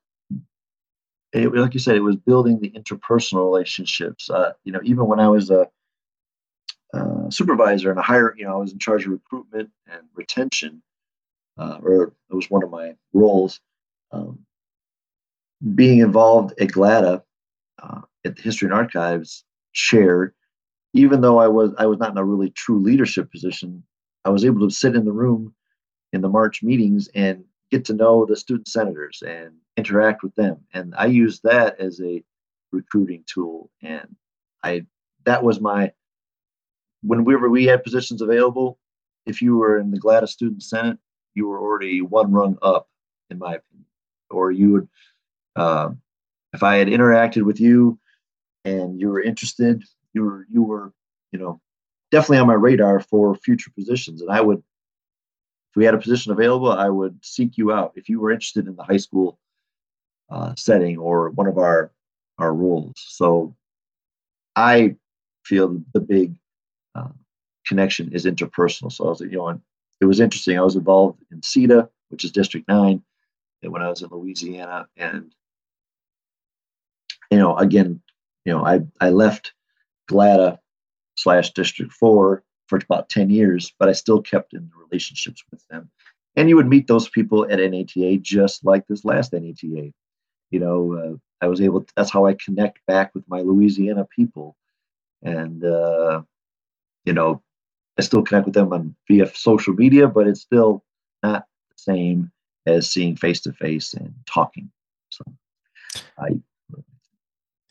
it, 1.33 1.53
like 1.55 1.75
you 1.75 1.81
said, 1.81 1.97
it 1.97 2.01
was 2.01 2.17
building 2.17 2.61
the 2.61 2.71
interpersonal 2.71 3.45
relationships. 3.45 4.31
Uh, 4.31 4.53
you 4.65 4.73
know, 4.73 4.81
even 4.85 5.07
when 5.07 5.21
I 5.21 5.29
was 5.29 5.51
a, 5.51 5.69
a 6.93 7.27
supervisor 7.31 7.91
and 7.91 7.99
a 7.99 8.03
higher, 8.03 8.35
you 8.37 8.45
know, 8.45 8.53
I 8.53 8.59
was 8.59 8.73
in 8.73 8.79
charge 8.79 9.05
of 9.05 9.13
recruitment 9.13 9.71
and 9.87 10.03
retention, 10.15 10.83
uh, 11.59 11.79
or 11.83 12.15
it 12.31 12.35
was 12.35 12.51
one 12.51 12.63
of 12.63 12.71
my 12.71 12.95
roles. 13.13 13.61
Um, 14.13 14.41
being 15.75 16.01
involved 16.01 16.55
at 16.61 16.69
GLATA 16.69 17.23
uh, 17.83 18.01
at 18.25 18.37
the 18.37 18.43
History 18.43 18.67
and 18.67 18.75
Archives 18.75 19.45
chair, 19.73 20.35
even 20.93 21.21
though 21.21 21.39
I 21.39 21.49
was 21.49 21.73
I 21.79 21.87
was 21.87 21.99
not 21.99 22.11
in 22.11 22.19
a 22.19 22.25
really 22.25 22.51
true 22.51 22.81
leadership 22.81 23.31
position, 23.33 23.83
I 24.25 24.31
was 24.31 24.45
able 24.45 24.67
to 24.67 24.75
sit 24.75 24.97
in 24.97 25.05
the 25.05 25.13
room 25.13 25.55
in 26.13 26.21
the 26.21 26.29
March 26.29 26.63
meetings 26.63 27.09
and 27.15 27.45
get 27.71 27.85
to 27.87 27.95
know 27.95 28.25
the 28.25 28.37
student 28.37 28.69
senators 28.69 29.23
and 29.27 29.53
interact 29.77 30.23
with 30.23 30.35
them. 30.35 30.59
And 30.73 30.95
I 30.97 31.07
used 31.07 31.43
that 31.43 31.81
as 31.81 32.01
a 32.01 32.23
recruiting 32.73 33.25
tool. 33.27 33.71
And 33.83 34.15
I 34.63 34.87
that 35.25 35.43
was 35.43 35.61
my 35.61 35.93
whenever 37.03 37.51
we 37.51 37.65
had 37.65 37.85
positions 37.85 38.23
available, 38.23 38.79
if 39.27 39.43
you 39.43 39.57
were 39.57 39.79
in 39.79 39.91
the 39.91 39.99
GLATA's 39.99 40.33
Student 40.33 40.63
Senate, 40.63 40.99
you 41.35 41.49
were 41.49 41.61
already 41.61 42.01
one 42.01 42.33
rung 42.33 42.59
up, 42.63 42.89
in 43.31 43.39
my 43.39 43.57
opinion. 43.57 43.87
Or 44.31 44.51
you 44.51 44.73
would, 44.73 44.89
uh, 45.57 45.91
if 46.53 46.63
I 46.63 46.77
had 46.77 46.89
interacted 46.89 47.43
with 47.43 47.61
you 47.61 47.99
and 48.65 49.01
you 49.01 49.09
were 49.09 49.21
interested, 49.21 49.83
you 50.13 50.23
were 50.23 50.47
you 50.51 50.63
were 50.63 50.93
you 51.33 51.39
know 51.39 51.61
definitely 52.11 52.39
on 52.39 52.47
my 52.47 52.55
radar 52.55 53.01
for 53.01 53.35
future 53.35 53.71
positions. 53.71 54.23
And 54.23 54.31
I 54.31 54.41
would, 54.41 54.59
if 54.59 55.77
we 55.77 55.85
had 55.85 55.95
a 55.95 55.99
position 55.99 56.33
available, 56.33 56.71
I 56.73 56.89
would 56.89 57.19
seek 57.25 57.57
you 57.57 57.73
out 57.73 57.93
if 57.97 58.09
you 58.09 58.21
were 58.21 58.31
interested 58.31 58.67
in 58.67 58.77
the 58.77 58.85
high 58.85 58.99
school 58.99 59.39
uh, 60.31 60.55
setting 60.57 60.99
or 60.99 61.31
one 61.31 61.47
of 61.47 61.59
our 61.59 61.91
our 62.39 62.53
roles. 62.53 62.95
So 62.97 63.55
I 64.57 64.97
feel 65.45 65.81
the 65.93 66.01
big 66.01 66.35
uh, 66.95 67.09
connection 67.67 68.13
is 68.13 68.25
interpersonal. 68.25 68.91
So 68.91 69.05
I 69.05 69.09
was, 69.09 69.21
you 69.21 69.31
know, 69.31 69.61
it 70.01 70.05
was 70.05 70.21
interesting. 70.21 70.59
I 70.59 70.63
was 70.63 70.75
involved 70.75 71.23
in 71.31 71.41
SEATA, 71.43 71.89
which 72.09 72.25
is 72.25 72.33
District 72.33 72.67
Nine, 72.67 73.03
when 73.71 73.83
I 73.83 73.89
was 73.89 74.03
in 74.03 74.11
Louisiana, 74.11 74.87
and 74.97 75.35
you 77.31 77.39
know, 77.39 77.57
again, 77.57 78.01
you 78.45 78.53
know, 78.53 78.65
I 78.65 78.81
I 79.01 79.11
left 79.11 79.53
GLATA 80.09 80.59
slash 81.17 81.53
District 81.53 81.93
4 81.93 82.43
for 82.67 82.79
about 82.79 83.09
10 83.09 83.31
years, 83.31 83.73
but 83.79 83.89
I 83.89 83.93
still 83.93 84.23
kept 84.23 84.55
in 84.55 84.69
the 84.69 84.85
relationships 84.85 85.43
with 85.51 85.67
them. 85.69 85.91
And 86.37 86.49
you 86.49 86.57
would 86.57 86.69
meet 86.69 86.87
those 86.87 87.09
people 87.09 87.45
at 87.45 87.59
NATA 87.59 88.19
just 88.19 88.65
like 88.65 88.87
this 88.87 89.05
last 89.05 89.33
NATA. 89.33 89.93
You 90.51 90.61
know, 90.61 90.95
uh, 90.95 91.45
I 91.45 91.49
was 91.49 91.61
able, 91.61 91.83
to, 91.83 91.93
that's 91.97 92.11
how 92.11 92.27
I 92.27 92.35
connect 92.35 92.85
back 92.87 93.15
with 93.15 93.25
my 93.29 93.41
Louisiana 93.41 94.07
people. 94.15 94.57
And, 95.23 95.65
uh, 95.65 96.23
you 97.05 97.13
know, 97.13 97.43
I 97.99 98.03
still 98.03 98.23
connect 98.23 98.47
with 98.47 98.55
them 98.55 98.73
on 98.73 98.97
via 99.09 99.33
social 99.35 99.75
media, 99.75 100.09
but 100.09 100.27
it's 100.27 100.41
still 100.41 100.85
not 101.23 101.47
the 101.71 101.93
same 101.93 102.33
as 102.67 102.91
seeing 102.91 103.17
face 103.17 103.41
to 103.43 103.53
face 103.53 103.95
and 103.95 104.15
talking. 104.27 104.71
So 105.11 105.25
I, 106.19 106.41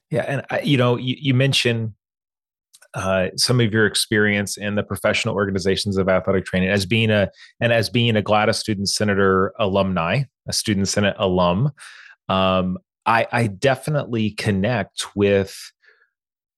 yeah. 0.10 0.26
And, 0.28 0.46
I, 0.50 0.62
you 0.62 0.78
know, 0.78 0.96
you, 0.98 1.16
you 1.20 1.34
mentioned 1.34 1.94
uh, 2.94 3.28
some 3.38 3.60
of 3.60 3.74
your 3.74 3.86
experience 3.86 4.58
in 4.58 4.76
the 4.76 4.84
professional 4.84 5.36
organizations 5.36 5.98
of 5.98 6.10
athletic 6.10 6.46
training 6.46 6.70
as 6.70 6.86
being 6.86 7.10
a 7.10 7.30
and 7.60 7.74
as 7.74 7.90
being 7.90 8.16
a 8.16 8.22
GLATA's 8.22 8.58
Student 8.58 8.90
Senator 8.90 9.54
alumni, 9.60 10.24
a 10.48 10.54
Student 10.54 10.88
Senate 10.88 11.16
alum. 11.18 11.72
Um, 12.30 12.78
I, 13.06 13.28
I 13.32 13.48
definitely 13.48 14.32
connect 14.32 15.16
with 15.16 15.58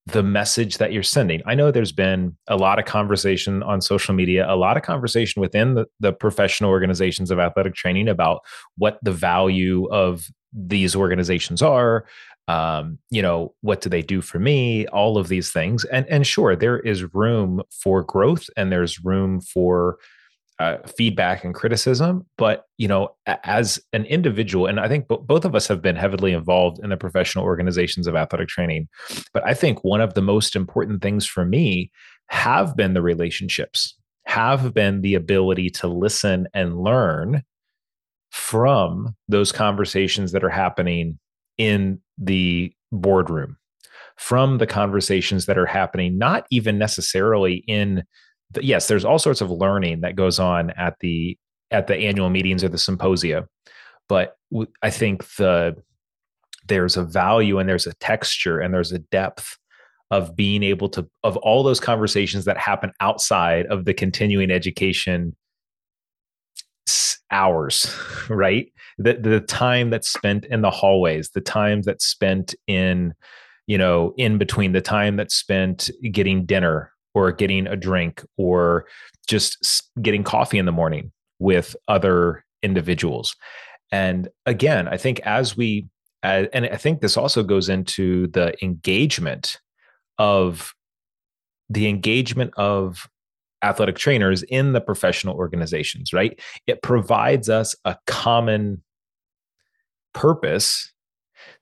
the 0.07 0.21
message 0.21 0.77
that 0.77 0.93
you're 0.93 1.01
sending. 1.01 1.41
I 1.47 1.55
know 1.55 1.71
there's 1.71 1.91
been 1.91 2.37
a 2.47 2.57
lot 2.57 2.77
of 2.77 2.85
conversation 2.85 3.63
on 3.63 3.81
social 3.81 4.13
media, 4.13 4.45
a 4.47 4.55
lot 4.55 4.77
of 4.77 4.83
conversation 4.83 5.41
within 5.41 5.73
the, 5.73 5.87
the 5.99 6.13
professional 6.13 6.69
organizations 6.69 7.31
of 7.31 7.39
athletic 7.39 7.73
training 7.73 8.07
about 8.07 8.41
what 8.77 8.99
the 9.01 9.11
value 9.11 9.87
of 9.87 10.27
these 10.53 10.95
organizations 10.95 11.63
are. 11.63 12.05
Um, 12.47 12.99
you 13.09 13.21
know, 13.21 13.53
what 13.61 13.81
do 13.81 13.89
they 13.89 14.01
do 14.01 14.21
for 14.21 14.37
me? 14.37 14.87
All 14.87 15.17
of 15.17 15.27
these 15.27 15.51
things. 15.51 15.83
And 15.85 16.05
and 16.09 16.27
sure, 16.27 16.55
there 16.55 16.79
is 16.79 17.13
room 17.13 17.61
for 17.71 18.03
growth 18.03 18.47
and 18.55 18.71
there's 18.71 19.03
room 19.03 19.41
for 19.41 19.97
uh, 20.59 20.77
feedback 20.87 21.43
and 21.43 21.53
criticism 21.53 22.25
but 22.37 22.63
you 22.77 22.87
know 22.87 23.09
as 23.43 23.77
an 23.91 24.05
individual 24.05 24.67
and 24.67 24.79
i 24.79 24.87
think 24.87 25.05
b- 25.09 25.17
both 25.21 25.43
of 25.43 25.53
us 25.53 25.67
have 25.67 25.81
been 25.81 25.97
heavily 25.97 26.31
involved 26.31 26.79
in 26.81 26.89
the 26.89 26.95
professional 26.95 27.43
organizations 27.43 28.07
of 28.07 28.15
athletic 28.15 28.47
training 28.47 28.87
but 29.33 29.45
i 29.45 29.53
think 29.53 29.83
one 29.83 29.99
of 29.99 30.13
the 30.13 30.21
most 30.21 30.55
important 30.55 31.01
things 31.01 31.25
for 31.25 31.43
me 31.43 31.91
have 32.27 32.73
been 32.73 32.93
the 32.93 33.01
relationships 33.01 33.97
have 34.27 34.73
been 34.73 35.01
the 35.01 35.13
ability 35.13 35.69
to 35.69 35.87
listen 35.87 36.47
and 36.53 36.81
learn 36.81 37.43
from 38.31 39.13
those 39.27 39.51
conversations 39.51 40.31
that 40.31 40.43
are 40.43 40.49
happening 40.49 41.19
in 41.57 41.99
the 42.17 42.73
boardroom 42.91 43.57
from 44.17 44.57
the 44.57 44.67
conversations 44.67 45.45
that 45.45 45.57
are 45.57 45.65
happening 45.65 46.17
not 46.17 46.45
even 46.49 46.77
necessarily 46.77 47.63
in 47.67 48.03
the, 48.51 48.63
yes, 48.63 48.87
there's 48.87 49.05
all 49.05 49.19
sorts 49.19 49.41
of 49.41 49.51
learning 49.51 50.01
that 50.01 50.15
goes 50.15 50.39
on 50.39 50.71
at 50.71 50.97
the 50.99 51.37
at 51.71 51.87
the 51.87 51.95
annual 51.95 52.29
meetings 52.29 52.63
or 52.63 52.69
the 52.69 52.77
symposia, 52.77 53.47
but 54.07 54.37
I 54.81 54.89
think 54.89 55.27
the 55.35 55.75
there's 56.67 56.97
a 56.97 57.03
value 57.03 57.59
and 57.59 57.67
there's 57.69 57.87
a 57.87 57.93
texture 57.95 58.59
and 58.59 58.73
there's 58.73 58.91
a 58.91 58.99
depth 58.99 59.57
of 60.11 60.35
being 60.35 60.63
able 60.63 60.89
to 60.89 61.07
of 61.23 61.37
all 61.37 61.63
those 61.63 61.79
conversations 61.79 62.45
that 62.45 62.57
happen 62.57 62.91
outside 62.99 63.65
of 63.67 63.85
the 63.85 63.93
continuing 63.93 64.51
education 64.51 65.35
hours 67.31 67.93
right 68.29 68.71
the 68.97 69.13
the 69.13 69.41
time 69.41 69.89
that's 69.89 70.09
spent 70.09 70.45
in 70.45 70.61
the 70.61 70.71
hallways 70.71 71.29
the 71.31 71.41
time 71.41 71.81
that's 71.81 72.05
spent 72.05 72.55
in 72.67 73.13
you 73.67 73.77
know 73.77 74.13
in 74.17 74.37
between 74.37 74.71
the 74.71 74.81
time 74.81 75.17
that's 75.17 75.35
spent 75.35 75.89
getting 76.11 76.45
dinner 76.45 76.91
or 77.15 77.31
getting 77.31 77.65
a 77.65 77.75
drink 77.75 78.23
or 78.37 78.85
just 79.27 79.89
getting 80.01 80.23
coffee 80.23 80.59
in 80.59 80.65
the 80.65 80.71
morning 80.71 81.11
with 81.39 81.75
other 81.87 82.45
individuals. 82.61 83.35
And 83.91 84.27
again, 84.45 84.87
I 84.87 84.97
think 84.97 85.21
as 85.21 85.55
we, 85.55 85.87
and 86.21 86.65
I 86.65 86.75
think 86.75 87.01
this 87.01 87.17
also 87.17 87.43
goes 87.43 87.69
into 87.69 88.27
the 88.27 88.53
engagement 88.63 89.59
of 90.17 90.73
the 91.69 91.87
engagement 91.87 92.51
of 92.57 93.07
athletic 93.63 93.95
trainers 93.95 94.43
in 94.43 94.73
the 94.73 94.81
professional 94.81 95.35
organizations, 95.35 96.13
right? 96.13 96.39
It 96.67 96.81
provides 96.81 97.49
us 97.49 97.75
a 97.85 97.95
common 98.07 98.83
purpose 100.15 100.91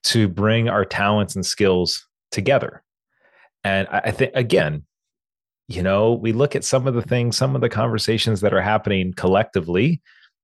to 0.03 0.29
bring 0.29 0.69
our 0.69 0.85
talents 0.85 1.35
and 1.35 1.45
skills 1.45 2.07
together. 2.31 2.81
And 3.65 3.87
I, 3.89 3.97
I 4.05 4.11
think, 4.11 4.31
again, 4.35 4.83
you 5.67 5.81
know, 5.81 6.13
we 6.13 6.31
look 6.31 6.55
at 6.55 6.63
some 6.63 6.87
of 6.87 6.93
the 6.93 7.01
things, 7.01 7.35
some 7.35 7.55
of 7.55 7.61
the 7.61 7.69
conversations 7.69 8.41
that 8.41 8.53
are 8.53 8.61
happening 8.61 9.13
collectively 9.13 10.01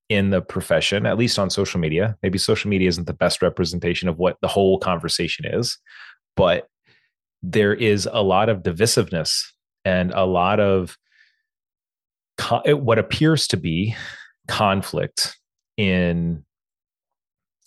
in 0.10 0.32
the 0.32 0.42
profession, 0.42 1.06
at 1.06 1.18
least 1.18 1.38
on 1.38 1.50
social 1.50 1.80
media. 1.80 2.18
Maybe 2.24 2.38
social 2.38 2.70
media 2.70 2.90
isn't 2.90 3.06
the 3.06 3.14
best 3.14 3.42
representation 3.42 4.10
of 4.10 4.18
what 4.18 4.38
the 4.42 4.48
whole 4.48 4.80
conversation 4.80 5.46
is, 5.46 5.78
but 6.36 6.68
there 7.44 7.74
is 7.74 8.08
a 8.12 8.24
lot 8.24 8.50
of 8.50 8.64
divisiveness 8.64 9.44
and 9.86 10.12
a 10.12 10.26
lot 10.26 10.60
of 10.60 10.98
co- 12.38 12.64
what 12.76 12.98
appears 12.98 13.48
to 13.48 13.58
be 13.58 13.96
conflict 14.48 15.38
in 15.78 16.44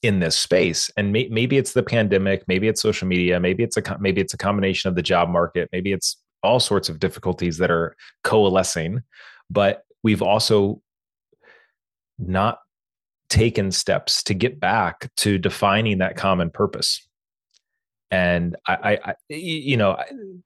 in 0.03 0.19
this 0.19 0.37
space 0.37 0.91
and 0.97 1.13
may, 1.13 1.29
maybe 1.31 1.57
it's 1.57 1.75
the 1.75 1.83
pandemic 1.83 2.43
maybe 2.49 2.67
it's 2.67 2.83
social 2.83 3.07
media 3.07 3.39
maybe 3.39 3.63
it's 3.63 3.77
a 3.77 3.99
maybe 4.01 4.21
it's 4.21 4.35
a 4.35 4.39
combination 4.39 4.89
of 4.89 4.97
the 4.97 5.03
job 5.03 5.29
market 5.29 5.69
maybe 5.73 5.93
it's 5.93 6.17
all 6.43 6.61
sorts 6.61 6.89
of 6.89 6.99
difficulties 6.99 7.59
that 7.59 7.71
are 7.71 7.97
coalescing, 8.25 9.03
but 9.49 9.85
we've 10.03 10.23
also 10.23 10.83
not 12.19 12.59
taken 13.29 13.71
steps 13.71 14.23
to 14.25 14.35
get 14.35 14.61
back 14.61 15.11
to 15.17 15.39
defining 15.39 15.99
that 15.99 16.17
common 16.17 16.51
purpose. 16.51 17.07
And 18.11 18.57
I, 18.67 18.99
I, 19.03 19.15
you 19.31 19.79
know, 19.79 19.97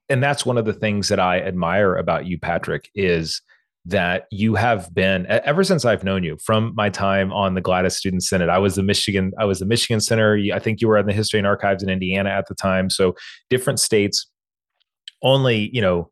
and 0.08 0.22
that's 0.22 0.46
one 0.46 0.56
of 0.56 0.66
the 0.66 0.72
things 0.72 1.08
that 1.08 1.18
I 1.18 1.40
admire 1.40 1.96
about 1.96 2.26
you, 2.26 2.38
Patrick, 2.38 2.88
is 2.94 3.42
that 3.86 4.24
you 4.32 4.56
have 4.56 4.92
been 4.92 5.26
ever 5.28 5.62
since 5.62 5.84
I've 5.84 6.02
known 6.02 6.24
you 6.24 6.36
from 6.44 6.72
my 6.74 6.90
time 6.90 7.32
on 7.32 7.54
the 7.54 7.60
GLATA's 7.60 7.96
Student 7.96 8.24
Senate. 8.24 8.48
I 8.48 8.58
was 8.58 8.74
the 8.74 8.82
Michigan, 8.82 9.32
I 9.38 9.44
was 9.44 9.60
the 9.60 9.66
Michigan 9.66 10.00
Center. 10.00 10.36
I 10.52 10.58
think 10.58 10.80
you 10.80 10.88
were 10.88 10.98
in 10.98 11.06
the 11.06 11.12
History 11.12 11.38
and 11.38 11.46
Archives 11.46 11.84
in 11.84 11.88
Indiana 11.88 12.30
at 12.30 12.48
the 12.48 12.54
time. 12.54 12.90
So 12.90 13.14
different 13.48 13.78
states 13.78 14.28
only, 15.22 15.70
you 15.72 15.80
know, 15.80 16.10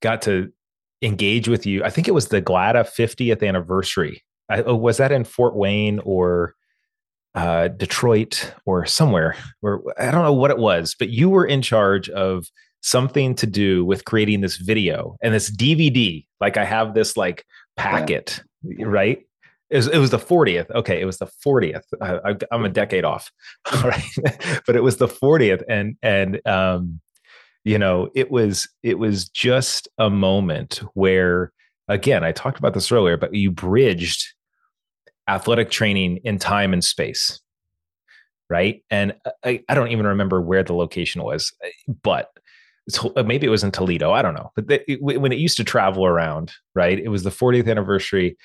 got 0.00 0.22
to 0.22 0.50
engage 1.02 1.48
with 1.48 1.66
you. 1.66 1.84
I 1.84 1.90
think 1.90 2.08
it 2.08 2.12
was 2.14 2.28
the 2.28 2.40
GLATA 2.40 2.84
50th 2.84 3.46
anniversary. 3.46 4.22
I, 4.48 4.62
oh, 4.62 4.76
was 4.76 4.96
that 4.96 5.12
in 5.12 5.24
Fort 5.24 5.54
Wayne 5.54 6.00
or 6.04 6.54
uh, 7.34 7.68
Detroit 7.68 8.54
or 8.64 8.86
somewhere? 8.86 9.36
Or 9.60 9.82
I 9.98 10.10
don't 10.10 10.24
know 10.24 10.32
what 10.32 10.50
it 10.50 10.58
was, 10.58 10.96
but 10.98 11.10
you 11.10 11.28
were 11.28 11.44
in 11.44 11.60
charge 11.60 12.08
of 12.08 12.46
something 12.82 13.34
to 13.36 13.46
do 13.46 13.84
with 13.84 14.04
creating 14.04 14.42
this 14.42 14.56
video 14.56 15.16
and 15.22 15.32
this 15.32 15.50
DVD. 15.50 16.26
Like 16.40 16.56
I 16.56 16.64
have 16.64 16.94
this 16.94 17.16
like 17.16 17.44
packet, 17.76 18.42
yeah. 18.62 18.86
right? 18.86 19.26
It 19.70 19.76
was, 19.76 19.88
it 19.88 19.98
was, 19.98 20.10
the 20.10 20.18
40th. 20.18 20.70
Okay, 20.72 21.00
it 21.00 21.06
was 21.06 21.16
the 21.16 21.28
40th. 21.46 21.84
I, 22.02 22.36
am 22.54 22.66
a 22.66 22.68
decade 22.68 23.06
off, 23.06 23.32
all 23.72 23.82
right, 23.84 24.04
but 24.66 24.76
it 24.76 24.82
was 24.82 24.98
the 24.98 25.08
40th, 25.08 25.62
and 25.66 25.96
and 26.02 26.46
um, 26.46 27.00
you 27.64 27.78
know 27.78 28.08
it 28.14 28.30
was 28.30 28.68
it 28.82 28.98
was 28.98 29.28
just 29.28 29.88
a 29.98 30.10
moment 30.10 30.82
where 30.94 31.52
again 31.88 32.24
i 32.24 32.32
talked 32.32 32.58
about 32.58 32.74
this 32.74 32.90
earlier 32.90 33.16
but 33.16 33.34
you 33.34 33.50
bridged 33.50 34.34
athletic 35.28 35.70
training 35.70 36.18
in 36.24 36.38
time 36.38 36.72
and 36.72 36.84
space 36.84 37.40
right 38.50 38.82
and 38.90 39.14
i, 39.44 39.62
I 39.68 39.74
don't 39.74 39.88
even 39.88 40.06
remember 40.06 40.40
where 40.40 40.62
the 40.62 40.74
location 40.74 41.22
was 41.22 41.52
but 42.02 42.30
Uh, 43.16 43.22
maybe 43.22 43.46
it 43.46 43.50
was 43.50 43.62
in 43.62 43.70
toledo 43.70 44.10
i 44.10 44.22
don't 44.22 44.34
know 44.34 44.50
but 44.56 44.66
the, 44.66 44.82
when 45.00 45.30
it 45.30 45.38
used 45.38 45.56
to 45.56 45.62
travel 45.62 46.04
around 46.04 46.52
right 46.74 46.98
it 46.98 47.08
was 47.08 47.22
the 47.22 47.30
40th 47.30 47.70
anniversary 47.70 48.36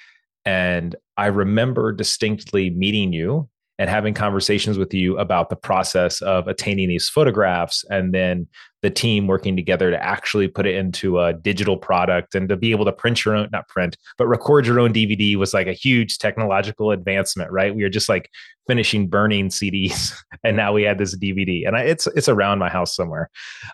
and 0.45 0.95
i 1.17 1.25
remember 1.25 1.91
distinctly 1.91 2.69
meeting 2.69 3.11
you 3.13 3.49
and 3.79 3.89
having 3.89 4.13
conversations 4.13 4.77
with 4.77 4.93
you 4.93 5.17
about 5.17 5.49
the 5.49 5.55
process 5.55 6.21
of 6.21 6.47
attaining 6.47 6.89
these 6.89 7.09
photographs 7.09 7.85
and 7.89 8.13
then 8.13 8.47
the 8.81 8.89
team 8.89 9.27
working 9.27 9.55
together 9.55 9.91
to 9.91 10.03
actually 10.03 10.47
put 10.47 10.65
it 10.65 10.75
into 10.75 11.19
a 11.19 11.33
digital 11.33 11.77
product 11.77 12.35
and 12.35 12.49
to 12.49 12.55
be 12.55 12.71
able 12.71 12.85
to 12.85 12.91
print 12.91 13.23
your 13.23 13.35
own 13.35 13.49
not 13.51 13.67
print 13.67 13.97
but 14.17 14.27
record 14.27 14.65
your 14.65 14.79
own 14.79 14.93
dvd 14.93 15.35
was 15.35 15.53
like 15.53 15.67
a 15.67 15.73
huge 15.73 16.17
technological 16.17 16.91
advancement 16.91 17.51
right? 17.51 17.75
We 17.75 17.83
were 17.83 17.89
just 17.89 18.09
like 18.09 18.29
finishing 18.67 19.07
burning 19.07 19.49
cds 19.49 20.13
and 20.43 20.57
now 20.57 20.73
we 20.73 20.83
had 20.83 20.97
this 20.97 21.17
dvd 21.17 21.67
and 21.67 21.75
I, 21.75 21.81
it's 21.81 22.07
it's 22.07 22.29
around 22.29 22.59
my 22.59 22.69
house 22.69 22.95
somewhere. 22.95 23.29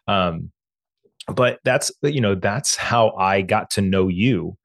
Um, 0.08 0.52
but 1.28 1.60
that's 1.64 1.92
you 2.02 2.22
know 2.22 2.36
that's 2.36 2.76
how 2.76 3.12
i 3.12 3.42
got 3.42 3.70
to 3.70 3.82
know 3.82 4.08
you 4.08 4.58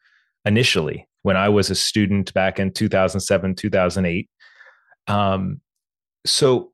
initially 0.45 1.07
when 1.23 1.37
i 1.37 1.49
was 1.49 1.71
a 1.71 1.75
student 1.75 2.33
back 2.35 2.59
in 2.59 2.73
2007 2.73 3.55
2008 3.55 4.29
um, 5.09 5.61
so 6.27 6.73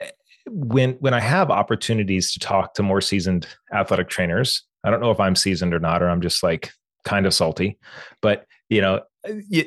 eh, 0.00 0.10
when 0.46 0.92
when 1.00 1.14
I 1.14 1.20
have 1.20 1.50
opportunities 1.50 2.32
to 2.32 2.38
talk 2.38 2.74
to 2.74 2.82
more 2.82 3.00
seasoned 3.00 3.46
athletic 3.72 4.08
trainers, 4.08 4.62
I 4.84 4.90
don't 4.90 5.00
know 5.00 5.10
if 5.10 5.20
I'm 5.20 5.36
seasoned 5.36 5.74
or 5.74 5.80
not, 5.80 6.02
or 6.02 6.08
I'm 6.08 6.20
just 6.20 6.42
like 6.42 6.72
kind 7.04 7.26
of 7.26 7.34
salty, 7.34 7.78
but 8.20 8.46
you 8.68 8.80
know, 8.80 9.00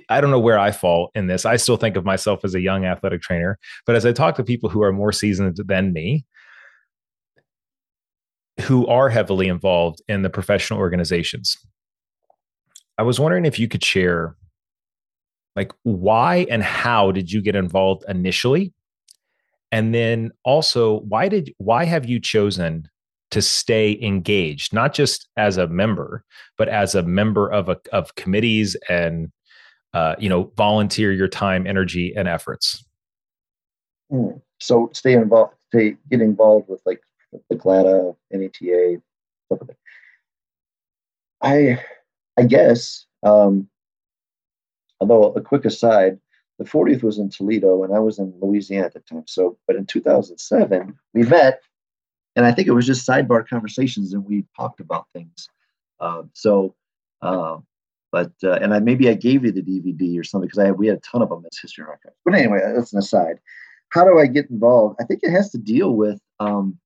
I 0.09 0.21
don't 0.21 0.31
know 0.31 0.39
where 0.39 0.59
I 0.59 0.71
fall 0.71 1.11
in 1.15 1.27
this. 1.27 1.45
I 1.45 1.57
still 1.57 1.77
think 1.77 1.95
of 1.95 2.05
myself 2.05 2.43
as 2.43 2.55
a 2.55 2.61
young 2.61 2.85
athletic 2.85 3.21
trainer, 3.21 3.59
but 3.85 3.95
as 3.95 4.05
I 4.05 4.11
talk 4.11 4.35
to 4.35 4.43
people 4.43 4.69
who 4.69 4.83
are 4.83 4.91
more 4.91 5.11
seasoned 5.11 5.57
than 5.65 5.93
me, 5.93 6.25
who 8.61 8.87
are 8.87 9.09
heavily 9.09 9.47
involved 9.47 10.01
in 10.07 10.21
the 10.21 10.29
professional 10.29 10.79
organizations, 10.79 11.57
I 12.97 13.03
was 13.03 13.19
wondering 13.19 13.45
if 13.45 13.59
you 13.59 13.67
could 13.67 13.83
share 13.83 14.35
like 15.55 15.71
why 15.83 16.45
and 16.49 16.63
how 16.63 17.11
did 17.11 17.31
you 17.31 17.41
get 17.41 17.55
involved 17.55 18.03
initially 18.07 18.73
and 19.71 19.93
then 19.93 20.31
also 20.43 20.99
why 21.01 21.27
did 21.27 21.53
why 21.57 21.85
have 21.85 22.05
you 22.05 22.19
chosen 22.19 22.87
to 23.31 23.41
stay 23.41 23.99
engaged, 24.01 24.73
not 24.73 24.93
just 24.93 25.27
as 25.35 25.57
a 25.57 25.67
member, 25.67 26.23
but 26.57 26.69
as 26.69 26.95
a 26.95 27.03
member 27.03 27.51
of 27.51 27.67
a, 27.67 27.77
of 27.91 28.15
committees 28.15 28.77
and 28.87 29.31
uh, 29.93 30.15
you 30.19 30.29
know 30.29 30.51
volunteer 30.55 31.11
your 31.11 31.27
time, 31.27 31.67
energy, 31.67 32.13
and 32.15 32.27
efforts? 32.27 32.85
Mm. 34.11 34.41
So 34.61 34.89
stay 34.93 35.13
involved, 35.13 35.55
stay 35.67 35.97
get 36.09 36.21
involved 36.21 36.69
with 36.69 36.81
like 36.85 37.01
the 37.49 37.57
GLATA, 37.57 38.15
NATA, 38.31 39.01
stuff 39.47 39.59
like 39.61 39.67
that. 39.67 39.77
I 41.41 41.83
I 42.37 42.45
guess 42.45 43.05
um, 43.23 43.67
although 44.99 45.33
a 45.33 45.41
quick 45.41 45.65
aside, 45.65 46.19
the 46.57 46.65
40th 46.65 47.03
was 47.03 47.17
in 47.19 47.29
Toledo 47.29 47.83
and 47.83 47.93
I 47.93 47.99
was 47.99 48.19
in 48.19 48.33
Louisiana 48.41 48.85
at 48.85 48.93
the 48.93 49.01
time. 49.01 49.25
So, 49.27 49.57
but 49.67 49.75
in 49.75 49.85
2007, 49.85 50.97
we 51.13 51.23
met 51.23 51.61
and 52.35 52.45
I 52.45 52.51
think 52.51 52.67
it 52.67 52.73
was 52.73 52.85
just 52.85 53.07
sidebar 53.07 53.47
conversations 53.47 54.13
and 54.13 54.25
we 54.25 54.45
talked 54.55 54.79
about 54.79 55.07
things. 55.13 55.49
Uh, 55.99 56.23
so, 56.33 56.75
uh, 57.21 57.57
but, 58.11 58.31
uh, 58.43 58.53
and 58.53 58.73
I, 58.73 58.79
maybe 58.79 59.09
I 59.09 59.13
gave 59.13 59.43
you 59.43 59.51
the 59.51 59.61
DVD 59.61 60.19
or 60.19 60.23
something 60.23 60.47
because 60.47 60.59
I 60.59 60.71
we 60.71 60.87
had 60.87 60.97
a 60.97 61.01
ton 61.01 61.21
of 61.21 61.29
them 61.29 61.43
as 61.49 61.57
history 61.57 61.85
archives. 61.85 62.15
But 62.23 62.35
anyway, 62.35 62.59
that's 62.75 62.93
an 62.93 62.99
aside. 62.99 63.39
How 63.89 64.03
do 64.03 64.19
I 64.19 64.25
get 64.27 64.49
involved? 64.49 64.97
I 64.99 65.05
think 65.05 65.21
it 65.23 65.31
has 65.31 65.49
to 65.51 65.57
deal 65.57 65.95
with, 65.95 66.19
um, 66.39 66.77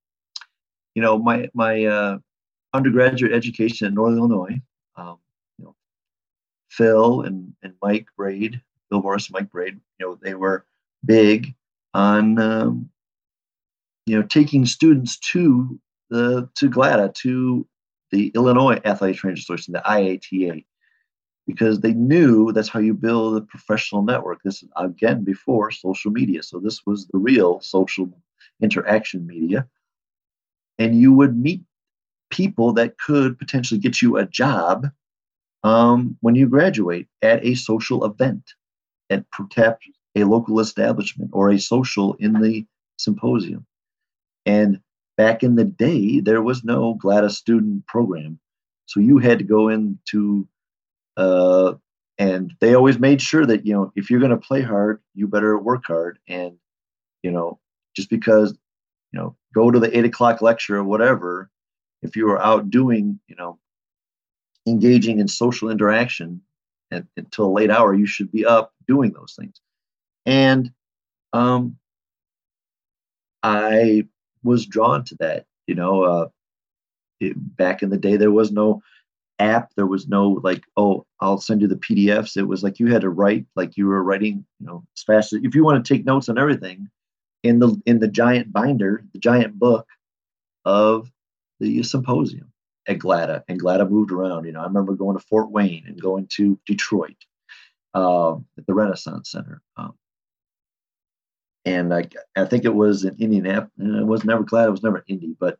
you 0.96 1.02
know, 1.02 1.18
my, 1.18 1.50
my 1.54 1.86
uh, 1.86 2.18
undergraduate 2.74 3.34
education 3.34 3.88
in 3.88 3.94
Northern 3.94 4.20
Illinois. 4.20 4.62
Um, 4.96 5.18
Phil 6.70 7.22
and, 7.22 7.54
and 7.64 7.74
Mike 7.82 8.08
Braid 8.16 8.62
Bill 8.90 9.02
Morris, 9.02 9.28
and 9.28 9.34
Mike 9.34 9.52
Braid, 9.52 9.80
you 10.00 10.06
know, 10.06 10.18
they 10.22 10.36
were 10.36 10.66
big 11.06 11.54
on 11.94 12.40
um, 12.40 12.90
you 14.06 14.16
know 14.16 14.26
taking 14.26 14.66
students 14.66 15.18
to 15.20 15.80
the 16.10 16.50
to 16.56 16.70
GLATA 16.70 17.14
to 17.16 17.68
the 18.12 18.32
Illinois 18.36 18.80
Athletic 18.86 19.18
Training 19.18 19.38
Association, 19.38 19.74
the 19.74 19.84
IATA, 19.86 20.66
because 21.46 21.80
they 21.80 21.94
knew 21.94 22.52
that's 22.52 22.70
how 22.70 22.80
you 22.80 22.94
build 22.94 23.38
a 23.38 23.42
professional 23.42 24.02
network. 24.02 24.40
This 24.44 24.64
is 24.64 24.70
again 24.76 25.24
before 25.24 25.72
social 25.72 26.12
media, 26.12 26.44
so 26.44 26.60
this 26.60 26.86
was 26.86 27.08
the 27.08 27.20
real 27.20 27.60
social 27.62 28.10
interaction 28.62 29.26
media, 29.26 29.68
and 30.78 31.00
you 31.00 31.14
would 31.14 31.38
meet 31.38 31.62
people 32.32 32.74
that 32.74 32.98
could 32.98 33.38
potentially 33.40 33.80
get 33.80 34.02
you 34.02 34.18
a 34.18 34.26
job 34.26 34.88
um, 35.64 36.18
when 36.22 36.36
you 36.36 36.48
graduate 36.48 37.08
at 37.22 37.46
a 37.46 37.56
social 37.56 38.06
event 38.06 38.44
at 39.10 39.26
perhaps 39.32 39.86
a 40.16 40.24
local 40.24 40.60
establishment 40.60 41.32
or 41.34 41.50
a 41.50 41.60
social 41.60 42.14
in 42.16 42.34
the 42.34 42.66
symposium. 42.98 43.66
And 44.46 44.80
back 45.18 45.44
in 45.44 45.56
the 45.56 45.66
day, 45.66 46.20
there 46.20 46.42
was 46.42 46.64
no 46.64 46.94
GLATA's 46.96 47.38
student 47.38 47.86
program. 47.88 48.40
So 48.86 49.00
you 49.00 49.18
had 49.20 49.40
to 49.40 49.46
go 49.46 49.70
into, 49.70 50.48
uh, 51.18 51.74
and 52.18 52.54
they 52.60 52.74
always 52.74 53.00
made 53.00 53.22
sure 53.22 53.46
that, 53.46 53.66
you 53.66 53.74
know, 53.74 53.92
if 53.96 54.10
you're 54.10 54.20
going 54.20 54.32
to 54.32 54.38
play 54.38 54.62
hard, 54.62 55.02
you 55.14 55.28
better 55.28 55.58
work 55.58 55.84
hard. 55.86 56.20
And, 56.28 56.58
you 57.22 57.32
know, 57.32 57.60
just 57.96 58.10
because, 58.10 58.58
you 59.12 59.20
know, 59.20 59.36
go 59.54 59.72
to 59.72 59.80
the 59.80 59.96
eight 59.96 60.06
o'clock 60.06 60.42
lecture 60.42 60.78
or 60.78 60.84
whatever, 60.84 61.50
if 62.02 62.16
you 62.16 62.26
were 62.26 62.42
out 62.42 62.70
doing, 62.70 63.20
you 63.28 63.36
know, 63.36 63.60
engaging 64.70 65.20
in 65.20 65.28
social 65.28 65.70
interaction, 65.70 66.42
at, 66.92 67.06
until 67.18 67.46
a 67.46 67.52
late 67.52 67.70
hour, 67.70 67.94
you 67.94 68.06
should 68.06 68.32
be 68.32 68.46
up 68.46 68.74
doing 68.88 69.12
those 69.12 69.36
things. 69.38 69.60
And 70.26 70.72
um, 71.34 71.78
I 73.44 74.08
was 74.44 74.66
drawn 74.66 75.04
to 75.06 75.16
that. 75.20 75.46
You 75.68 75.76
know, 75.76 76.04
uh, 76.04 76.28
it, 77.20 77.34
back 77.36 77.84
in 77.84 77.90
the 77.90 77.98
day, 77.98 78.18
there 78.18 78.32
was 78.32 78.52
no 78.52 78.82
app. 79.38 79.72
There 79.76 79.86
was 79.86 80.08
no 80.08 80.40
like, 80.44 80.64
oh, 80.78 81.06
I'll 81.20 81.40
send 81.40 81.62
you 81.62 81.68
the 81.68 81.76
PDFs. 81.76 82.38
It 82.38 82.48
was 82.48 82.64
like 82.64 82.80
you 82.80 82.88
had 82.88 83.02
to 83.02 83.10
write, 83.10 83.46
like 83.56 83.78
you 83.78 83.88
were 83.88 84.04
writing, 84.04 84.46
you 84.60 84.66
know, 84.66 84.84
as 84.96 85.04
fast 85.04 85.34
as 85.34 85.42
if 85.44 85.56
you 85.56 85.64
want 85.64 85.84
to 85.84 85.94
take 85.94 86.06
notes 86.06 86.30
on 86.30 86.38
everything 86.38 86.90
in 87.44 87.60
the 87.60 87.80
in 87.86 88.00
the 88.00 88.08
giant 88.08 88.52
binder, 88.52 89.04
the 89.14 89.20
giant 89.20 89.58
book 89.58 89.88
of 90.66 91.12
the 91.60 91.84
symposium 91.84 92.52
at 92.90 93.00
GLATA, 93.00 93.44
and 93.48 93.60
GLATA 93.60 93.86
moved 93.86 94.12
around. 94.12 94.46
You 94.46 94.52
know, 94.52 94.62
I 94.62 94.66
remember 94.66 94.96
going 94.96 95.18
to 95.18 95.24
Fort 95.24 95.52
Wayne 95.52 95.86
and 95.88 96.02
going 96.02 96.28
to 96.32 96.60
Detroit 96.66 97.16
um, 97.94 98.46
at 98.58 98.66
the 98.66 98.74
Renaissance 98.74 99.32
Center. 99.32 99.62
Um, 99.78 99.94
and 101.66 101.94
I, 101.94 102.06
I 102.36 102.46
think 102.46 102.66
it 102.66 102.74
was 102.74 103.06
in 103.06 103.16
Indianapolis. 103.20 103.72
It 103.78 104.08
was 104.08 104.26
never 104.26 104.44
GLATA. 104.44 104.68
It 104.68 104.72
was 104.72 104.84
never 104.84 105.06
Indy, 105.08 105.36
but 105.40 105.60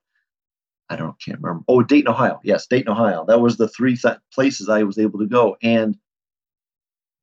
I 0.90 0.96
don't 0.96 1.22
can't 1.24 1.40
remember. 1.40 1.64
Oh, 1.68 1.84
Dayton, 1.84 2.12
Ohio. 2.12 2.40
Yes, 2.44 2.66
Dayton, 2.66 2.92
Ohio. 2.92 3.26
That 3.28 3.42
was 3.42 3.58
the 3.58 3.68
three 3.68 3.96
th- 3.96 4.18
places 4.34 4.68
I 4.68 4.84
was 4.84 4.98
able 4.98 5.20
to 5.20 5.28
go. 5.28 5.56
And 5.62 5.96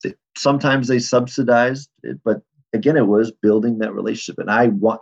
th- 0.02 0.14
sometimes 0.38 0.86
they 0.86 1.00
subsidized 1.00 1.90
it, 2.04 2.20
but 2.24 2.42
again, 2.72 2.96
it 2.96 3.08
was 3.08 3.32
building 3.32 3.78
that 3.78 3.92
relationship. 3.92 4.38
And 4.38 4.50
I 4.50 4.68
want 4.68 5.00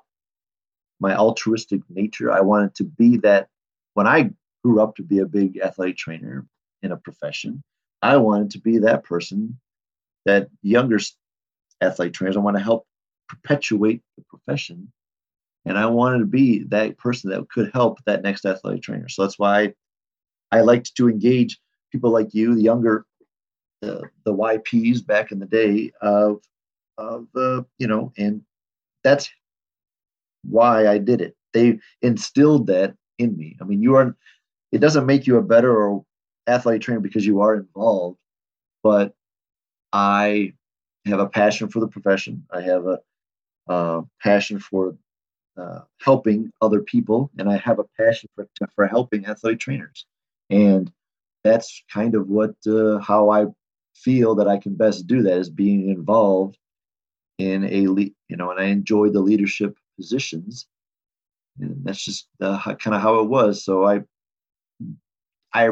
my 0.98 1.14
altruistic 1.14 1.82
nature. 1.90 2.32
I 2.32 2.40
wanted 2.40 2.74
to 2.76 2.84
be 2.84 3.18
that 3.18 3.48
when 3.92 4.06
I 4.06 4.30
grew 4.64 4.80
up 4.80 4.96
to 4.96 5.02
be 5.02 5.18
a 5.18 5.26
big 5.26 5.58
athletic 5.58 5.96
trainer 5.96 6.46
in 6.82 6.92
a 6.92 6.96
profession. 6.96 7.62
I 8.02 8.16
wanted 8.16 8.50
to 8.52 8.60
be 8.60 8.78
that 8.78 9.04
person 9.04 9.58
that 10.24 10.48
younger 10.62 10.98
athletic 11.82 12.14
trainers, 12.14 12.36
I 12.36 12.40
want 12.40 12.56
to 12.56 12.62
help 12.62 12.86
perpetuate 13.28 14.02
the 14.16 14.24
profession. 14.24 14.90
And 15.66 15.78
I 15.78 15.86
wanted 15.86 16.18
to 16.18 16.26
be 16.26 16.64
that 16.64 16.96
person 16.98 17.30
that 17.30 17.48
could 17.50 17.70
help 17.72 17.98
that 18.04 18.22
next 18.22 18.44
athletic 18.44 18.82
trainer. 18.82 19.08
So 19.08 19.22
that's 19.22 19.38
why 19.38 19.74
I, 20.50 20.60
liked 20.60 20.94
to 20.96 21.08
engage 21.08 21.58
people 21.90 22.10
like 22.10 22.34
you, 22.34 22.54
the 22.54 22.62
younger, 22.62 23.06
the, 23.80 24.02
the 24.24 24.32
YPs 24.32 25.04
back 25.04 25.32
in 25.32 25.38
the 25.38 25.46
day 25.46 25.90
of, 26.00 26.40
of 26.96 27.26
uh, 27.34 27.62
you 27.78 27.86
know, 27.86 28.12
and 28.16 28.42
that's 29.02 29.30
why 30.42 30.86
I 30.86 30.98
did 30.98 31.20
it. 31.20 31.34
They 31.52 31.78
instilled 32.02 32.66
that 32.68 32.94
in 33.18 33.36
me. 33.36 33.56
I 33.60 33.64
mean, 33.64 33.82
you 33.82 33.94
are 33.96 34.16
it 34.74 34.80
doesn't 34.80 35.06
make 35.06 35.24
you 35.24 35.36
a 35.36 35.42
better 35.42 35.72
or 35.72 36.04
athletic 36.48 36.82
trainer 36.82 37.00
because 37.00 37.24
you 37.24 37.40
are 37.40 37.54
involved, 37.54 38.18
but 38.82 39.14
I 39.92 40.54
have 41.06 41.20
a 41.20 41.28
passion 41.28 41.68
for 41.68 41.78
the 41.78 41.86
profession. 41.86 42.44
I 42.52 42.60
have 42.62 42.84
a, 42.86 42.98
a 43.68 44.02
passion 44.20 44.58
for 44.58 44.96
uh, 45.56 45.82
helping 46.00 46.50
other 46.60 46.80
people, 46.80 47.30
and 47.38 47.48
I 47.48 47.56
have 47.58 47.78
a 47.78 47.84
passion 47.96 48.28
for 48.34 48.48
for 48.74 48.88
helping 48.88 49.26
athletic 49.26 49.60
trainers. 49.60 50.06
And 50.50 50.90
that's 51.44 51.84
kind 51.88 52.16
of 52.16 52.28
what 52.28 52.56
uh, 52.66 52.98
how 52.98 53.30
I 53.30 53.46
feel 53.94 54.34
that 54.34 54.48
I 54.48 54.58
can 54.58 54.74
best 54.74 55.06
do 55.06 55.22
that 55.22 55.38
is 55.38 55.50
being 55.50 55.88
involved 55.88 56.58
in 57.38 57.62
a 57.64 57.86
le- 57.86 58.16
you 58.28 58.36
know, 58.36 58.50
and 58.50 58.58
I 58.58 58.64
enjoy 58.64 59.10
the 59.10 59.20
leadership 59.20 59.78
positions, 59.96 60.66
and 61.60 61.84
that's 61.84 62.04
just 62.04 62.26
uh, 62.40 62.58
kind 62.74 62.96
of 62.96 63.02
how 63.02 63.20
it 63.20 63.28
was. 63.28 63.64
So 63.64 63.84
I 63.84 64.02
I 65.54 65.70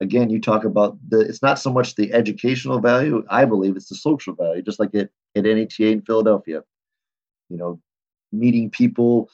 again, 0.00 0.30
you 0.30 0.40
talk 0.40 0.64
about 0.64 0.98
the 1.08 1.20
it's 1.20 1.42
not 1.42 1.58
so 1.58 1.72
much 1.72 1.94
the 1.94 2.12
educational 2.12 2.80
value. 2.80 3.24
I 3.28 3.44
believe 3.44 3.76
it's 3.76 3.88
the 3.88 3.94
social 3.94 4.34
value, 4.34 4.62
just 4.62 4.80
like 4.80 4.94
at 4.94 5.10
at 5.36 5.44
NATA 5.44 5.86
in 5.86 6.02
Philadelphia. 6.02 6.62
You 7.48 7.56
know, 7.56 7.80
meeting 8.32 8.70
people, 8.70 9.30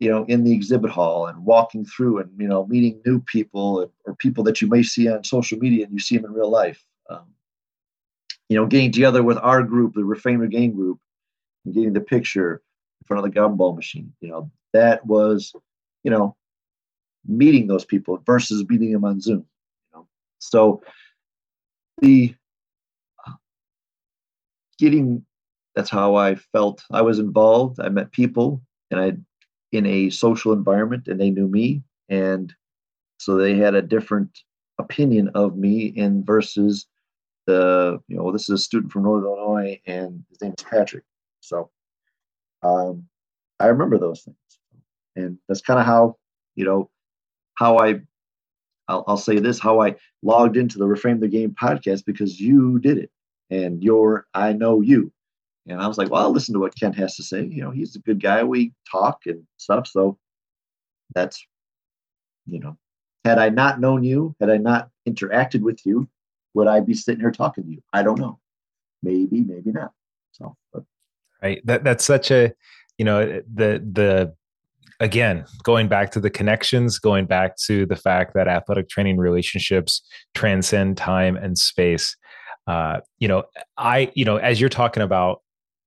you 0.00 0.10
know, 0.10 0.24
in 0.24 0.44
the 0.44 0.52
exhibit 0.52 0.90
hall 0.90 1.26
and 1.26 1.44
walking 1.44 1.84
through, 1.84 2.18
and 2.18 2.30
you 2.38 2.48
know, 2.48 2.66
meeting 2.66 3.00
new 3.04 3.20
people 3.20 3.90
or 4.04 4.14
people 4.16 4.44
that 4.44 4.60
you 4.60 4.68
may 4.68 4.82
see 4.82 5.08
on 5.08 5.24
social 5.24 5.58
media 5.58 5.84
and 5.84 5.92
you 5.92 6.00
see 6.00 6.16
them 6.16 6.26
in 6.26 6.32
real 6.32 6.50
life. 6.50 6.84
Um, 7.10 7.26
you 8.48 8.56
know, 8.56 8.66
getting 8.66 8.92
together 8.92 9.22
with 9.22 9.38
our 9.38 9.62
group, 9.62 9.94
the 9.94 10.00
Reframe 10.00 10.40
the 10.40 10.46
Game 10.46 10.72
group, 10.74 10.98
and 11.64 11.74
getting 11.74 11.92
the 11.92 12.00
picture 12.00 12.62
in 13.00 13.06
front 13.06 13.24
of 13.24 13.32
the 13.32 13.38
gumball 13.38 13.76
machine. 13.76 14.12
You 14.20 14.30
know, 14.30 14.50
that 14.72 15.04
was, 15.04 15.54
you 16.02 16.10
know, 16.10 16.36
meeting 17.26 17.66
those 17.66 17.84
people 17.84 18.22
versus 18.24 18.64
meeting 18.68 18.92
them 18.92 19.04
on 19.04 19.20
Zoom. 19.20 19.44
You 19.92 19.98
know? 19.98 20.06
So 20.38 20.82
the 22.00 22.34
uh, 23.26 23.32
getting 24.78 25.24
that's 25.74 25.90
how 25.90 26.16
I 26.16 26.34
felt. 26.34 26.82
I 26.90 27.02
was 27.02 27.20
involved. 27.20 27.78
I 27.80 27.88
met 27.88 28.10
people, 28.10 28.60
and 28.90 29.00
I 29.00 29.12
in 29.70 29.86
a 29.86 30.10
social 30.10 30.52
environment, 30.52 31.06
and 31.06 31.20
they 31.20 31.30
knew 31.30 31.46
me, 31.46 31.82
and 32.08 32.52
so 33.18 33.36
they 33.36 33.56
had 33.56 33.74
a 33.74 33.82
different 33.82 34.40
opinion 34.78 35.28
of 35.34 35.56
me 35.56 35.86
in 35.86 36.24
versus 36.24 36.86
the 37.46 38.00
you 38.08 38.16
know 38.16 38.32
this 38.32 38.48
is 38.48 38.60
a 38.60 38.62
student 38.62 38.92
from 38.92 39.04
Northern 39.04 39.28
Illinois, 39.28 39.80
and 39.86 40.24
his 40.30 40.40
name 40.40 40.54
is 40.56 40.64
Patrick. 40.64 41.04
So 41.40 41.70
um, 42.62 43.04
I 43.60 43.66
remember 43.66 43.98
those 43.98 44.22
things, 44.22 44.36
and 45.16 45.38
that's 45.48 45.62
kind 45.62 45.78
of 45.80 45.86
how 45.86 46.16
you 46.56 46.64
know 46.64 46.90
how 47.58 47.78
I, 47.78 48.00
I'll, 48.86 49.04
I'll, 49.06 49.16
say 49.16 49.38
this, 49.38 49.58
how 49.58 49.80
I 49.80 49.96
logged 50.22 50.56
into 50.56 50.78
the 50.78 50.86
Reframe 50.86 51.20
the 51.20 51.28
Game 51.28 51.54
podcast 51.60 52.04
because 52.04 52.40
you 52.40 52.78
did 52.78 52.98
it, 52.98 53.10
and 53.50 53.82
you're, 53.82 54.26
I 54.34 54.52
know 54.52 54.80
you, 54.80 55.12
and 55.66 55.80
I 55.80 55.88
was 55.88 55.98
like, 55.98 56.10
well, 56.10 56.22
I'll 56.22 56.32
listen 56.32 56.54
to 56.54 56.60
what 56.60 56.78
Kent 56.78 56.96
has 56.96 57.16
to 57.16 57.22
say. 57.22 57.44
You 57.44 57.62
know, 57.62 57.70
he's 57.70 57.96
a 57.96 58.00
good 58.00 58.22
guy. 58.22 58.42
We 58.44 58.72
talk 58.90 59.22
and 59.26 59.42
stuff, 59.56 59.86
so 59.88 60.18
that's 61.14 61.44
you 62.46 62.60
know, 62.60 62.76
had 63.24 63.38
I 63.38 63.50
not 63.50 63.80
known 63.80 64.02
you, 64.02 64.34
had 64.40 64.50
I 64.50 64.56
not 64.56 64.90
interacted 65.06 65.60
with 65.60 65.84
you, 65.84 66.08
would 66.54 66.66
I 66.66 66.80
be 66.80 66.94
sitting 66.94 67.20
here 67.20 67.30
talking 67.30 67.64
to 67.64 67.70
you? 67.70 67.82
I 67.92 68.02
don't 68.02 68.18
know. 68.18 68.38
Maybe, 69.02 69.42
maybe 69.42 69.70
not. 69.70 69.92
So, 70.32 70.56
but. 70.72 70.84
right. 71.42 71.60
That 71.66 71.84
that's 71.84 72.04
such 72.04 72.30
a, 72.30 72.52
you 72.96 73.04
know, 73.04 73.42
the 73.54 73.84
the 73.92 74.34
again 75.00 75.44
going 75.62 75.88
back 75.88 76.10
to 76.12 76.20
the 76.20 76.30
connections, 76.30 76.98
going 76.98 77.26
back 77.26 77.56
to 77.66 77.86
the 77.86 77.96
fact 77.96 78.34
that 78.34 78.48
athletic 78.48 78.88
training 78.88 79.16
relationships 79.16 80.02
transcend 80.34 80.96
time 80.96 81.36
and 81.36 81.58
space. 81.58 82.16
Uh, 82.66 83.00
you 83.18 83.28
know, 83.28 83.44
I, 83.76 84.10
you 84.14 84.24
know, 84.24 84.36
as 84.36 84.60
you're 84.60 84.68
talking 84.68 85.02
about 85.02 85.40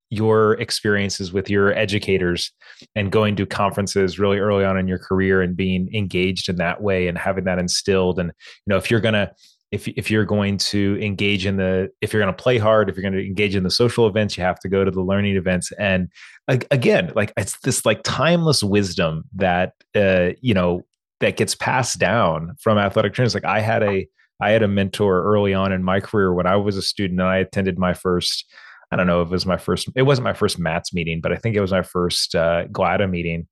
your 0.10 0.54
experiences 0.60 1.32
with 1.32 1.50
your 1.50 1.74
educators 1.74 2.52
and 2.96 3.12
going 3.12 3.36
to 3.38 3.46
conferences 3.46 4.20
really 4.20 4.40
early 4.40 4.66
on 4.66 4.78
in 4.78 4.88
your 4.88 5.00
career 5.00 5.42
and 5.42 5.56
being 5.56 5.90
engaged 5.94 6.50
in 6.50 6.58
that 6.58 6.82
way 6.82 7.08
and 7.08 7.18
having 7.18 7.46
that 7.46 7.58
instilled 7.58 8.20
and 8.20 8.28
you 8.28 8.72
know 8.72 8.76
if 8.76 8.92
you're 8.92 9.00
going 9.00 9.14
to 9.14 9.32
if 9.72 9.88
if 9.88 10.12
you're 10.12 10.26
going 10.26 10.58
to 10.58 10.98
engage 11.02 11.46
in 11.46 11.58
the 11.58 11.90
if 12.02 12.12
you're 12.12 12.22
going 12.22 12.34
to 12.34 12.44
play 12.44 12.58
hard 12.58 12.90
if 12.90 12.96
you're 12.96 13.02
going 13.02 13.14
to 13.14 13.26
engage 13.26 13.56
in 13.56 13.64
the 13.64 13.72
social 13.72 14.08
events 14.08 14.38
you 14.38 14.44
have 14.44 14.60
to 14.60 14.70
go 14.70 14.84
to 14.84 14.92
the 14.92 15.02
learning 15.02 15.36
events 15.36 15.72
and 15.80 16.10
again 16.48 17.12
like 17.16 17.34
it's 17.38 17.58
this 17.60 17.86
like 17.86 18.02
timeless 18.04 18.64
wisdom 18.64 19.24
that 19.34 19.74
uh 19.96 20.30
you 20.42 20.54
know 20.54 20.82
that 21.20 21.38
gets 21.38 21.56
passed 21.56 22.00
down 22.00 22.56
from 22.60 22.78
athletic 22.78 23.14
trainers 23.14 23.34
like 23.34 23.46
i 23.46 23.60
had 23.60 23.82
a 23.84 24.08
i 24.42 24.52
had 24.52 24.64
a 24.64 24.68
mentor 24.68 25.24
early 25.24 25.54
on 25.54 25.72
in 25.72 25.84
my 25.84 26.00
career 26.00 26.34
when 26.34 26.48
i 26.48 26.56
was 26.56 26.76
a 26.76 26.82
student 26.82 27.20
and 27.20 27.30
i 27.30 27.38
attended 27.38 27.80
my 27.80 27.94
first 27.94 28.46
I 28.94 28.98
don't 28.98 29.08
know 29.08 29.22
if 29.22 29.28
it 29.28 29.32
was 29.32 29.46
my 29.46 29.56
first, 29.56 29.90
it 29.96 30.02
wasn't 30.02 30.26
my 30.26 30.34
first 30.34 30.60
MATS 30.60 30.94
meeting, 30.94 31.22
but 31.22 31.32
I 31.32 31.38
think 31.38 31.56
it 31.56 31.62
was 31.62 31.72
my 31.72 31.82
first 31.82 32.36
uh, 32.36 32.66
GLATA 32.66 33.10
meeting. 33.10 33.48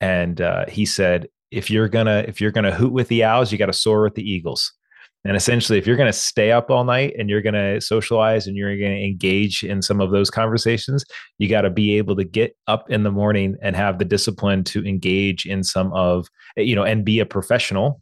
And 0.00 0.40
uh, 0.40 0.64
he 0.66 0.86
said, 0.86 1.28
if 1.50 1.70
you're 1.70 1.88
gonna 1.88 2.24
if 2.26 2.40
you're 2.40 2.50
gonna 2.50 2.74
hoot 2.74 2.92
with 2.92 3.08
the 3.08 3.24
owls, 3.24 3.50
you 3.52 3.58
got 3.58 3.66
to 3.66 3.72
soar 3.72 4.02
with 4.02 4.14
the 4.14 4.22
eagles. 4.22 4.72
And 5.28 5.36
essentially, 5.36 5.78
if 5.78 5.86
you're 5.86 5.98
going 5.98 6.10
to 6.10 6.18
stay 6.18 6.52
up 6.52 6.70
all 6.70 6.84
night 6.84 7.14
and 7.18 7.28
you're 7.28 7.42
going 7.42 7.52
to 7.52 7.82
socialize 7.82 8.46
and 8.46 8.56
you're 8.56 8.78
going 8.78 8.96
to 8.96 9.04
engage 9.04 9.62
in 9.62 9.82
some 9.82 10.00
of 10.00 10.10
those 10.10 10.30
conversations, 10.30 11.04
you 11.36 11.50
got 11.50 11.60
to 11.60 11.70
be 11.70 11.98
able 11.98 12.16
to 12.16 12.24
get 12.24 12.56
up 12.66 12.90
in 12.90 13.02
the 13.02 13.10
morning 13.10 13.54
and 13.60 13.76
have 13.76 13.98
the 13.98 14.06
discipline 14.06 14.64
to 14.64 14.82
engage 14.86 15.44
in 15.44 15.62
some 15.62 15.92
of, 15.92 16.28
eh, 16.56 16.62
you 16.62 16.74
know, 16.74 16.82
and 16.82 17.04
be 17.04 17.20
a 17.20 17.26
professional, 17.26 18.00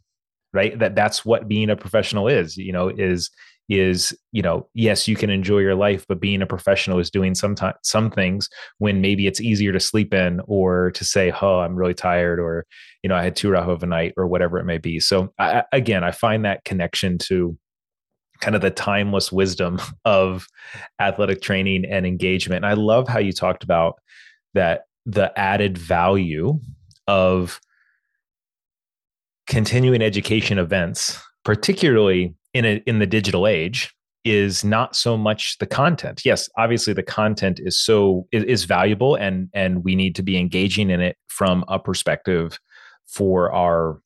right? 0.53 0.79
That 0.79 0.95
that's 0.95 1.25
what 1.25 1.49
being 1.49 1.69
a 1.69 1.75
professional 1.75 2.29
is, 2.29 2.55
you 2.55 2.71
know, 2.71 2.87
is 2.87 3.29
is 3.69 4.17
you 4.31 4.41
know 4.41 4.67
yes 4.73 5.07
you 5.07 5.15
can 5.15 5.29
enjoy 5.29 5.59
your 5.59 5.75
life 5.75 6.05
but 6.07 6.21
being 6.21 6.41
a 6.41 6.45
professional 6.45 6.99
is 6.99 7.11
doing 7.11 7.35
some 7.35 7.53
time, 7.53 7.73
some 7.83 8.09
things 8.09 8.49
when 8.77 9.01
maybe 9.01 9.27
it's 9.27 9.41
easier 9.41 9.73
to 9.73 9.79
sleep 9.79 10.13
in 10.13 10.39
or 10.47 10.91
to 10.91 11.03
say 11.03 11.33
oh 11.41 11.59
i'm 11.59 11.75
really 11.75 11.93
tired 11.93 12.39
or 12.39 12.65
you 13.03 13.09
know 13.09 13.15
i 13.15 13.23
had 13.23 13.35
too 13.35 13.49
rough 13.49 13.67
of 13.67 13.83
a 13.83 13.85
night 13.85 14.13
or 14.15 14.27
whatever 14.27 14.57
it 14.57 14.65
may 14.65 14.77
be. 14.77 14.99
So 14.99 15.33
I, 15.37 15.63
again 15.73 16.03
i 16.03 16.11
find 16.11 16.45
that 16.45 16.63
connection 16.63 17.17
to 17.19 17.57
kind 18.39 18.55
of 18.55 18.61
the 18.61 18.69
timeless 18.69 19.31
wisdom 19.31 19.79
of 20.05 20.47
athletic 20.99 21.41
training 21.41 21.85
and 21.85 22.05
engagement. 22.05 22.63
And 22.63 22.71
i 22.71 22.73
love 22.73 23.07
how 23.07 23.19
you 23.19 23.33
talked 23.33 23.63
about 23.63 23.95
that 24.53 24.83
the 25.05 25.37
added 25.37 25.77
value 25.77 26.59
of 27.07 27.59
continuing 29.45 30.01
education 30.01 30.57
events 30.57 31.21
particularly 31.43 32.35
in 32.57 32.65
a, 32.65 32.83
in 32.87 32.97
the 32.97 33.05
digital 33.05 33.45
age 33.45 33.93
is 34.25 34.63
not 34.63 34.95
so 34.95 35.15
much 35.15 35.57
the 35.59 35.67
content. 35.67 36.23
Yes, 36.25 36.49
obviously 36.57 36.91
the 36.91 37.03
content 37.03 37.59
is 37.63 37.79
so 37.79 38.27
is, 38.31 38.65
valuable 38.65 39.15
and 39.15 39.47
and 39.53 39.83
we 39.83 39.95
need 39.95 40.15
to 40.15 40.23
be 40.23 40.37
engaging 40.37 40.89
in 40.89 40.99
it 40.99 41.17
from 41.27 41.63
a 41.67 41.77
perspective 41.77 42.59
for 43.05 43.51
our 43.53 44.01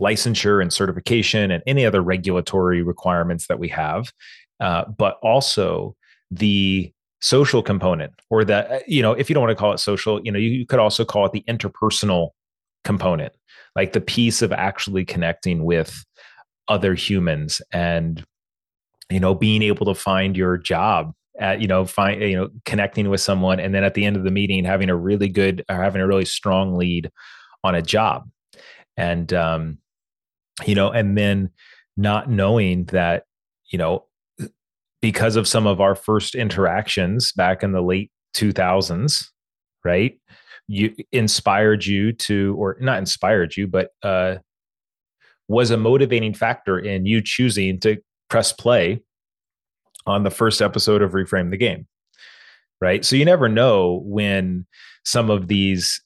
licensure 0.00 0.62
and 0.62 0.72
certification 0.72 1.50
and 1.50 1.60
any 1.66 1.84
other 1.84 2.00
regulatory 2.00 2.80
requirements 2.80 3.48
that 3.48 3.58
we 3.58 3.68
have. 3.68 4.12
Uh, 4.60 4.84
but 4.96 5.18
also 5.20 5.96
the 6.30 6.92
social 7.20 7.60
component 7.60 8.12
or 8.30 8.44
the 8.44 8.80
you 8.86 9.02
know 9.02 9.12
if 9.12 9.28
you 9.28 9.34
don't 9.34 9.42
want 9.42 9.50
to 9.50 9.60
call 9.60 9.72
it 9.72 9.78
social 9.78 10.20
you 10.24 10.30
know 10.30 10.38
you, 10.38 10.50
you 10.50 10.64
could 10.64 10.78
also 10.78 11.04
call 11.04 11.26
it 11.26 11.32
the 11.32 11.42
interpersonal 11.48 12.28
component 12.84 13.32
like 13.74 13.92
the 13.92 14.00
piece 14.00 14.40
of 14.40 14.52
actually 14.52 15.04
connecting 15.04 15.64
with 15.64 16.04
other 16.68 16.94
humans 16.94 17.62
and 17.72 18.24
you 19.10 19.20
know 19.20 19.34
being 19.34 19.62
able 19.62 19.86
to 19.86 19.94
find 19.94 20.36
your 20.36 20.56
job 20.56 21.12
at 21.38 21.60
you 21.60 21.68
know 21.68 21.84
find 21.84 22.20
you 22.20 22.36
know 22.36 22.48
connecting 22.64 23.08
with 23.08 23.20
someone 23.20 23.60
and 23.60 23.74
then 23.74 23.84
at 23.84 23.94
the 23.94 24.04
end 24.04 24.16
of 24.16 24.24
the 24.24 24.30
meeting 24.30 24.64
having 24.64 24.90
a 24.90 24.96
really 24.96 25.28
good 25.28 25.64
or 25.68 25.76
having 25.76 26.00
a 26.00 26.06
really 26.06 26.24
strong 26.24 26.76
lead 26.76 27.10
on 27.64 27.74
a 27.74 27.82
job. 27.82 28.28
And 28.96 29.32
um 29.32 29.78
you 30.66 30.74
know 30.74 30.90
and 30.90 31.16
then 31.16 31.50
not 31.96 32.28
knowing 32.28 32.84
that 32.86 33.24
you 33.70 33.78
know 33.78 34.04
because 35.00 35.36
of 35.36 35.46
some 35.46 35.66
of 35.66 35.80
our 35.80 35.94
first 35.94 36.34
interactions 36.34 37.32
back 37.32 37.62
in 37.62 37.72
the 37.72 37.80
late 37.80 38.10
2000s 38.34 39.28
right 39.84 40.18
you 40.66 40.94
inspired 41.12 41.86
you 41.86 42.12
to 42.12 42.56
or 42.58 42.76
not 42.80 42.98
inspired 42.98 43.56
you 43.56 43.66
but 43.66 43.90
uh 44.02 44.36
was 45.48 45.70
a 45.70 45.76
motivating 45.76 46.34
factor 46.34 46.78
in 46.78 47.06
you 47.06 47.22
choosing 47.22 47.80
to 47.80 47.96
press 48.28 48.52
play 48.52 49.02
on 50.06 50.22
the 50.22 50.30
first 50.30 50.62
episode 50.62 51.02
of 51.02 51.12
Reframe 51.12 51.50
the 51.50 51.56
Game. 51.56 51.86
Right. 52.80 53.04
So 53.04 53.16
you 53.16 53.24
never 53.24 53.48
know 53.48 54.02
when 54.04 54.66
some 55.04 55.30
of 55.30 55.48
these 55.48 56.00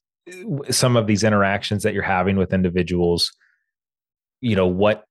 some 0.70 0.96
of 0.96 1.06
these 1.06 1.24
interactions 1.24 1.82
that 1.82 1.94
you're 1.94 2.02
having 2.02 2.36
with 2.36 2.52
individuals, 2.52 3.32
you 4.40 4.56
know, 4.56 4.66
what 4.66 5.04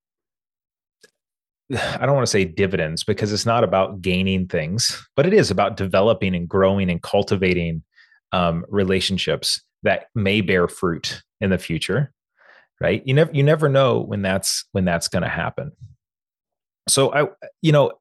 I 1.73 2.05
don't 2.05 2.15
want 2.15 2.25
to 2.25 2.31
say 2.31 2.45
dividends 2.45 3.03
because 3.03 3.31
it's 3.31 3.45
not 3.45 3.63
about 3.63 4.01
gaining 4.01 4.47
things, 4.47 5.05
but 5.15 5.25
it 5.25 5.33
is 5.33 5.51
about 5.51 5.77
developing 5.77 6.35
and 6.35 6.47
growing 6.47 6.89
and 6.89 7.01
cultivating 7.01 7.83
um, 8.31 8.65
relationships 8.69 9.61
that 9.83 10.05
may 10.15 10.41
bear 10.41 10.67
fruit 10.67 11.21
in 11.39 11.49
the 11.49 11.57
future 11.57 12.13
right? 12.81 13.01
You 13.05 13.13
never 13.13 13.31
you 13.31 13.43
never 13.43 13.69
know 13.69 14.01
when 14.01 14.21
that's 14.21 14.65
when 14.71 14.85
that's 14.85 15.07
going 15.07 15.23
to 15.23 15.29
happen. 15.29 15.71
So 16.89 17.13
i 17.13 17.27
you 17.61 17.71
know 17.71 17.91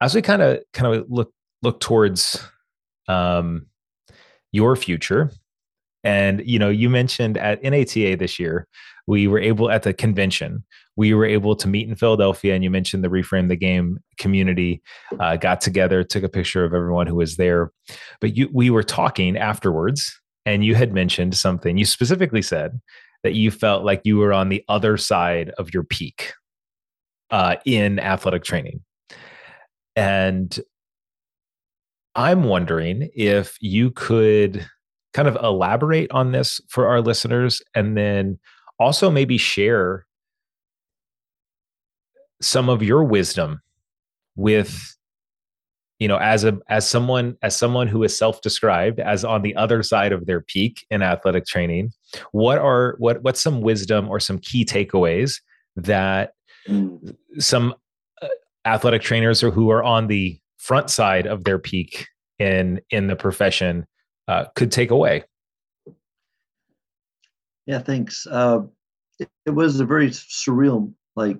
as 0.00 0.14
we 0.14 0.22
kind 0.22 0.40
of 0.40 0.60
kind 0.72 0.94
of 0.94 1.06
look 1.10 1.32
look 1.62 1.80
towards 1.80 2.42
um 3.08 3.66
your 4.52 4.76
future 4.76 5.30
and 6.04 6.40
you 6.46 6.58
know 6.58 6.70
you 6.70 6.88
mentioned 6.88 7.36
at 7.36 7.62
nata 7.62 8.16
this 8.16 8.38
year 8.38 8.66
we 9.06 9.26
were 9.26 9.40
able 9.40 9.68
at 9.70 9.82
the 9.82 9.92
convention 9.92 10.64
we 10.96 11.12
were 11.12 11.24
able 11.24 11.56
to 11.56 11.68
meet 11.68 11.88
in 11.88 11.96
philadelphia 11.96 12.54
and 12.54 12.62
you 12.62 12.70
mentioned 12.70 13.02
the 13.02 13.08
reframe 13.08 13.48
the 13.48 13.56
game 13.56 13.98
community 14.20 14.80
uh, 15.18 15.36
got 15.36 15.60
together 15.60 16.04
took 16.04 16.22
a 16.22 16.28
picture 16.28 16.64
of 16.64 16.72
everyone 16.74 17.06
who 17.06 17.16
was 17.16 17.36
there. 17.36 17.72
But 18.20 18.36
you 18.36 18.48
we 18.52 18.70
were 18.70 18.84
talking 18.84 19.36
afterwards 19.36 20.16
and 20.46 20.64
you 20.64 20.74
had 20.74 20.92
mentioned 20.92 21.36
something. 21.36 21.76
You 21.76 21.84
specifically 21.84 22.42
said 22.42 22.80
that 23.22 23.34
you 23.34 23.50
felt 23.50 23.84
like 23.84 24.02
you 24.04 24.16
were 24.16 24.32
on 24.32 24.48
the 24.48 24.64
other 24.68 24.96
side 24.96 25.50
of 25.58 25.72
your 25.74 25.84
peak 25.84 26.32
uh, 27.30 27.56
in 27.64 27.98
athletic 27.98 28.44
training. 28.44 28.80
And 29.96 30.58
I'm 32.14 32.44
wondering 32.44 33.10
if 33.14 33.56
you 33.60 33.90
could 33.90 34.66
kind 35.12 35.28
of 35.28 35.36
elaborate 35.42 36.10
on 36.12 36.32
this 36.32 36.60
for 36.68 36.86
our 36.86 37.00
listeners 37.00 37.62
and 37.74 37.96
then 37.96 38.38
also 38.78 39.10
maybe 39.10 39.36
share 39.36 40.06
some 42.40 42.68
of 42.68 42.82
your 42.82 43.04
wisdom 43.04 43.60
with 44.36 44.96
you 46.00 46.08
know 46.08 46.16
as 46.16 46.42
a 46.42 46.58
as 46.68 46.88
someone 46.88 47.36
as 47.42 47.56
someone 47.56 47.86
who 47.86 48.02
is 48.02 48.16
self-described 48.16 48.98
as 48.98 49.24
on 49.24 49.42
the 49.42 49.54
other 49.54 49.82
side 49.84 50.12
of 50.12 50.26
their 50.26 50.40
peak 50.40 50.84
in 50.90 51.02
athletic 51.02 51.46
training 51.46 51.92
what 52.32 52.58
are 52.58 52.96
what 52.98 53.22
what's 53.22 53.40
some 53.40 53.60
wisdom 53.60 54.08
or 54.08 54.18
some 54.18 54.38
key 54.38 54.64
takeaways 54.64 55.40
that 55.76 56.32
mm. 56.66 57.14
some 57.38 57.74
uh, 58.22 58.28
athletic 58.64 59.02
trainers 59.02 59.44
or 59.44 59.52
who 59.52 59.70
are 59.70 59.84
on 59.84 60.08
the 60.08 60.40
front 60.58 60.90
side 60.90 61.26
of 61.26 61.44
their 61.44 61.58
peak 61.58 62.08
in 62.38 62.80
in 62.90 63.06
the 63.06 63.16
profession 63.16 63.86
uh, 64.26 64.46
could 64.56 64.72
take 64.72 64.90
away 64.90 65.22
yeah 67.66 67.78
thanks 67.78 68.26
uh, 68.30 68.60
it, 69.18 69.28
it 69.44 69.50
was 69.50 69.78
a 69.78 69.84
very 69.84 70.08
surreal 70.08 70.92
like 71.14 71.38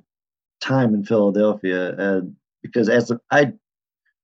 time 0.61 0.93
in 0.93 1.03
philadelphia 1.03 1.95
and 1.97 2.37
because 2.63 2.91
as 2.91 3.11
a, 3.11 3.19
I 3.31 3.55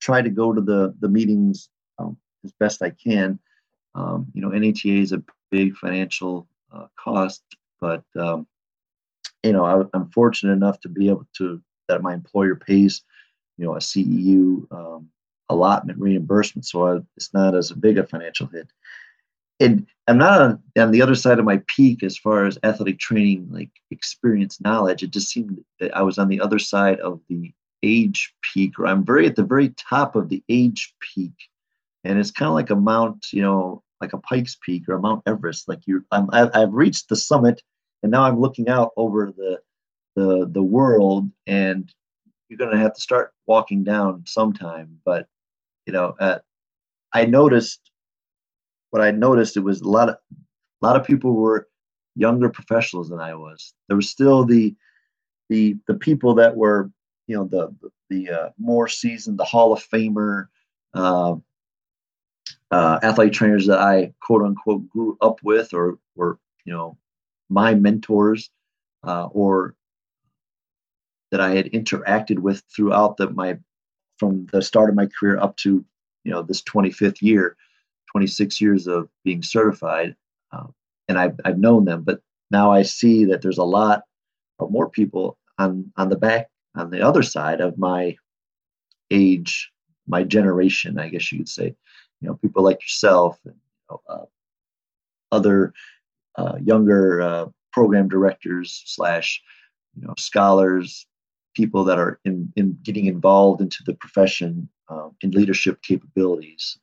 try 0.01 0.23
to 0.23 0.31
go 0.31 0.53
to 0.53 0.61
the 0.61 0.95
the 1.01 1.09
meetings 1.09 1.69
um, 1.99 2.17
as 2.45 2.53
best 2.53 2.83
I 2.83 2.91
can. 2.91 3.39
Um, 3.95 4.27
you 4.35 4.43
know, 4.43 4.51
NATA 4.51 4.89
is 4.89 5.13
a 5.13 5.23
big 5.51 5.77
financial 5.77 6.47
uh, 6.73 6.87
cost, 6.97 7.43
but 7.81 8.05
um, 8.19 8.47
you 9.43 9.53
know, 9.53 9.65
I, 9.65 9.97
am 9.97 10.11
fortunate 10.11 10.53
enough 10.53 10.81
to 10.81 10.89
be 10.89 11.09
able 11.09 11.27
to 11.39 11.63
that 11.89 12.03
my 12.03 12.15
employer 12.15 12.57
pays, 12.57 13.03
you 13.57 13.65
know, 13.65 13.75
a 13.75 13.79
CEU 13.79 14.71
um, 14.73 15.09
allotment 15.49 15.99
reimbursement, 15.99 16.67
so 16.67 16.87
I, 16.87 16.99
it's 17.17 17.33
not 17.33 17.55
as 17.55 17.73
big 17.73 17.99
a 17.99 18.07
financial 18.07 18.49
hit. 18.49 18.69
and 19.61 19.87
I'm 20.09 20.19
not 20.19 20.41
on, 20.41 20.63
on 20.79 20.91
the 20.91 21.03
other 21.03 21.15
side 21.15 21.39
of 21.39 21.45
my 21.45 21.63
peak 21.67 22.03
as 22.03 22.17
far 22.19 22.45
as 22.45 22.59
athletic 22.63 22.99
training, 22.99 23.49
like 23.51 23.71
experience 23.91 24.61
knowledge. 24.61 25.03
It 25.03 25.11
just 25.11 25.29
seemed 25.29 25.65
that 25.81 25.97
I 25.97 26.03
was 26.03 26.19
on 26.19 26.29
the 26.29 26.41
other 26.41 26.59
side 26.59 27.01
of 27.01 27.21
the 27.29 27.53
age 27.83 28.35
peak, 28.53 28.79
or 28.79 28.87
I'm 28.87 29.05
very 29.05 29.27
at 29.27 29.37
the 29.37 29.45
very 29.45 29.71
top 29.71 30.17
of 30.17 30.29
the 30.29 30.43
age 30.49 30.95
peak. 31.01 31.35
And 32.05 32.19
it's 32.19 32.31
kind 32.31 32.49
of 32.49 32.55
like 32.55 32.71
a 32.71 32.77
mount, 32.77 33.27
you 33.33 33.43
know, 33.43 33.83
like 34.01 34.13
a 34.13 34.19
Pikes 34.19 34.57
Peak 34.65 34.89
or 34.89 34.95
a 34.95 35.01
Mount 35.01 35.23
Everest. 35.27 35.69
Like 35.69 35.81
you, 35.87 36.05
I'm, 36.13 36.29
I've 36.33 36.73
reached 36.73 37.09
the 37.09 37.17
summit, 37.17 37.63
and 38.03 38.13
now 38.13 38.23
I'm 38.23 38.41
looking 38.41 38.69
out 38.69 38.93
over 38.97 39.33
the 39.37 39.61
the 40.15 40.49
the 40.51 40.63
world, 40.63 41.31
and 41.47 41.93
you're 42.49 42.59
going 42.59 42.71
to 42.71 42.79
have 42.79 42.95
to 42.95 43.01
start 43.01 43.33
walking 43.47 43.85
down 43.85 44.25
sometime. 44.27 44.99
But 45.05 45.27
you 45.87 45.93
know, 45.93 46.15
uh, 46.21 46.39
I 47.13 47.25
noticed 47.25 47.81
what 48.91 49.03
I 49.03 49.11
noticed 49.11 49.57
it 49.57 49.61
was 49.61 49.81
a 49.81 49.89
lot 49.89 50.09
of 50.09 50.17
a 50.33 50.87
lot 50.87 50.97
of 50.97 51.07
people 51.07 51.33
were 51.33 51.69
younger 52.15 52.49
professionals 52.49 53.09
than 53.09 53.21
I 53.21 53.35
was. 53.35 53.75
There 53.89 53.97
was 53.97 54.09
still 54.09 54.45
the 54.45 54.75
the 55.49 55.77
the 55.87 55.95
people 55.95 56.35
that 56.35 56.57
were 56.57 56.91
you 57.27 57.37
know 57.37 57.45
the 57.45 57.75
the 58.09 58.31
uh, 58.31 58.49
more 58.59 58.89
seasoned, 58.89 59.39
the 59.39 59.45
Hall 59.45 59.73
of 59.73 59.85
Famer 59.85 60.47
uh, 60.95 61.37
uh, 62.71 62.99
athlete 63.03 63.33
trainers 63.33 63.67
that 63.67 63.79
I 63.79 64.13
quote 64.21 64.43
unquote 64.43 64.89
grew 64.89 65.17
up 65.21 65.41
with, 65.43 65.73
or 65.75 65.99
were 66.15 66.39
you 66.65 66.73
know 66.73 66.99
my 67.49 67.75
mentors, 67.75 68.51
uh, 69.05 69.27
or 69.27 69.75
that 71.31 71.41
I 71.41 71.51
had 71.51 71.67
interacted 71.73 72.39
with 72.39 72.63
throughout 72.75 73.17
the 73.17 73.31
my 73.31 73.59
from 74.19 74.47
the 74.53 74.63
start 74.63 74.91
of 74.91 74.97
my 74.97 75.07
career 75.07 75.39
up 75.39 75.57
to 75.59 75.85
you 76.25 76.33
know 76.33 76.43
this 76.43 76.63
25th 76.63 77.21
year 77.21 77.57
26 78.13 78.61
years 78.61 78.87
of 78.87 79.09
being 79.25 79.43
certified 79.43 80.17
um, 80.53 80.75
and 81.09 81.19
I've, 81.19 81.39
I've 81.45 81.59
known 81.59 81.85
them 81.85 82.03
but 82.03 82.21
now 82.51 82.73
i 82.73 82.83
see 82.83 83.27
that 83.27 83.43
there's 83.43 83.59
a 83.59 83.65
lot 83.65 84.03
of 84.59 84.71
more 84.71 84.89
people 84.89 85.39
on 85.59 85.93
on 85.97 86.09
the 86.09 86.17
back 86.17 86.49
on 86.77 86.91
the 86.91 87.01
other 87.01 87.23
side 87.23 87.61
of 87.61 87.79
my 87.79 88.17
age 89.11 89.71
my 90.07 90.23
generation 90.23 90.99
i 90.99 91.09
guess 91.09 91.31
you 91.31 91.39
could 91.39 91.49
say 91.49 91.75
you 92.21 92.29
know 92.29 92.35
people 92.37 92.63
like 92.63 92.81
yourself 92.83 93.39
and 93.45 93.55
uh, 94.09 94.25
other 95.33 95.73
uh, 96.37 96.57
younger 96.63 97.23
uh, 97.23 97.47
program 97.73 98.09
directors 98.09 98.83
slash 98.87 99.43
you 99.95 100.07
know 100.07 100.15
scholars 100.19 101.07
people 101.57 101.85
that 101.85 101.99
are 101.99 102.21
in, 102.25 102.53
in 102.55 102.79
getting 102.83 103.07
involved 103.07 103.63
into 103.63 103.83
the 103.87 103.95
profession 103.95 104.69
um, 104.89 105.17
in 105.23 105.31
leadership 105.31 105.81
capabilities. 105.83 106.79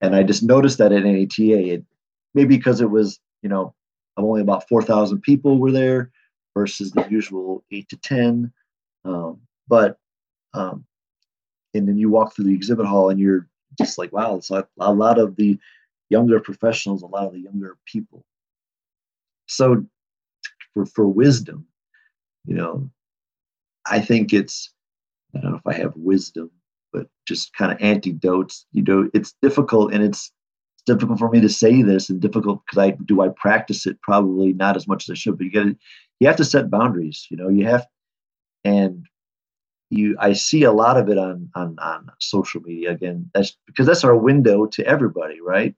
And 0.00 0.14
I 0.14 0.22
just 0.22 0.42
noticed 0.42 0.78
that 0.78 0.92
at 0.92 1.04
NATA, 1.04 1.74
it, 1.74 1.84
maybe 2.32 2.56
because 2.56 2.80
it 2.80 2.90
was, 2.90 3.18
you 3.42 3.48
know, 3.48 3.74
only 4.16 4.40
about 4.40 4.68
4,000 4.68 5.20
people 5.20 5.58
were 5.58 5.72
there 5.72 6.10
versus 6.56 6.92
the 6.92 7.06
usual 7.10 7.64
eight 7.72 7.88
to 7.88 7.96
10. 7.96 8.52
Um, 9.04 9.40
but, 9.68 9.98
um, 10.54 10.84
and 11.74 11.88
then 11.88 11.96
you 11.96 12.10
walk 12.10 12.34
through 12.34 12.46
the 12.46 12.54
exhibit 12.54 12.86
hall 12.86 13.10
and 13.10 13.20
you're 13.20 13.48
just 13.78 13.98
like, 13.98 14.12
wow, 14.12 14.36
it's 14.36 14.50
like 14.50 14.66
a 14.80 14.92
lot 14.92 15.18
of 15.18 15.36
the 15.36 15.58
younger 16.08 16.40
professionals, 16.40 17.02
a 17.02 17.06
lot 17.06 17.26
of 17.26 17.32
the 17.32 17.40
younger 17.40 17.76
people. 17.86 18.24
So 19.46 19.84
for, 20.74 20.86
for 20.86 21.06
wisdom, 21.06 21.66
you 22.44 22.54
know, 22.54 22.90
I 23.86 24.00
think 24.00 24.32
it's, 24.32 24.72
I 25.34 25.40
don't 25.40 25.52
know 25.52 25.56
if 25.58 25.66
I 25.66 25.74
have 25.74 25.94
wisdom, 25.96 26.50
but 26.92 27.06
just 27.26 27.54
kind 27.54 27.72
of 27.72 27.80
antidotes. 27.80 28.66
You 28.72 28.82
know, 28.82 29.10
it's 29.14 29.34
difficult 29.40 29.92
and 29.92 30.02
it's, 30.02 30.32
it's 30.74 30.82
difficult 30.84 31.18
for 31.18 31.30
me 31.30 31.40
to 31.40 31.48
say 31.48 31.82
this 31.82 32.10
and 32.10 32.20
difficult 32.20 32.62
because 32.64 32.78
I 32.78 32.90
do 33.04 33.20
I 33.20 33.28
practice 33.28 33.86
it 33.86 34.00
probably 34.02 34.52
not 34.52 34.76
as 34.76 34.88
much 34.88 35.08
as 35.08 35.12
I 35.12 35.14
should, 35.14 35.36
but 35.38 35.44
you 35.44 35.52
got 35.52 35.66
you 36.18 36.26
have 36.26 36.36
to 36.36 36.44
set 36.44 36.70
boundaries. 36.70 37.26
You 37.30 37.36
know, 37.36 37.48
you 37.48 37.66
have 37.66 37.86
and 38.64 39.06
you 39.90 40.16
I 40.18 40.32
see 40.32 40.62
a 40.62 40.72
lot 40.72 40.96
of 40.96 41.08
it 41.08 41.18
on 41.18 41.50
on 41.54 41.78
on 41.78 42.10
social 42.18 42.60
media 42.60 42.92
again. 42.92 43.30
That's 43.34 43.56
because 43.66 43.86
that's 43.86 44.04
our 44.04 44.16
window 44.16 44.66
to 44.66 44.86
everybody, 44.86 45.40
right? 45.40 45.74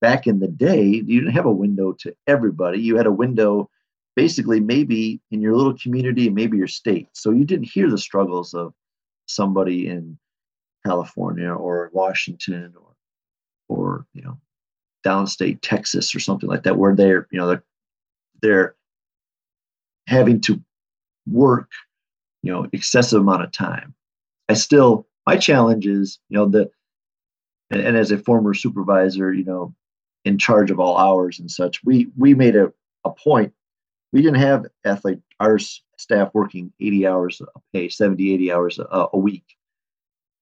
Back 0.00 0.26
in 0.26 0.38
the 0.38 0.48
day, 0.48 0.82
you 0.82 1.20
didn't 1.20 1.34
have 1.34 1.46
a 1.46 1.52
window 1.52 1.92
to 2.00 2.14
everybody. 2.26 2.80
You 2.80 2.96
had 2.96 3.06
a 3.06 3.12
window 3.12 3.68
basically 4.16 4.60
maybe 4.60 5.20
in 5.30 5.40
your 5.40 5.56
little 5.56 5.76
community 5.76 6.26
and 6.26 6.34
maybe 6.34 6.56
your 6.56 6.66
state. 6.66 7.08
So 7.12 7.30
you 7.30 7.44
didn't 7.44 7.70
hear 7.70 7.90
the 7.90 7.98
struggles 7.98 8.54
of 8.54 8.72
somebody 9.26 9.86
in 9.88 10.18
California 10.84 11.50
or 11.50 11.90
Washington 11.92 12.74
or 12.76 12.94
or 13.68 14.06
you 14.14 14.22
know 14.22 14.38
downstate 15.04 15.58
Texas 15.62 16.14
or 16.14 16.20
something 16.20 16.48
like 16.48 16.62
that, 16.64 16.76
where 16.76 16.94
they're 16.94 17.26
you 17.30 17.38
know 17.38 17.48
they're 17.48 17.64
they're 18.42 18.74
having 20.06 20.40
to 20.42 20.60
work 21.26 21.70
you 22.42 22.52
know 22.52 22.66
excessive 22.72 23.20
amount 23.20 23.42
of 23.42 23.52
time. 23.52 23.94
I 24.48 24.54
still 24.54 25.06
my 25.26 25.36
challenge 25.36 25.86
is 25.86 26.18
you 26.28 26.38
know 26.38 26.46
the 26.46 26.70
and, 27.70 27.80
and 27.80 27.96
as 27.96 28.10
a 28.10 28.18
former 28.18 28.54
supervisor, 28.54 29.32
you 29.32 29.44
know, 29.44 29.74
in 30.24 30.38
charge 30.38 30.70
of 30.70 30.80
all 30.80 30.96
hours 30.96 31.38
and 31.38 31.50
such, 31.50 31.82
we 31.84 32.08
we 32.16 32.34
made 32.34 32.56
a, 32.56 32.72
a 33.04 33.10
point. 33.10 33.52
We 34.12 34.22
didn't 34.22 34.40
have 34.40 34.66
athlete 34.84 35.20
our 35.38 35.58
staff 35.96 36.30
working 36.34 36.72
80 36.80 37.06
hours 37.06 37.40
a 37.40 37.60
pay 37.72 37.88
70 37.88 38.34
80 38.34 38.52
hours 38.52 38.78
a, 38.78 39.06
a 39.12 39.18
week. 39.18 39.44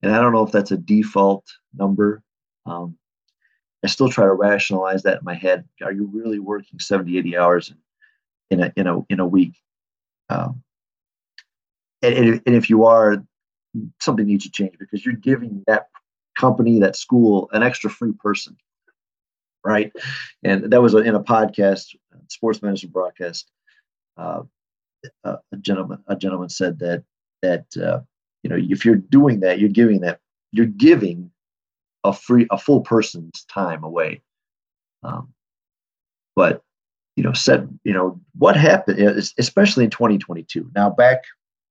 And 0.01 0.13
i 0.13 0.21
don't 0.21 0.31
know 0.33 0.45
if 0.45 0.51
that's 0.51 0.71
a 0.71 0.77
default 0.77 1.45
number. 1.73 2.23
Um, 2.65 2.97
i 3.83 3.87
still 3.87 4.09
try 4.09 4.25
to 4.25 4.33
rationalize 4.33 5.03
that 5.03 5.19
in 5.19 5.25
my 5.25 5.35
head. 5.35 5.65
Are 5.81 5.91
you 5.91 6.09
really 6.11 6.39
working 6.39 6.79
70 6.79 7.17
80 7.17 7.37
hours 7.37 7.73
in 8.49 8.63
a 8.63 8.73
in 8.75 8.87
a 8.87 9.01
in 9.09 9.19
a 9.19 9.27
week? 9.27 9.55
Um, 10.29 10.63
and, 12.01 12.41
and 12.45 12.55
if 12.55 12.69
you 12.69 12.85
are 12.85 13.23
something 14.01 14.25
needs 14.25 14.45
to 14.45 14.51
change 14.51 14.73
because 14.79 15.05
you're 15.05 15.15
giving 15.15 15.63
that 15.67 15.87
company 16.37 16.79
that 16.79 16.95
school 16.95 17.49
an 17.51 17.63
extra 17.63 17.89
free 17.89 18.13
person 18.13 18.55
right 19.63 19.91
and 20.43 20.71
that 20.71 20.81
was 20.81 20.93
in 20.93 21.15
a 21.15 21.19
podcast 21.19 21.95
sports 22.29 22.61
management 22.61 22.93
broadcast 22.93 23.51
uh, 24.17 24.41
a 25.23 25.57
gentleman 25.61 25.99
a 26.07 26.15
gentleman 26.15 26.49
said 26.49 26.79
that 26.79 27.03
that 27.41 27.65
uh, 27.77 27.99
you 28.43 28.49
know 28.49 28.57
if 28.57 28.85
you're 28.85 28.95
doing 28.95 29.39
that, 29.41 29.59
you're 29.59 29.69
giving 29.69 30.01
that 30.01 30.19
you're 30.51 30.65
giving 30.65 31.31
a 32.03 32.13
free 32.13 32.47
a 32.51 32.57
full 32.57 32.81
person's 32.81 33.45
time 33.45 33.83
away. 33.83 34.21
Um, 35.03 35.33
but 36.35 36.61
you 37.15 37.23
know, 37.23 37.33
said 37.33 37.67
you 37.83 37.93
know 37.93 38.19
what 38.37 38.55
happened, 38.55 38.99
especially 39.37 39.85
in 39.85 39.89
2022. 39.89 40.69
Now 40.75 40.89
back, 40.89 41.23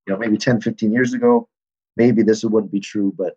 you 0.09 0.15
know, 0.15 0.19
maybe 0.19 0.39
10, 0.39 0.63
15 0.63 0.91
years 0.91 1.13
ago, 1.13 1.47
maybe 1.97 2.23
this 2.23 2.43
wouldn't 2.43 2.73
be 2.73 2.81
true. 2.81 3.13
But 3.17 3.37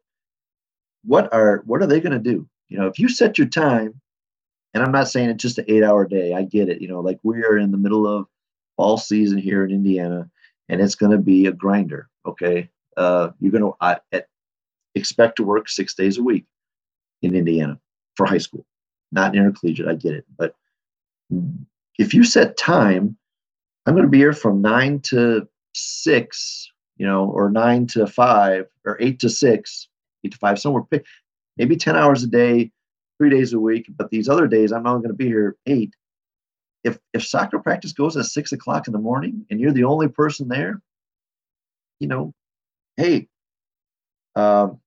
what 1.03 1.32
are 1.34 1.63
what 1.65 1.82
are 1.82 1.88
they 1.88 1.99
going 1.99 2.13
to 2.13 2.19
do? 2.19 2.47
You 2.69 2.78
know, 2.78 2.88
if 2.88 2.97
you 2.97 3.09
set 3.09 3.38
your 3.38 3.47
time, 3.47 3.99
and 4.74 4.82
I'm 4.82 4.93
not 4.93 5.09
saying 5.09 5.30
it's 5.30 5.41
just 5.41 5.57
an 5.57 5.65
eight 5.67 5.84
hour 5.84 6.07
day. 6.07 6.34
I 6.34 6.43
get 6.43 6.69
it. 6.69 6.82
You 6.82 6.88
know, 6.88 7.01
like 7.01 7.19
we 7.24 7.43
are 7.43 7.57
in 7.57 7.72
the 7.72 7.78
middle 7.78 8.07
of 8.07 8.26
fall 8.78 8.97
season 8.97 9.38
here 9.38 9.65
in 9.65 9.72
Indiana, 9.72 10.30
and 10.69 10.80
it's 10.80 10.95
going 10.95 11.11
to 11.11 11.17
be 11.17 11.45
a 11.45 11.51
grinder. 11.51 12.07
Okay, 12.26 12.69
uh, 12.95 13.32
you're 13.41 13.51
going 13.51 13.74
to 13.74 14.24
expect 14.95 15.36
to 15.38 15.43
work 15.43 15.67
six 15.67 15.93
days 15.93 16.17
a 16.17 16.24
week 16.24 16.45
in 17.22 17.36
Indiana 17.36 17.78
for 18.15 18.26
high 18.26 18.38
school, 18.38 18.65
not 19.11 19.36
intercollegiate. 19.36 19.89
I 19.89 19.95
get 19.95 20.13
it, 20.13 20.26
but 20.38 20.55
if 21.99 22.13
you 22.13 22.24
set 22.24 22.55
time, 22.55 23.17
I'm 23.86 23.93
going 23.93 24.05
to 24.05 24.09
be 24.09 24.19
here 24.19 24.34
from 24.34 24.61
nine 24.61 25.01
to 25.01 25.47
six, 25.74 26.72
you 26.97 27.05
know, 27.05 27.26
or 27.26 27.49
nine 27.49 27.88
to 27.88 28.07
five, 28.07 28.67
or 28.86 28.97
eight 28.99 29.19
to 29.19 29.30
six, 29.30 29.88
eight 30.26 30.32
to 30.34 30.38
five, 30.38 30.59
somewhere, 30.59 30.84
maybe 31.57 31.76
10 31.76 31.95
hours 31.95 32.24
a 32.24 32.28
day, 32.28 32.72
three 33.17 33.30
days 33.30 33.53
a 33.53 33.59
week. 33.59 33.88
But 33.95 34.09
these 34.09 34.30
other 34.30 34.47
days, 34.47 34.72
I'm 34.72 34.86
only 34.88 35.01
going 35.01 35.13
to 35.13 35.17
be 35.17 35.28
here 35.28 35.55
eight 35.65 35.95
if 36.84 36.99
if 37.13 37.26
soccer 37.26 37.59
practice 37.59 37.93
goes 37.93 38.17
at 38.17 38.26
six 38.26 38.51
o'clock 38.51 38.88
in 38.88 38.93
the 38.93 38.99
morning 38.99 39.45
and 39.49 39.59
you're 39.59 39.72
the 39.72 39.84
only 39.84 40.07
person 40.07 40.47
there, 40.47 40.82
you 41.99 42.07
know, 42.07 42.34
hey, 42.97 43.28
um, 44.36 44.80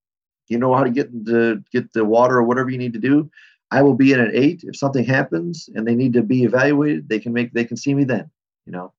you 0.48 0.58
know 0.58 0.74
how 0.74 0.84
to 0.84 0.90
get 0.90 1.24
the 1.24 1.62
get 1.72 1.92
the 1.92 2.04
water 2.04 2.38
or 2.38 2.42
whatever 2.42 2.70
you 2.70 2.78
need 2.78 2.94
to 2.94 2.98
do. 2.98 3.30
I 3.70 3.82
will 3.82 3.94
be 3.94 4.12
in 4.12 4.20
at 4.20 4.34
eight. 4.34 4.62
If 4.64 4.76
something 4.76 5.04
happens 5.04 5.68
and 5.74 5.86
they 5.86 5.94
need 5.94 6.12
to 6.14 6.22
be 6.22 6.44
evaluated, 6.44 7.08
they 7.08 7.18
can 7.18 7.32
make 7.32 7.52
they 7.52 7.64
can 7.64 7.76
see 7.76 7.94
me 7.94 8.04
then. 8.04 8.30
You 8.66 8.72
know, 8.72 8.92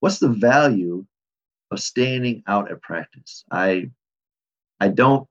what's 0.00 0.18
the 0.18 0.28
value 0.28 1.06
of 1.74 1.80
standing 1.80 2.42
out 2.46 2.70
at 2.70 2.82
practice? 2.82 3.44
I 3.50 3.90
I 4.80 4.88
don't. 4.88 5.28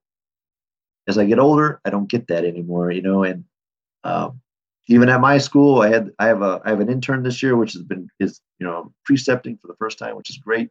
As 1.07 1.17
I 1.17 1.25
get 1.25 1.39
older, 1.39 1.81
I 1.83 1.89
don't 1.89 2.09
get 2.09 2.27
that 2.27 2.45
anymore. 2.45 2.91
You 2.91 3.01
know, 3.01 3.23
and 3.23 3.43
um, 4.03 4.41
even 4.87 5.09
at 5.09 5.21
my 5.21 5.37
school, 5.37 5.81
I 5.81 5.89
had 5.89 6.11
I 6.19 6.27
have 6.27 6.41
a 6.41 6.61
I 6.65 6.69
have 6.69 6.79
an 6.79 6.89
intern 6.89 7.23
this 7.23 7.41
year, 7.41 7.55
which 7.55 7.73
has 7.73 7.83
been 7.83 8.09
is 8.19 8.41
you 8.59 8.67
know 8.67 8.93
precepting 9.05 9.57
for 9.57 9.67
the 9.67 9.75
first 9.75 9.97
time, 9.97 10.15
which 10.15 10.29
is 10.29 10.37
great. 10.37 10.69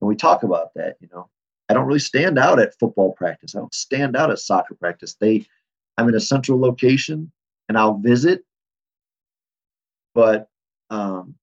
And 0.00 0.08
we 0.08 0.16
talk 0.16 0.42
about 0.42 0.74
that. 0.74 0.96
You 1.00 1.08
know, 1.12 1.28
I 1.68 1.74
don't 1.74 1.86
really 1.86 2.00
stand 2.00 2.38
out 2.38 2.58
at 2.58 2.78
football 2.78 3.12
practice. 3.12 3.54
I 3.54 3.60
don't 3.60 3.74
stand 3.74 4.16
out 4.16 4.30
at 4.30 4.38
soccer 4.38 4.74
practice. 4.74 5.14
They, 5.14 5.46
I'm 5.96 6.08
in 6.08 6.14
a 6.14 6.20
central 6.20 6.60
location, 6.60 7.30
and 7.68 7.78
I'll 7.78 7.98
visit, 7.98 8.44
but 10.14 10.48
um, 10.90 11.34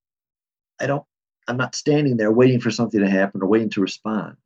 I 0.79 0.87
don't. 0.87 1.05
I'm 1.49 1.57
not 1.57 1.73
standing 1.73 2.15
there 2.15 2.31
waiting 2.31 2.61
for 2.61 2.69
something 2.69 2.99
to 2.99 3.09
happen 3.09 3.41
or 3.41 3.47
waiting 3.47 3.71
to 3.71 3.81
respond. 3.81 4.37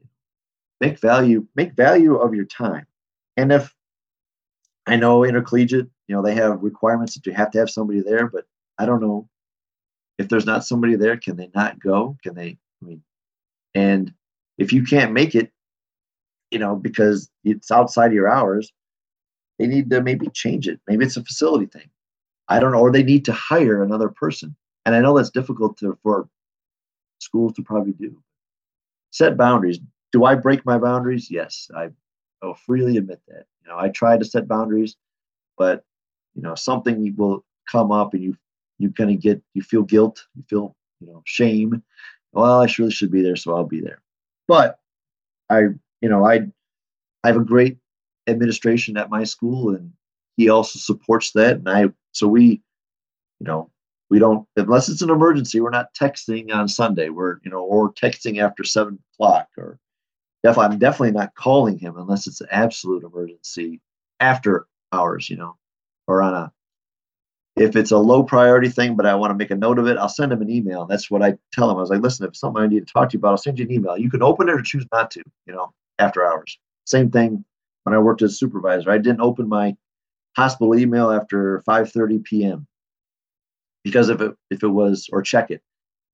Make 0.80 1.00
value. 1.00 1.46
Make 1.54 1.74
value 1.74 2.16
of 2.16 2.34
your 2.34 2.46
time. 2.46 2.88
And 3.36 3.52
if 3.52 3.76
I 4.88 4.96
know 4.96 5.26
intercollegiate, 5.26 5.90
you 6.08 6.16
know, 6.16 6.22
they 6.22 6.34
have 6.36 6.64
requirements 6.64 7.14
that 7.14 7.26
you 7.26 7.34
have 7.34 7.52
to 7.52 7.60
have 7.60 7.70
somebody 7.70 8.02
there, 8.02 8.28
but 8.28 8.46
I 8.78 8.86
don't 8.86 9.02
know 9.02 9.28
if 10.18 10.30
there's 10.30 10.46
not 10.46 10.66
somebody 10.66 10.96
there, 10.96 11.18
can 11.18 11.36
they 11.36 11.50
not 11.54 11.80
go? 11.80 12.18
Can 12.24 12.36
they? 12.36 12.58
I 12.82 12.86
mean, 12.86 13.04
and 13.76 14.14
if 14.58 14.72
you 14.72 14.84
can't 14.84 15.12
make 15.12 15.36
it, 15.36 15.52
you 16.52 16.60
know, 16.60 16.76
because 16.76 17.30
it's 17.44 17.72
outside 17.72 18.08
of 18.08 18.14
your 18.14 18.30
hours, 18.30 18.72
they 19.60 19.68
need 19.68 19.90
to 19.90 20.02
maybe 20.02 20.28
change 20.30 20.70
it. 20.70 20.80
Maybe 20.88 21.04
it's 21.04 21.18
a 21.18 21.24
facility 21.24 21.66
thing. 21.66 21.90
I 22.48 22.60
don't 22.60 22.72
know, 22.72 22.80
or 22.80 22.92
they 22.92 23.04
need 23.04 23.26
to 23.26 23.34
hire 23.34 23.84
another 23.84 24.10
person. 24.10 24.56
And 24.86 24.96
I 24.96 25.02
know 25.02 25.18
that's 25.18 25.30
difficult 25.32 25.78
to 25.80 25.98
for 26.04 26.30
schools 27.24 27.54
to 27.54 27.64
probably 27.64 27.94
do. 27.94 28.22
Set 29.12 29.38
boundaries. 29.38 29.80
Do 30.12 30.26
I 30.26 30.36
break 30.36 30.66
my 30.66 30.78
boundaries? 30.78 31.30
Yes, 31.32 31.70
I 31.76 31.90
will 32.42 32.56
freely 32.56 32.98
admit 32.98 33.22
that. 33.28 33.46
You 33.64 33.70
know, 33.70 33.78
I 33.80 33.90
try 33.90 34.18
to 34.18 34.26
set 34.26 34.48
boundaries, 34.48 34.96
but 35.58 35.86
you 36.36 36.42
know, 36.42 36.56
something 36.56 37.16
will 37.18 37.46
come 37.72 37.92
up 37.92 38.14
and 38.14 38.24
you 38.24 38.38
you 38.80 38.92
kind 38.92 39.12
of 39.12 39.22
get 39.22 39.42
you 39.54 39.62
feel 39.62 39.84
guilt, 39.84 40.26
you 40.36 40.44
feel, 40.50 40.76
you 41.00 41.08
know, 41.08 41.22
shame. 41.26 41.84
Well, 42.34 42.62
I 42.62 42.68
surely 42.68 42.92
should 42.92 43.12
be 43.12 43.22
there, 43.22 43.36
so 43.36 43.56
I'll 43.56 43.66
be 43.66 43.82
there. 43.82 44.02
But 44.48 44.80
I, 45.50 45.62
you 46.02 46.10
know, 46.10 46.26
I 46.26 46.48
I 47.24 47.28
have 47.28 47.38
a 47.38 47.44
great 47.44 47.78
administration 48.28 48.98
at 48.98 49.10
my 49.10 49.24
school 49.24 49.76
and 49.76 49.92
he 50.38 50.50
also 50.50 50.80
supports 50.80 51.32
that 51.32 51.58
and 51.58 51.70
i 51.70 51.86
so 52.14 52.28
we 52.28 52.46
you 53.40 53.48
know 53.48 53.70
we 54.14 54.20
don't 54.20 54.48
unless 54.58 54.90
it's 54.90 55.02
an 55.02 55.10
emergency 55.10 55.60
we're 55.60 55.72
not 55.72 55.92
texting 56.00 56.54
on 56.54 56.68
sunday. 56.68 57.10
We're 57.10 57.38
you 57.44 57.50
know 57.50 57.64
or 57.64 57.92
texting 57.92 58.40
after 58.40 58.64
seven 58.64 59.00
o'clock 59.16 59.48
or 59.58 59.80
def, 60.44 60.56
i'm 60.60 60.78
definitely 60.78 61.14
not 61.14 61.34
calling 61.34 61.80
him 61.80 61.98
unless 61.98 62.28
it's 62.28 62.40
an 62.40 62.48
absolute 62.52 63.04
emergency 63.04 63.82
after 64.20 64.68
hours 64.92 65.32
you 65.32 65.38
know 65.38 65.58
or 66.06 66.22
on 66.22 66.36
a 66.36 66.52
if 67.56 67.76
it's 67.76 67.90
a 67.90 67.98
low 67.98 68.22
priority 68.22 68.70
thing 68.70 68.96
but 68.96 69.08
i 69.08 69.16
want 69.16 69.32
to 69.32 69.36
make 69.36 69.50
a 69.50 69.56
note 69.56 69.80
of 69.80 69.88
it 69.88 69.98
i'll 69.98 70.08
send 70.08 70.32
him 70.32 70.44
an 70.44 70.50
email. 70.52 70.86
That's 70.86 71.10
what 71.10 71.24
i 71.24 71.34
tell 71.52 71.72
him. 71.72 71.78
I 71.78 71.82
was 71.82 71.90
like 71.90 72.04
listen 72.04 72.28
if 72.28 72.38
something 72.38 72.62
i 72.62 72.68
need 72.68 72.86
to 72.86 72.94
talk 72.94 73.10
to 73.10 73.14
you 73.14 73.20
about 73.20 73.32
i'll 73.32 73.38
send 73.38 73.58
you 73.58 73.66
an 73.66 73.72
email. 73.72 73.98
You 73.98 74.12
can 74.12 74.22
open 74.22 74.48
it 74.48 74.54
or 74.54 74.62
choose 74.62 74.86
not 74.92 75.10
to 75.12 75.24
you 75.48 75.54
know 75.54 75.74
after 75.98 76.24
hours. 76.24 76.60
Same 76.86 77.10
thing 77.10 77.44
when 77.82 77.96
I 77.96 77.98
worked 77.98 78.22
as 78.22 78.34
a 78.34 78.36
supervisor. 78.36 78.92
I 78.92 79.00
didn't 79.00 79.22
open 79.22 79.50
my 79.50 79.76
hospital 80.38 80.78
email 80.78 81.10
after 81.10 81.64
5:30 81.68 82.24
p.m. 82.24 82.68
because 83.84 84.10
if 84.10 84.22
it 84.22 84.34
if 84.50 84.64
it 84.64 84.68
was 84.68 85.10
or 85.12 85.22
check 85.22 85.52
it 85.52 85.62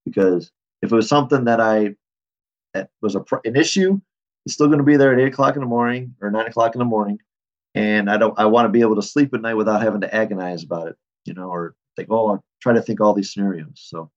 because 0.04 0.50
if 0.82 0.92
it 0.92 0.94
was 0.94 1.08
something 1.08 1.44
that 1.44 1.60
I 1.60 1.94
that 2.74 2.90
was 3.02 3.14
a 3.14 3.24
an 3.44 3.56
issue, 3.56 4.00
it's 4.44 4.54
still 4.54 4.66
going 4.66 4.78
to 4.78 4.84
be 4.84 4.96
there 4.96 5.12
at 5.12 5.20
eight 5.20 5.32
o'clock 5.32 5.56
in 5.56 5.60
the 5.60 5.68
morning 5.68 6.14
or 6.20 6.30
nine 6.30 6.46
o'clock 6.46 6.74
in 6.74 6.78
the 6.78 6.84
morning, 6.84 7.18
and 7.74 8.10
I 8.10 8.16
don't 8.16 8.38
I 8.38 8.46
want 8.46 8.66
to 8.66 8.70
be 8.70 8.80
able 8.80 8.96
to 8.96 9.02
sleep 9.02 9.34
at 9.34 9.42
night 9.42 9.54
without 9.54 9.82
having 9.82 10.00
to 10.02 10.14
agonize 10.14 10.64
about 10.64 10.88
it, 10.88 10.96
you 11.24 11.34
know, 11.34 11.48
or 11.48 11.74
think 11.96 12.08
oh 12.10 12.28
I'll 12.28 12.44
try 12.60 12.72
to 12.72 12.82
think 12.82 13.00
all 13.00 13.14
these 13.14 13.32
scenarios. 13.32 13.72
So 13.74 14.10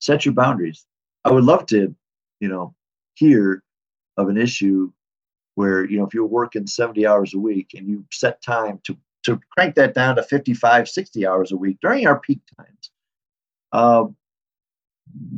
set 0.00 0.24
your 0.24 0.34
boundaries. 0.34 0.84
I 1.24 1.30
would 1.30 1.44
love 1.44 1.66
to, 1.66 1.94
you 2.40 2.48
know, 2.48 2.74
hear 3.14 3.62
of 4.16 4.28
an 4.28 4.36
issue 4.36 4.90
where 5.54 5.84
you 5.84 5.98
know 5.98 6.06
if 6.06 6.14
you're 6.14 6.26
working 6.26 6.66
70 6.66 7.06
hours 7.06 7.34
a 7.34 7.38
week 7.38 7.70
and 7.74 7.86
you 7.86 8.04
set 8.10 8.42
time 8.42 8.80
to 8.84 8.96
to 9.24 9.40
crank 9.50 9.74
that 9.76 9.94
down 9.94 10.16
to 10.16 10.22
55 10.22 10.88
60 10.88 11.26
hours 11.26 11.52
a 11.52 11.56
week 11.56 11.78
during 11.80 12.06
our 12.06 12.18
peak 12.18 12.40
times. 12.56 12.90
Uh, 13.72 14.04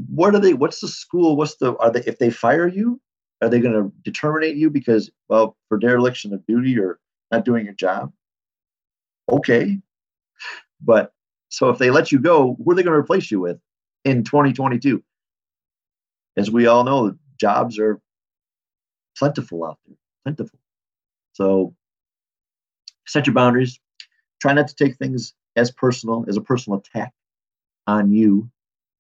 what 0.09 0.35
are 0.35 0.41
they 0.41 0.55
what's 0.55 0.81
the 0.81 0.89
school 0.89 1.37
what's 1.37 1.57
the 1.57 1.77
are 1.79 1.91
they 1.91 2.01
if 2.01 2.19
they 2.19 2.31
fire 2.31 2.69
you 2.69 3.01
are 3.43 3.49
they 3.49 3.61
going 3.61 3.93
to 4.05 4.11
terminate 4.13 4.57
you 4.57 4.71
because 4.71 5.11
well 5.29 5.57
for 5.69 5.79
dereliction 5.79 6.33
of 6.33 6.47
duty 6.47 6.79
or 6.79 6.99
not 7.31 7.45
doing 7.45 7.65
your 7.65 7.75
job? 7.75 8.13
Okay. 9.29 9.81
But 10.81 11.13
so 11.49 11.71
if 11.71 11.79
they 11.79 11.91
let 11.91 12.13
you 12.13 12.19
go 12.19 12.57
who 12.63 12.73
are 12.73 12.75
they 12.75 12.83
going 12.83 12.95
to 12.95 13.01
replace 13.01 13.31
you 13.31 13.41
with 13.41 13.59
in 14.05 14.25
2022 14.25 15.03
as 16.37 16.51
we 16.51 16.67
all 16.67 16.85
know 16.85 17.17
jobs 17.41 17.79
are 17.79 18.01
plentiful 19.17 19.65
out 19.65 19.79
there 19.87 19.97
plentiful. 20.25 20.59
So 21.33 21.75
set 23.07 23.27
your 23.27 23.35
boundaries. 23.35 23.79
Try 24.41 24.53
not 24.53 24.69
to 24.69 24.75
take 24.75 24.97
things 24.97 25.35
as 25.57 25.71
personal, 25.71 26.25
as 26.29 26.37
a 26.37 26.41
personal 26.41 26.79
attack 26.79 27.13
on 27.87 28.13
you. 28.13 28.51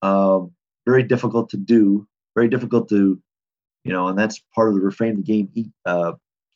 Um, 0.02 0.52
very 0.86 1.02
difficult 1.02 1.50
to 1.50 1.56
do. 1.56 2.06
Very 2.34 2.48
difficult 2.48 2.88
to, 2.90 3.20
you 3.84 3.92
know, 3.92 4.08
and 4.08 4.18
that's 4.18 4.42
part 4.54 4.68
of 4.68 4.74
the 4.74 4.80
reframe 4.80 5.16
the 5.16 5.22
game 5.22 5.72
uh, 5.86 6.12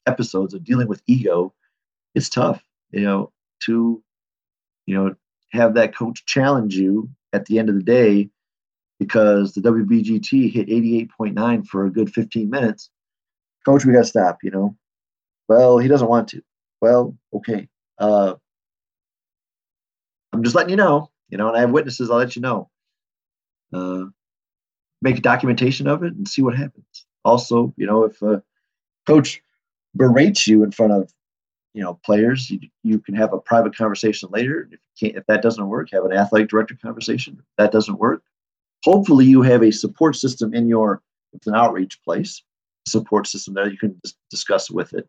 episodes 0.07 0.55
of 0.55 0.65
dealing 0.65 0.89
with 0.89 1.03
ego. 1.07 1.55
It's 2.15 2.29
tough, 2.29 2.63
you 2.91 3.03
know, 3.03 3.33
to, 3.65 4.03
you 4.87 4.95
know, 4.95 5.15
have 5.53 5.75
that 5.75 5.95
coach 5.95 6.27
challenge 6.27 6.77
you 6.77 7.11
at 7.33 7.47
the 7.47 7.59
end 7.59 7.69
of 7.69 7.75
the 7.75 7.83
day 7.83 8.31
because 8.99 9.55
the 9.55 9.61
WBGT 9.61 10.53
hit 10.53 10.69
88.9 10.69 11.67
for 11.67 11.87
a 11.87 11.93
good 11.93 12.13
15 12.13 12.51
minutes 12.51 12.91
coach, 13.69 13.85
we 13.85 13.93
got 13.93 14.01
to 14.01 14.05
stop, 14.07 14.39
you 14.43 14.51
know. 14.51 14.77
Well, 15.49 15.79
he 15.79 15.89
doesn't 15.89 16.09
want 16.09 16.29
to. 16.29 16.43
Well, 16.81 17.17
okay. 17.35 17.69
Uh, 17.99 18.35
I'm 20.33 20.43
just 20.43 20.55
letting 20.55 20.71
you 20.71 20.77
know, 20.77 21.11
you 21.29 21.39
know, 21.39 21.49
and 21.49 21.57
I 21.57 21.61
have 21.61 21.71
witnesses. 21.71 22.11
I'll 22.11 22.19
let 22.19 22.37
you 22.37 22.43
know. 22.43 22.71
Uh, 23.73 24.05
make 25.03 25.23
documentation 25.23 25.87
of 25.87 26.03
it 26.03 26.15
and 26.15 26.27
see 26.27 26.43
what 26.43 26.57
happens. 26.57 27.07
Also, 27.25 27.73
you 27.77 27.87
know, 27.87 28.05
if 28.05 28.21
a 28.23 28.43
coach 29.07 29.41
berates 29.97 30.47
you 30.47 30.63
in 30.65 30.73
front 30.73 30.93
of, 30.93 31.13
you 31.75 31.83
know, 31.83 31.99
players, 32.05 32.51
you, 32.51 32.61
you 32.83 32.99
can 32.99 33.15
have 33.15 33.33
a 33.33 33.39
private 33.39 33.77
conversation 33.77 34.29
later. 34.33 34.69
If 34.73 34.81
can't, 34.99 35.17
if 35.17 35.27
that 35.27 35.43
doesn't 35.43 35.69
work, 35.69 35.89
have 35.93 36.05
an 36.05 36.13
athletic 36.13 36.49
director 36.49 36.77
conversation. 36.81 37.37
If 37.39 37.45
that 37.59 37.73
doesn't 37.73 37.99
work, 37.99 38.23
hopefully 38.85 39.27
you 39.27 39.43
have 39.43 39.63
a 39.63 39.71
support 39.71 40.17
system 40.17 40.55
in 40.55 40.69
your 40.69 41.03
it's 41.33 41.47
an 41.47 41.55
outreach 41.55 42.03
place 42.03 42.43
support 42.87 43.27
system 43.27 43.55
there 43.55 43.69
you 43.69 43.79
can 43.79 44.01
discuss 44.31 44.71
with 44.71 44.95
it 44.95 45.07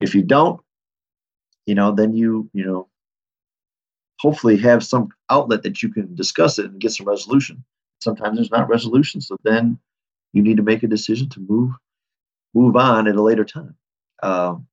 if 0.00 0.14
you 0.14 0.22
don't 0.22 0.60
you 1.66 1.74
know 1.74 1.92
then 1.92 2.14
you 2.14 2.48
you 2.52 2.64
know 2.64 2.88
hopefully 4.20 4.56
have 4.56 4.82
some 4.82 5.08
outlet 5.30 5.62
that 5.62 5.82
you 5.82 5.92
can 5.92 6.14
discuss 6.14 6.58
it 6.58 6.66
and 6.66 6.80
get 6.80 6.92
some 6.92 7.06
resolution. 7.06 7.62
Sometimes 8.00 8.36
there's 8.36 8.50
not 8.50 8.68
resolution 8.68 9.20
so 9.20 9.36
then 9.44 9.78
you 10.32 10.42
need 10.42 10.56
to 10.56 10.62
make 10.62 10.82
a 10.82 10.88
decision 10.88 11.28
to 11.30 11.40
move 11.40 11.72
move 12.54 12.76
on 12.76 13.06
at 13.06 13.16
a 13.16 13.22
later 13.22 13.44
time. 13.44 13.74
Um, 14.22 14.66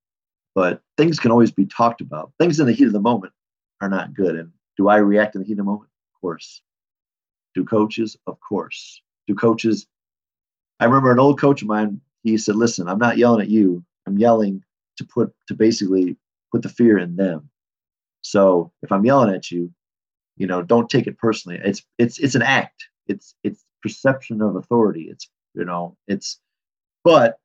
but 0.55 0.81
things 0.97 1.19
can 1.19 1.31
always 1.31 1.51
be 1.51 1.65
talked 1.65 2.01
about. 2.01 2.31
Things 2.39 2.59
in 2.59 2.67
the 2.67 2.73
heat 2.73 2.87
of 2.87 2.93
the 2.93 2.99
moment 2.99 3.33
are 3.81 3.89
not 3.89 4.13
good 4.13 4.35
and 4.35 4.51
do 4.77 4.87
i 4.87 4.97
react 4.97 5.35
in 5.35 5.41
the 5.41 5.47
heat 5.47 5.53
of 5.53 5.57
the 5.57 5.63
moment? 5.63 5.89
Of 6.15 6.21
course. 6.21 6.61
Do 7.55 7.63
coaches? 7.65 8.17
Of 8.27 8.39
course. 8.39 9.01
Do 9.27 9.35
coaches 9.35 9.87
i 10.79 10.85
remember 10.85 11.11
an 11.11 11.19
old 11.19 11.39
coach 11.39 11.61
of 11.61 11.67
mine 11.67 12.01
he 12.23 12.37
said, 12.37 12.55
"Listen, 12.55 12.87
I'm 12.87 12.99
not 12.99 13.17
yelling 13.17 13.41
at 13.41 13.49
you. 13.49 13.83
I'm 14.07 14.17
yelling 14.17 14.63
to 14.97 15.05
put 15.05 15.33
to 15.47 15.53
basically 15.53 16.17
put 16.53 16.61
the 16.61 16.69
fear 16.69 16.97
in 16.97 17.15
them. 17.15 17.49
So 18.21 18.71
if 18.83 18.91
I'm 18.91 19.05
yelling 19.05 19.33
at 19.33 19.51
you, 19.51 19.71
you 20.37 20.47
know, 20.47 20.61
don't 20.61 20.89
take 20.89 21.07
it 21.07 21.17
personally. 21.17 21.59
It's 21.63 21.83
it's 21.97 22.19
it's 22.19 22.35
an 22.35 22.41
act. 22.43 22.85
It's 23.07 23.35
it's 23.43 23.65
perception 23.81 24.41
of 24.41 24.55
authority. 24.55 25.07
It's 25.09 25.29
you 25.55 25.65
know, 25.65 25.97
it's 26.07 26.39
but 27.03 27.39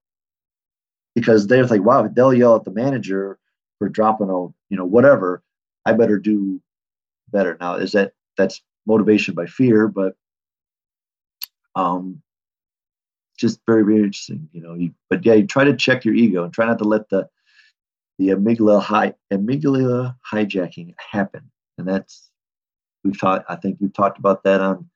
because 1.14 1.46
they're 1.46 1.66
like, 1.66 1.82
wow, 1.82 2.06
they'll 2.06 2.34
yell 2.34 2.56
at 2.56 2.64
the 2.64 2.70
manager 2.70 3.38
for 3.78 3.88
dropping 3.88 4.30
a 4.30 4.46
you 4.70 4.76
know 4.76 4.84
whatever. 4.84 5.42
I 5.84 5.94
better 5.94 6.18
do 6.18 6.60
better. 7.30 7.56
Now 7.60 7.76
is 7.76 7.92
that 7.92 8.12
that's 8.36 8.62
motivation 8.86 9.34
by 9.34 9.46
fear, 9.46 9.88
but 9.88 10.14
um, 11.74 12.22
just 13.38 13.60
very 13.66 13.84
very 13.84 13.98
interesting 13.98 14.48
you 14.52 14.60
know 14.60 14.74
you, 14.74 14.92
but 15.08 15.24
yeah 15.24 15.34
you 15.34 15.46
try 15.46 15.64
to 15.64 15.76
check 15.76 16.04
your 16.04 16.14
ego 16.14 16.42
and 16.44 16.52
try 16.52 16.66
not 16.66 16.78
to 16.78 16.84
let 16.84 17.08
the 17.08 17.28
the 18.18 18.28
amygdala 18.28 18.80
high 18.80 19.14
amygdala 19.32 20.14
hijacking 20.32 20.94
happened. 20.98 21.48
and 21.78 21.86
that's 21.86 22.30
we've 23.04 23.18
talked 23.18 23.44
i 23.48 23.56
think 23.56 23.78
we've 23.80 23.92
talked 23.92 24.18
about 24.18 24.42
that 24.44 24.60
on 24.60 24.88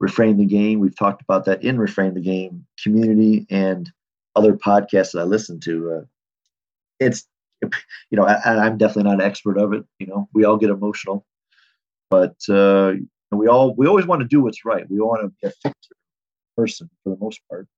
reframe 0.00 0.38
the 0.38 0.46
game. 0.46 0.78
We've 0.78 0.96
talked 0.96 1.22
about 1.22 1.44
that 1.46 1.64
in 1.64 1.76
reframe 1.76 2.14
the 2.14 2.20
game 2.20 2.64
community 2.82 3.46
and 3.50 3.90
other 4.36 4.52
podcasts 4.52 5.12
that 5.12 5.20
i 5.20 5.24
listen 5.24 5.58
to 5.60 5.92
uh, 5.92 6.04
it's 7.00 7.26
you 7.62 8.16
know 8.16 8.24
I, 8.24 8.66
i'm 8.66 8.78
definitely 8.78 9.10
not 9.10 9.20
an 9.20 9.26
expert 9.26 9.58
of 9.58 9.72
it 9.72 9.84
you 9.98 10.06
know 10.06 10.28
we 10.32 10.44
all 10.44 10.56
get 10.56 10.70
emotional 10.70 11.26
but 12.10 12.36
uh, 12.48 12.94
we 13.30 13.48
all 13.48 13.74
we 13.74 13.86
always 13.86 14.06
want 14.06 14.22
to 14.22 14.28
do 14.28 14.42
what's 14.42 14.64
right. 14.64 14.88
We 14.88 15.00
want 15.00 15.22
to 15.22 15.28
be 15.28 15.48
a 15.48 15.50
fixer 15.50 15.94
person 16.56 16.90
for 17.02 17.10
the 17.10 17.18
most 17.20 17.40
part 17.48 17.68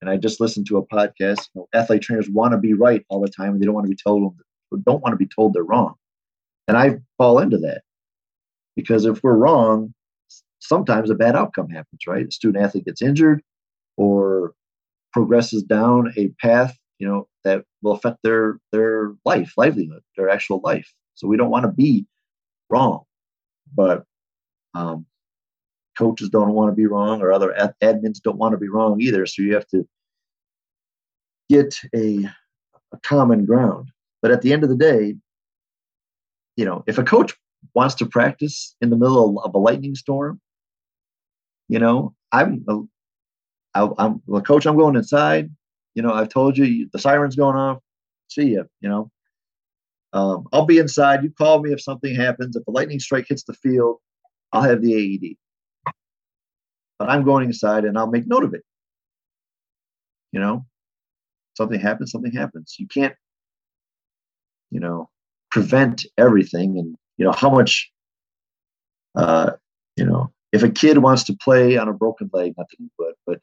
and 0.00 0.10
I 0.10 0.16
just 0.16 0.40
listened 0.40 0.66
to 0.66 0.78
a 0.78 0.86
podcast. 0.86 1.48
You 1.54 1.62
know, 1.62 1.68
athlete 1.72 2.02
trainers 2.02 2.28
want 2.28 2.52
to 2.52 2.58
be 2.58 2.74
right 2.74 3.04
all 3.08 3.20
the 3.20 3.28
time, 3.28 3.52
and 3.52 3.60
they 3.60 3.66
don't 3.66 3.74
want 3.74 3.86
to 3.86 3.90
be 3.90 3.96
told 3.96 4.34
don't 4.84 5.02
want 5.02 5.12
to 5.12 5.16
be 5.16 5.28
told 5.28 5.54
they're 5.54 5.62
wrong. 5.62 5.94
And 6.68 6.76
I 6.76 6.98
fall 7.18 7.38
into 7.38 7.58
that. 7.58 7.82
Because 8.74 9.06
if 9.06 9.22
we're 9.22 9.36
wrong, 9.36 9.94
sometimes 10.58 11.08
a 11.10 11.14
bad 11.14 11.36
outcome 11.36 11.70
happens, 11.70 12.02
right? 12.06 12.26
A 12.26 12.30
student 12.30 12.62
athlete 12.62 12.84
gets 12.84 13.00
injured 13.00 13.42
or 13.96 14.52
progresses 15.12 15.62
down 15.62 16.12
a 16.16 16.28
path, 16.40 16.76
you 16.98 17.08
know, 17.08 17.28
that 17.44 17.64
will 17.82 17.92
affect 17.92 18.18
their 18.22 18.58
their 18.72 19.14
life, 19.24 19.54
livelihood, 19.56 20.02
their 20.16 20.28
actual 20.28 20.60
life. 20.62 20.92
So 21.14 21.26
we 21.26 21.36
don't 21.36 21.50
want 21.50 21.64
to 21.64 21.72
be 21.72 22.06
wrong, 22.68 23.04
but 23.74 24.04
um, 24.74 25.06
coaches 25.96 26.28
don't 26.28 26.52
want 26.52 26.70
to 26.70 26.76
be 26.76 26.86
wrong, 26.86 27.22
or 27.22 27.32
other 27.32 27.56
ad- 27.58 27.74
admins 27.82 28.20
don't 28.20 28.38
want 28.38 28.52
to 28.52 28.58
be 28.58 28.68
wrong 28.68 29.00
either. 29.00 29.26
So 29.26 29.42
you 29.42 29.54
have 29.54 29.66
to 29.68 29.86
get 31.48 31.78
a, 31.94 32.28
a 32.92 32.98
common 33.02 33.44
ground. 33.44 33.90
But 34.22 34.30
at 34.30 34.42
the 34.42 34.52
end 34.52 34.62
of 34.62 34.68
the 34.68 34.76
day, 34.76 35.16
you 36.56 36.64
know, 36.64 36.82
if 36.86 36.98
a 36.98 37.04
coach 37.04 37.34
wants 37.74 37.94
to 37.96 38.06
practice 38.06 38.74
in 38.80 38.90
the 38.90 38.96
middle 38.96 39.40
of 39.40 39.54
a 39.54 39.58
lightning 39.58 39.94
storm, 39.94 40.40
you 41.68 41.78
know, 41.78 42.14
I'm 42.32 42.64
a, 42.68 42.80
I, 43.74 43.88
I'm 43.98 44.22
a 44.32 44.40
coach. 44.40 44.66
I'm 44.66 44.76
going 44.76 44.96
inside. 44.96 45.50
You 45.94 46.02
know, 46.02 46.12
I've 46.12 46.28
told 46.28 46.56
you 46.56 46.88
the 46.92 46.98
siren's 46.98 47.36
going 47.36 47.56
off. 47.56 47.78
See 48.28 48.54
ya. 48.54 48.64
You 48.80 48.88
know, 48.88 49.10
um, 50.12 50.46
I'll 50.52 50.64
be 50.64 50.78
inside. 50.78 51.22
You 51.22 51.30
call 51.30 51.62
me 51.62 51.72
if 51.72 51.80
something 51.80 52.14
happens. 52.14 52.56
If 52.56 52.66
a 52.66 52.70
lightning 52.70 53.00
strike 53.00 53.26
hits 53.28 53.44
the 53.44 53.54
field, 53.54 53.98
I'll 54.52 54.62
have 54.62 54.82
the 54.82 54.94
AED. 54.94 55.36
But 56.98 57.10
I'm 57.10 57.24
going 57.24 57.46
inside 57.46 57.84
and 57.84 57.98
I'll 57.98 58.10
make 58.10 58.26
note 58.26 58.44
of 58.44 58.54
it. 58.54 58.62
You 60.32 60.40
know, 60.40 60.66
something 61.56 61.80
happens, 61.80 62.10
something 62.10 62.32
happens. 62.32 62.76
You 62.78 62.86
can't, 62.86 63.14
you 64.70 64.80
know, 64.80 65.10
prevent 65.50 66.06
everything. 66.18 66.78
And, 66.78 66.96
you 67.16 67.24
know, 67.24 67.32
how 67.32 67.50
much, 67.50 67.90
uh, 69.14 69.52
you 69.96 70.04
know, 70.04 70.32
if 70.52 70.62
a 70.62 70.70
kid 70.70 70.98
wants 70.98 71.24
to 71.24 71.36
play 71.36 71.76
on 71.76 71.88
a 71.88 71.92
broken 71.92 72.30
leg, 72.32 72.54
nothing 72.56 72.90
but, 72.98 73.14
but 73.26 73.40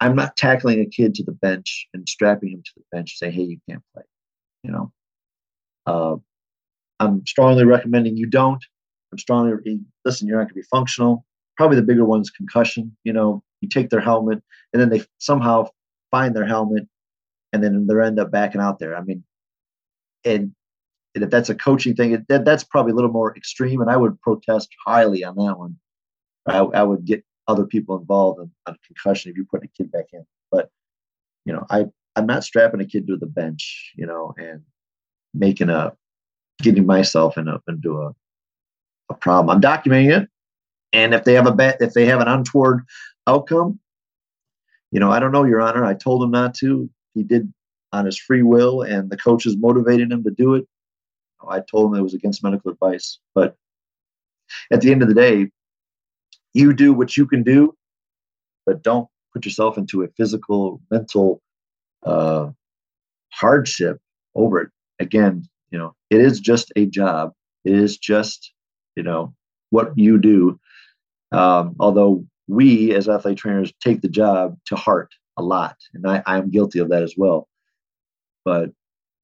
I'm 0.00 0.16
not 0.16 0.36
tackling 0.36 0.80
a 0.80 0.86
kid 0.86 1.14
to 1.16 1.24
the 1.24 1.32
bench 1.32 1.86
and 1.94 2.08
strapping 2.08 2.50
him 2.50 2.62
to 2.64 2.72
the 2.76 2.82
bench 2.90 3.18
say, 3.18 3.30
hey, 3.30 3.42
you 3.42 3.58
can't 3.68 3.82
play. 3.94 4.02
You 4.64 4.72
know, 4.72 4.92
uh, 5.86 6.16
I'm 6.98 7.26
strongly 7.26 7.64
recommending 7.64 8.16
you 8.16 8.26
don't. 8.26 8.64
I'm 9.12 9.18
strongly 9.18 9.80
listen. 10.04 10.26
You're 10.26 10.38
not 10.38 10.44
going 10.44 10.48
to 10.48 10.54
be 10.54 10.66
functional. 10.70 11.24
Probably 11.62 11.76
the 11.76 11.86
bigger 11.86 12.04
one's 12.04 12.28
concussion. 12.28 12.96
You 13.04 13.12
know, 13.12 13.40
you 13.60 13.68
take 13.68 13.88
their 13.88 14.00
helmet 14.00 14.42
and 14.72 14.82
then 14.82 14.88
they 14.88 15.04
somehow 15.18 15.68
find 16.10 16.34
their 16.34 16.44
helmet 16.44 16.88
and 17.52 17.62
then 17.62 17.86
they 17.86 18.04
end 18.04 18.18
up 18.18 18.32
backing 18.32 18.60
out 18.60 18.80
there. 18.80 18.96
I 18.96 19.02
mean, 19.02 19.22
and, 20.24 20.52
and 21.14 21.22
if 21.22 21.30
that's 21.30 21.50
a 21.50 21.54
coaching 21.54 21.94
thing, 21.94 22.10
it, 22.10 22.26
that, 22.26 22.44
that's 22.44 22.64
probably 22.64 22.90
a 22.90 22.94
little 22.96 23.12
more 23.12 23.36
extreme, 23.36 23.80
and 23.80 23.88
I 23.88 23.96
would 23.96 24.20
protest 24.22 24.70
highly 24.84 25.22
on 25.22 25.36
that 25.36 25.56
one. 25.56 25.76
I, 26.48 26.58
I 26.58 26.82
would 26.82 27.04
get 27.04 27.24
other 27.46 27.64
people 27.64 27.96
involved 27.96 28.40
in, 28.40 28.50
on 28.66 28.76
concussion 28.84 29.30
if 29.30 29.36
you 29.36 29.44
put 29.48 29.62
a 29.62 29.68
kid 29.68 29.92
back 29.92 30.06
in. 30.12 30.26
But 30.50 30.68
you 31.44 31.52
know, 31.52 31.64
I 31.70 31.84
I'm 32.16 32.26
not 32.26 32.42
strapping 32.42 32.80
a 32.80 32.86
kid 32.86 33.06
to 33.06 33.16
the 33.16 33.26
bench, 33.26 33.92
you 33.94 34.06
know, 34.06 34.34
and 34.36 34.62
making 35.32 35.68
a 35.70 35.92
getting 36.60 36.86
myself 36.86 37.38
in 37.38 37.46
a, 37.46 37.60
into 37.68 38.02
a 38.02 38.10
a 39.10 39.14
problem. 39.14 39.54
I'm 39.54 39.62
documenting 39.62 40.22
it, 40.22 40.28
and 40.92 41.14
if 41.14 41.24
they 41.24 41.34
have 41.34 41.46
a 41.46 41.52
bad, 41.52 41.76
if 41.80 41.92
they 41.92 42.06
have 42.06 42.20
an 42.20 42.28
untoward 42.28 42.82
outcome, 43.26 43.78
you 44.90 45.00
know, 45.00 45.10
I 45.10 45.20
don't 45.20 45.32
know, 45.32 45.44
Your 45.44 45.60
Honor. 45.60 45.84
I 45.84 45.94
told 45.94 46.22
him 46.22 46.30
not 46.30 46.54
to 46.56 46.88
he 47.14 47.22
did 47.22 47.52
on 47.92 48.06
his 48.06 48.18
free 48.18 48.42
will 48.42 48.82
and 48.82 49.10
the 49.10 49.16
coaches 49.16 49.56
motivated 49.56 50.10
him 50.10 50.24
to 50.24 50.30
do 50.30 50.54
it. 50.54 50.66
I 51.48 51.60
told 51.60 51.92
him 51.92 51.98
it 51.98 52.02
was 52.02 52.14
against 52.14 52.42
medical 52.42 52.70
advice. 52.70 53.18
But 53.34 53.56
at 54.70 54.80
the 54.80 54.92
end 54.92 55.02
of 55.02 55.08
the 55.08 55.14
day, 55.14 55.50
you 56.54 56.72
do 56.72 56.92
what 56.92 57.16
you 57.16 57.26
can 57.26 57.42
do, 57.42 57.74
but 58.66 58.82
don't 58.82 59.08
put 59.32 59.44
yourself 59.44 59.78
into 59.78 60.02
a 60.02 60.08
physical, 60.16 60.80
mental 60.90 61.42
uh, 62.04 62.50
hardship 63.30 63.98
over 64.34 64.60
it. 64.60 64.70
Again, 65.00 65.48
you 65.70 65.78
know, 65.78 65.94
it 66.10 66.20
is 66.20 66.38
just 66.38 66.72
a 66.76 66.86
job. 66.86 67.32
It 67.64 67.74
is 67.74 67.96
just, 67.96 68.52
you 68.96 69.02
know, 69.02 69.34
what 69.70 69.96
you 69.96 70.18
do. 70.18 70.60
Um, 71.32 71.76
although 71.80 72.24
we 72.48 72.94
as 72.94 73.08
athlete 73.08 73.38
trainers 73.38 73.72
take 73.82 74.02
the 74.02 74.08
job 74.08 74.56
to 74.66 74.76
heart 74.76 75.10
a 75.36 75.42
lot, 75.42 75.76
and 75.94 76.06
I, 76.06 76.22
I'm 76.26 76.50
guilty 76.50 76.78
of 76.78 76.90
that 76.90 77.02
as 77.02 77.14
well. 77.16 77.48
But 78.44 78.70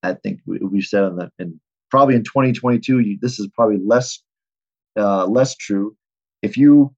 I 0.03 0.15
think 0.15 0.41
we, 0.47 0.59
we 0.59 0.81
said 0.81 1.05
on 1.05 1.17
that, 1.17 1.33
and 1.39 1.61
probably 1.91 2.15
in 2.15 2.25
2022, 2.25 3.01
you, 3.01 3.19
this 3.21 3.39
is 3.39 3.49
probably 3.55 3.79
less 3.85 4.23
uh, 4.97 5.27
less 5.27 5.55
true. 5.57 5.97
If 6.43 6.57
you 6.57 6.95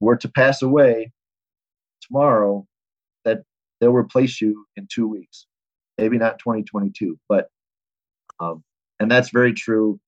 were 0.00 0.16
to 0.16 0.28
pass 0.28 0.62
away 0.62 1.12
tomorrow, 2.00 2.66
that 3.24 3.42
they'll 3.80 3.92
replace 3.92 4.40
you 4.40 4.66
in 4.76 4.88
two 4.92 5.08
weeks. 5.08 5.46
Maybe 5.98 6.18
not 6.18 6.38
2022, 6.38 7.18
but 7.28 7.48
um, 8.40 8.64
and 8.98 9.10
that's 9.10 9.30
very 9.30 9.52
true. 9.52 10.00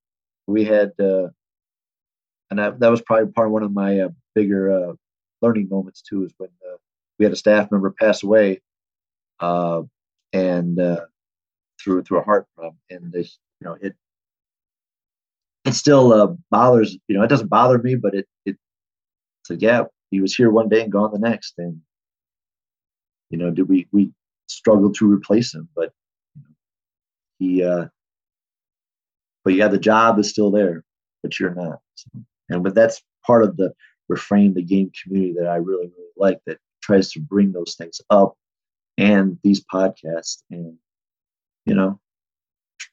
We 0.47 0.65
had, 0.65 0.93
uh, 1.01 1.29
and 2.55 2.61
that, 2.61 2.79
that 2.79 2.91
was 2.91 3.03
probably 3.03 3.33
part 3.33 3.49
of 3.49 3.53
one 3.53 3.65
of 3.65 3.73
my 3.73 3.99
uh, 3.99 4.09
bigger 4.37 4.71
uh, 4.71 4.93
learning 5.43 5.69
moments 5.69 6.03
too, 6.03 6.25
is 6.25 6.33
when 6.39 6.51
uh, 6.71 6.77
we 7.19 7.25
had 7.25 7.33
a 7.33 7.37
staff 7.37 7.69
member 7.73 7.91
pass 7.91 8.23
away, 8.23 8.61
uh, 9.41 9.83
and 10.33 10.79
uh, 10.79 11.01
through 11.83 12.05
through 12.05 12.21
a 12.21 12.23
heart 12.23 12.47
problem, 12.57 12.77
and 12.91 13.13
this, 13.13 13.39
you 13.61 13.67
know, 13.67 13.77
it 13.81 13.97
it 15.65 15.75
still 15.75 16.13
uh, 16.13 16.29
bothers. 16.53 16.97
You 17.09 17.19
know, 17.19 17.25
it 17.25 17.29
doesn't 17.29 17.49
bother 17.51 17.79
me, 17.79 17.97
but 17.97 18.15
it 18.15 18.29
it 18.47 18.57
so 19.45 19.55
yeah, 19.59 19.85
he 20.13 20.21
was 20.21 20.35
here 20.37 20.51
one 20.51 20.69
day 20.69 20.83
and 20.83 20.93
gone 20.93 21.13
the 21.13 21.19
next, 21.19 21.55
and 21.59 21.81
you 23.31 23.39
know, 23.39 23.51
did 23.51 23.69
we 23.69 23.89
we 23.91 24.13
struggled 24.47 24.95
to 24.97 25.11
replace 25.11 25.53
him, 25.53 25.69
but 25.75 25.93
you 26.37 26.43
know, 26.43 26.55
he. 27.41 27.65
Uh, 27.65 27.89
but 29.45 29.55
yeah, 29.55 29.69
the 29.69 29.79
job 29.79 30.19
is 30.21 30.31
still 30.31 30.51
there, 30.51 30.85
but 31.23 31.39
you're 31.39 31.55
not. 31.55 31.81
So, 31.97 32.11
and 32.49 32.63
but 32.63 32.75
that's 32.75 33.03
part 33.27 33.45
of 33.45 33.57
the 33.57 33.73
reframe 34.11 34.55
the 34.55 34.63
game 34.63 34.91
community 35.03 35.35
that 35.39 35.49
I 35.49 35.57
really 35.57 35.87
really 35.87 36.13
like. 36.17 36.41
That 36.47 36.59
tries 36.83 37.11
to 37.13 37.21
bring 37.21 37.53
those 37.53 37.75
things 37.77 38.01
up 38.11 38.37
and 38.99 39.39
these 39.43 39.65
podcasts 39.73 40.43
and 40.51 40.77
you 41.67 41.75
know 41.75 41.99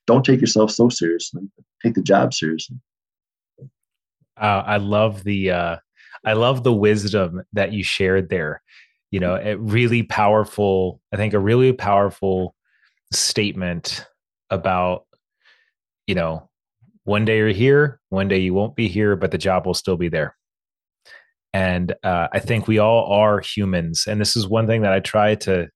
don't 0.08 0.26
take 0.26 0.42
yourself 0.42 0.72
so 0.72 0.90
seriously 0.90 1.44
take 1.84 1.94
the 1.94 2.02
job 2.02 2.34
seriously 2.34 2.78
uh, 4.40 4.64
i 4.66 4.78
love 4.78 5.24
the 5.24 5.52
uh, 5.52 5.76
i 6.26 6.34
love 6.34 6.64
the 6.64 6.74
wisdom 6.74 7.42
that 7.54 7.74
you 7.74 7.84
shared 7.84 8.30
there 8.30 8.62
you 9.12 9.20
know 9.20 9.36
it 9.36 9.60
really 9.60 10.04
powerful 10.04 11.02
i 11.14 11.18
think 11.18 11.34
a 11.34 11.40
really 11.40 11.74
powerful 11.74 12.56
statement 13.12 14.06
about 14.50 15.06
you 16.08 16.16
know 16.16 16.50
one 17.04 17.26
day 17.26 17.38
you're 17.38 17.50
here 17.50 18.00
one 18.10 18.28
day 18.28 18.40
you 18.40 18.54
won't 18.54 18.76
be 18.76 18.88
here 18.88 19.16
but 19.16 19.32
the 19.32 19.38
job 19.38 19.66
will 19.66 19.74
still 19.74 19.98
be 19.98 20.10
there 20.10 20.36
and 21.54 21.94
uh, 22.04 22.28
I 22.32 22.40
think 22.40 22.68
we 22.68 22.80
all 22.80 23.12
are 23.12 23.40
humans. 23.40 24.06
And 24.08 24.22
this 24.22 24.36
is 24.36 24.48
one 24.48 24.68
thing 24.68 24.82
that 24.82 24.94
I 24.94 25.00
try 25.00 25.36
to 25.36 25.68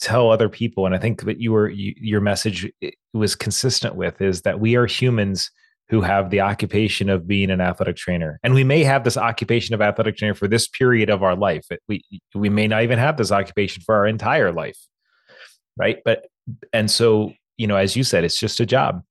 tell 0.00 0.30
other 0.30 0.48
people. 0.48 0.86
And 0.86 0.94
I 0.94 0.98
think 0.98 1.22
that 1.24 1.40
you 1.40 1.52
were 1.52 1.68
you, 1.68 1.94
your 1.96 2.20
message 2.20 2.70
was 3.12 3.34
consistent 3.34 3.96
with 3.96 4.20
is 4.20 4.42
that 4.42 4.60
we 4.60 4.76
are 4.76 4.86
humans 4.86 5.50
who 5.88 6.02
have 6.02 6.30
the 6.30 6.42
occupation 6.42 7.08
of 7.08 7.26
being 7.26 7.50
an 7.50 7.60
athletic 7.60 7.96
trainer. 7.96 8.38
And 8.42 8.54
we 8.54 8.62
may 8.62 8.84
have 8.84 9.04
this 9.04 9.16
occupation 9.16 9.74
of 9.74 9.80
athletic 9.80 10.16
trainer 10.16 10.34
for 10.34 10.46
this 10.46 10.68
period 10.68 11.10
of 11.10 11.22
our 11.22 11.34
life. 11.34 11.66
We 11.88 12.04
we 12.34 12.48
may 12.48 12.68
not 12.68 12.82
even 12.82 12.98
have 12.98 13.16
this 13.16 13.32
occupation 13.32 13.82
for 13.84 13.96
our 13.96 14.06
entire 14.06 14.52
life. 14.52 14.78
Right? 15.76 15.98
But 16.04 16.26
and 16.72 16.90
so, 16.90 17.32
you 17.56 17.66
know, 17.66 17.76
as 17.76 17.96
you 17.96 18.04
said, 18.04 18.22
it's 18.22 18.38
just 18.38 18.60
a 18.60 18.66
job. 18.66 19.02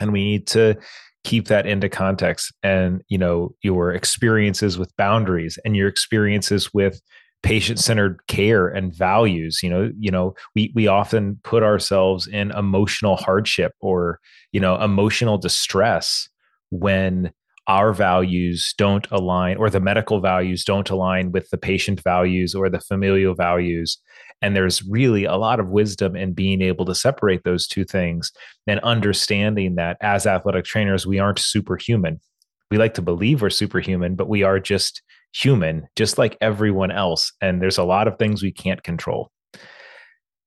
And 0.00 0.12
we 0.12 0.24
need 0.24 0.46
to 0.48 0.76
keep 1.24 1.48
that 1.48 1.66
into 1.66 1.88
context 1.88 2.52
and 2.62 3.02
you 3.08 3.18
know 3.18 3.54
your 3.62 3.92
experiences 3.92 4.78
with 4.78 4.94
boundaries 4.96 5.58
and 5.64 5.74
your 5.74 5.88
experiences 5.88 6.72
with 6.72 7.00
patient-centered 7.42 8.20
care 8.26 8.68
and 8.68 8.94
values 8.94 9.60
you 9.62 9.68
know 9.68 9.90
you 9.98 10.10
know 10.10 10.34
we 10.54 10.70
we 10.74 10.86
often 10.86 11.38
put 11.42 11.62
ourselves 11.62 12.26
in 12.26 12.50
emotional 12.52 13.16
hardship 13.16 13.72
or 13.80 14.18
you 14.52 14.60
know 14.60 14.80
emotional 14.80 15.38
distress 15.38 16.28
when 16.70 17.30
our 17.66 17.94
values 17.94 18.74
don't 18.76 19.06
align 19.10 19.56
or 19.56 19.70
the 19.70 19.80
medical 19.80 20.20
values 20.20 20.64
don't 20.64 20.90
align 20.90 21.32
with 21.32 21.48
the 21.50 21.56
patient 21.56 22.00
values 22.02 22.54
or 22.54 22.68
the 22.68 22.80
familial 22.80 23.34
values 23.34 23.98
and 24.42 24.54
there's 24.54 24.82
really 24.84 25.24
a 25.24 25.36
lot 25.36 25.60
of 25.60 25.68
wisdom 25.68 26.16
in 26.16 26.32
being 26.32 26.60
able 26.60 26.84
to 26.84 26.94
separate 26.94 27.44
those 27.44 27.66
two 27.66 27.84
things 27.84 28.32
and 28.66 28.80
understanding 28.80 29.74
that 29.76 29.96
as 30.00 30.26
athletic 30.26 30.64
trainers 30.64 31.06
we 31.06 31.18
aren't 31.18 31.38
superhuman. 31.38 32.20
We 32.70 32.78
like 32.78 32.94
to 32.94 33.02
believe 33.02 33.42
we're 33.42 33.50
superhuman 33.50 34.14
but 34.14 34.28
we 34.28 34.42
are 34.42 34.60
just 34.60 35.02
human 35.32 35.86
just 35.96 36.18
like 36.18 36.36
everyone 36.40 36.90
else. 36.90 37.32
And 37.40 37.60
there's 37.60 37.78
a 37.78 37.84
lot 37.84 38.08
of 38.08 38.18
things 38.18 38.42
we 38.42 38.52
can't 38.52 38.82
control. 38.82 39.30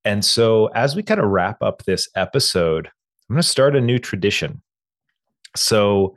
And 0.05 0.23
so 0.23 0.67
as 0.67 0.95
we 0.95 1.03
kind 1.03 1.19
of 1.19 1.29
wrap 1.29 1.61
up 1.61 1.83
this 1.83 2.07
episode 2.15 2.87
i'm 3.29 3.35
going 3.35 3.41
to 3.41 3.47
start 3.47 3.75
a 3.75 3.81
new 3.81 3.99
tradition. 3.99 4.61
So 5.55 6.15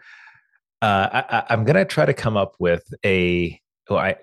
Uh, 0.83 1.23
I, 1.49 1.53
am 1.53 1.65
going 1.65 1.77
to 1.77 1.85
try 1.85 2.07
to 2.07 2.15
come 2.15 2.39
up 2.39 2.55
with 2.59 2.85
a 3.05 3.61
oh, 3.91 3.97
I, 3.97 4.17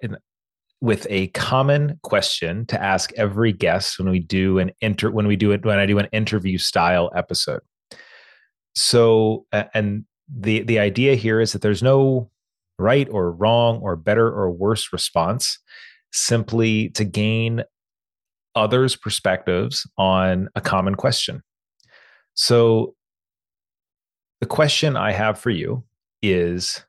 with 0.80 1.08
a 1.10 1.28
common 1.28 2.00
question 2.04 2.66
to 2.68 2.82
ask 2.82 3.12
every 3.14 3.52
guest 3.52 3.98
when 3.98 4.10
we 4.10 4.20
do 4.20 4.60
an 4.60 4.72
inter 4.82 5.10
when 5.10 5.28
we 5.28 5.36
do 5.36 5.52
it 5.52 5.66
when 5.66 5.80
I 5.80 5.86
do 5.86 5.98
an 5.98 6.08
interview 6.12 6.58
style 6.58 7.12
episode. 7.16 7.62
So, 8.76 9.46
and 9.52 10.06
the 10.34 10.62
the 10.62 10.80
idea 10.80 11.16
here 11.16 11.42
is 11.42 11.54
that 11.54 11.62
there's 11.62 11.82
no 11.82 12.30
right 12.78 13.08
or 13.10 13.32
wrong 13.32 13.80
or 13.80 13.96
better 13.96 14.28
or 14.28 14.52
worse 14.52 14.94
response. 14.94 15.60
Simply 16.14 16.90
to 16.92 17.04
gain 17.04 17.64
others' 18.56 18.96
perspectives 18.96 19.86
on 19.98 20.48
a 20.56 20.62
common 20.62 20.96
question. 20.96 21.44
So, 22.34 22.96
the 24.40 24.48
question 24.48 24.96
I 24.96 25.12
have 25.12 25.40
for 25.40 25.50
you 25.50 25.84
is 26.22 26.84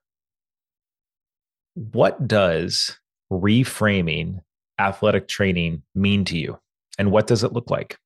what 1.74 2.28
does 2.28 2.98
reframing 3.32 4.40
athletic 4.78 5.28
training 5.28 5.82
mean 5.94 6.24
to 6.24 6.38
you 6.38 6.58
and 6.98 7.12
what 7.12 7.26
does 7.26 7.44
it 7.44 7.52
look 7.52 7.70
like? 7.70 7.98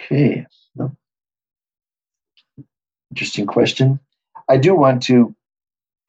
Okay. 0.00 0.46
Interesting 3.10 3.46
question. 3.46 4.00
I 4.48 4.56
do 4.56 4.74
want 4.74 5.02
to 5.04 5.34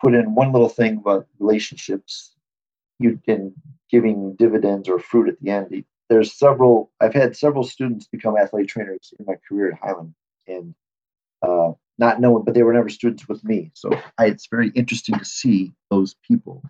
put 0.01 0.13
in 0.13 0.35
one 0.35 0.51
little 0.51 0.69
thing 0.69 0.97
about 0.97 1.27
relationships. 1.39 2.31
You 2.99 3.19
can 3.25 3.53
giving 3.89 4.35
dividends 4.35 4.89
or 4.89 4.99
fruit 4.99 5.29
at 5.29 5.39
the 5.39 5.49
end. 5.51 5.85
There's 6.09 6.33
several. 6.33 6.91
I've 6.99 7.13
had 7.13 7.35
several 7.35 7.63
students 7.63 8.07
become 8.07 8.37
athlete 8.37 8.67
trainers 8.67 9.13
in 9.19 9.25
my 9.25 9.35
career 9.47 9.71
at 9.71 9.79
Highland, 9.79 10.13
and 10.47 10.75
uh, 11.41 11.73
not 11.97 12.19
knowing, 12.19 12.43
but 12.43 12.53
they 12.53 12.63
were 12.63 12.73
never 12.73 12.89
students 12.89 13.27
with 13.27 13.43
me. 13.43 13.71
So 13.73 13.89
I, 14.17 14.25
it's 14.25 14.47
very 14.47 14.69
interesting 14.69 15.17
to 15.17 15.25
see 15.25 15.73
those 15.89 16.15
people 16.27 16.63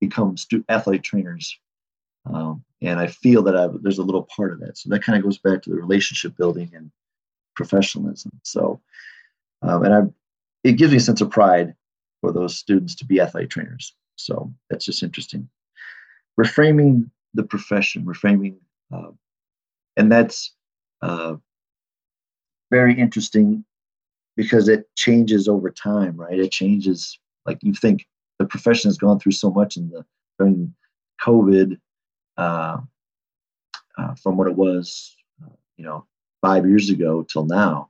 become 0.00 0.36
stu- 0.36 0.64
athlete 0.68 1.02
trainers. 1.02 1.58
Um, 2.26 2.64
and 2.82 2.98
I 2.98 3.06
feel 3.06 3.42
that 3.44 3.56
I've, 3.56 3.82
there's 3.82 3.98
a 3.98 4.02
little 4.02 4.28
part 4.36 4.52
of 4.52 4.60
that. 4.60 4.76
So 4.76 4.90
that 4.90 5.02
kind 5.02 5.16
of 5.16 5.24
goes 5.24 5.38
back 5.38 5.62
to 5.62 5.70
the 5.70 5.76
relationship 5.76 6.36
building 6.36 6.70
and 6.74 6.90
professionalism. 7.54 8.32
So, 8.42 8.80
um, 9.62 9.84
and 9.84 9.94
I, 9.94 10.00
it 10.64 10.72
gives 10.72 10.90
me 10.90 10.98
a 10.98 11.00
sense 11.00 11.20
of 11.20 11.30
pride 11.30 11.74
for 12.20 12.32
those 12.32 12.56
students 12.56 12.94
to 12.96 13.06
be 13.06 13.20
athlete 13.20 13.50
trainers. 13.50 13.94
So 14.16 14.52
that's 14.68 14.84
just 14.84 15.02
interesting. 15.02 15.48
Reframing 16.38 17.10
the 17.34 17.44
profession, 17.44 18.04
reframing, 18.04 18.56
uh, 18.92 19.10
and 19.96 20.12
that's 20.12 20.52
uh, 21.00 21.36
very 22.70 22.98
interesting 22.98 23.64
because 24.36 24.68
it 24.68 24.88
changes 24.94 25.48
over 25.48 25.70
time, 25.70 26.16
right? 26.16 26.38
It 26.38 26.52
changes. 26.52 27.18
Like 27.46 27.58
you 27.62 27.72
think 27.72 28.06
the 28.38 28.44
profession 28.44 28.88
has 28.88 28.98
gone 28.98 29.18
through 29.18 29.32
so 29.32 29.50
much 29.50 29.76
in 29.76 29.88
the 29.88 30.04
during 30.38 30.74
COVID, 31.22 31.78
uh, 32.36 32.78
uh, 33.96 34.14
from 34.16 34.36
what 34.36 34.48
it 34.48 34.56
was, 34.56 35.16
you 35.76 35.84
know, 35.84 36.04
five 36.42 36.66
years 36.66 36.90
ago 36.90 37.22
till 37.22 37.46
now. 37.46 37.88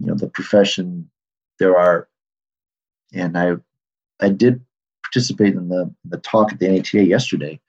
You 0.00 0.08
know, 0.08 0.14
the 0.14 0.28
profession. 0.28 1.08
There 1.58 1.78
are, 1.78 2.08
and 3.12 3.38
I, 3.38 3.52
I 4.20 4.30
did 4.30 4.64
participate 5.04 5.54
in 5.54 5.68
the 5.68 5.94
the 6.04 6.18
talk 6.18 6.52
at 6.52 6.58
the 6.58 6.68
NATA 6.68 7.04
yesterday. 7.04 7.60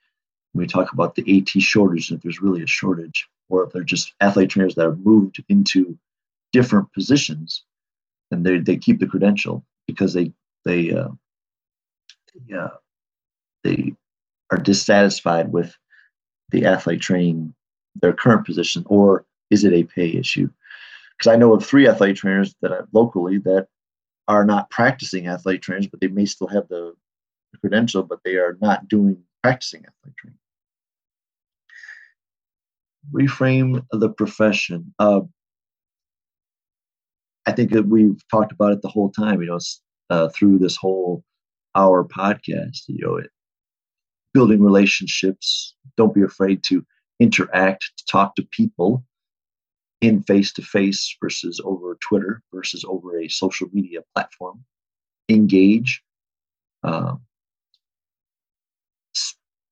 We 0.52 0.66
talk 0.66 0.92
about 0.92 1.14
the 1.14 1.38
AT 1.38 1.62
shortage, 1.62 2.10
if 2.10 2.22
there's 2.22 2.42
really 2.42 2.62
a 2.62 2.66
shortage, 2.66 3.28
or 3.48 3.64
if 3.64 3.72
they're 3.72 3.82
just 3.82 4.14
athlete 4.20 4.50
trainers 4.50 4.74
that 4.74 4.84
have 4.84 4.98
moved 5.00 5.42
into 5.48 5.96
different 6.52 6.92
positions 6.92 7.64
and 8.34 8.44
they 8.44 8.58
they 8.58 8.76
keep 8.76 8.98
the 8.98 9.06
credential 9.06 9.64
because 9.86 10.12
they 10.12 10.32
they 10.64 10.92
uh, 10.92 11.08
they, 12.34 12.56
uh, 12.56 12.68
they 13.62 13.94
are 14.50 14.58
dissatisfied 14.58 15.52
with 15.52 15.76
the 16.50 16.66
athlete 16.66 17.00
training 17.00 17.54
their 18.02 18.12
current 18.12 18.44
position, 18.44 18.82
or 18.86 19.24
is 19.50 19.64
it 19.64 19.72
a 19.72 19.84
pay 19.84 20.12
issue? 20.12 20.50
Because 21.16 21.32
I 21.32 21.36
know 21.36 21.54
of 21.54 21.64
three 21.64 21.86
athlete 21.86 22.16
trainers 22.16 22.54
that 22.60 22.72
are 22.72 22.88
locally 22.92 23.38
that 23.38 23.68
are 24.26 24.44
not 24.44 24.68
practicing 24.70 25.28
athlete 25.28 25.62
trainers, 25.62 25.86
but 25.86 26.00
they 26.00 26.08
may 26.08 26.24
still 26.24 26.48
have 26.48 26.66
the 26.68 26.94
credential, 27.60 28.02
but 28.02 28.18
they 28.24 28.34
are 28.36 28.58
not 28.60 28.88
doing 28.88 29.22
practicing 29.42 29.84
athlete 29.86 30.16
training. 30.16 30.38
Reframe 33.12 33.84
the 33.92 34.08
profession. 34.08 34.92
Uh, 34.98 35.20
I 37.46 37.52
think 37.52 37.72
that 37.72 37.86
we've 37.86 38.20
talked 38.30 38.52
about 38.52 38.72
it 38.72 38.82
the 38.82 38.88
whole 38.88 39.10
time, 39.10 39.40
you 39.40 39.48
know, 39.48 39.58
uh, 40.10 40.28
through 40.28 40.58
this 40.58 40.76
whole 40.76 41.22
hour 41.74 42.04
podcast, 42.04 42.82
you 42.86 43.04
know, 43.04 43.16
it, 43.16 43.30
building 44.32 44.62
relationships. 44.62 45.74
Don't 45.96 46.14
be 46.14 46.22
afraid 46.22 46.62
to 46.64 46.84
interact, 47.20 47.92
to 47.98 48.04
talk 48.06 48.34
to 48.36 48.42
people 48.50 49.04
in 50.00 50.22
face 50.22 50.52
to 50.52 50.62
face 50.62 51.16
versus 51.22 51.60
over 51.64 51.96
Twitter 52.00 52.42
versus 52.52 52.84
over 52.86 53.18
a 53.18 53.28
social 53.28 53.68
media 53.72 54.00
platform. 54.14 54.64
Engage. 55.28 56.02
Uh, 56.82 57.14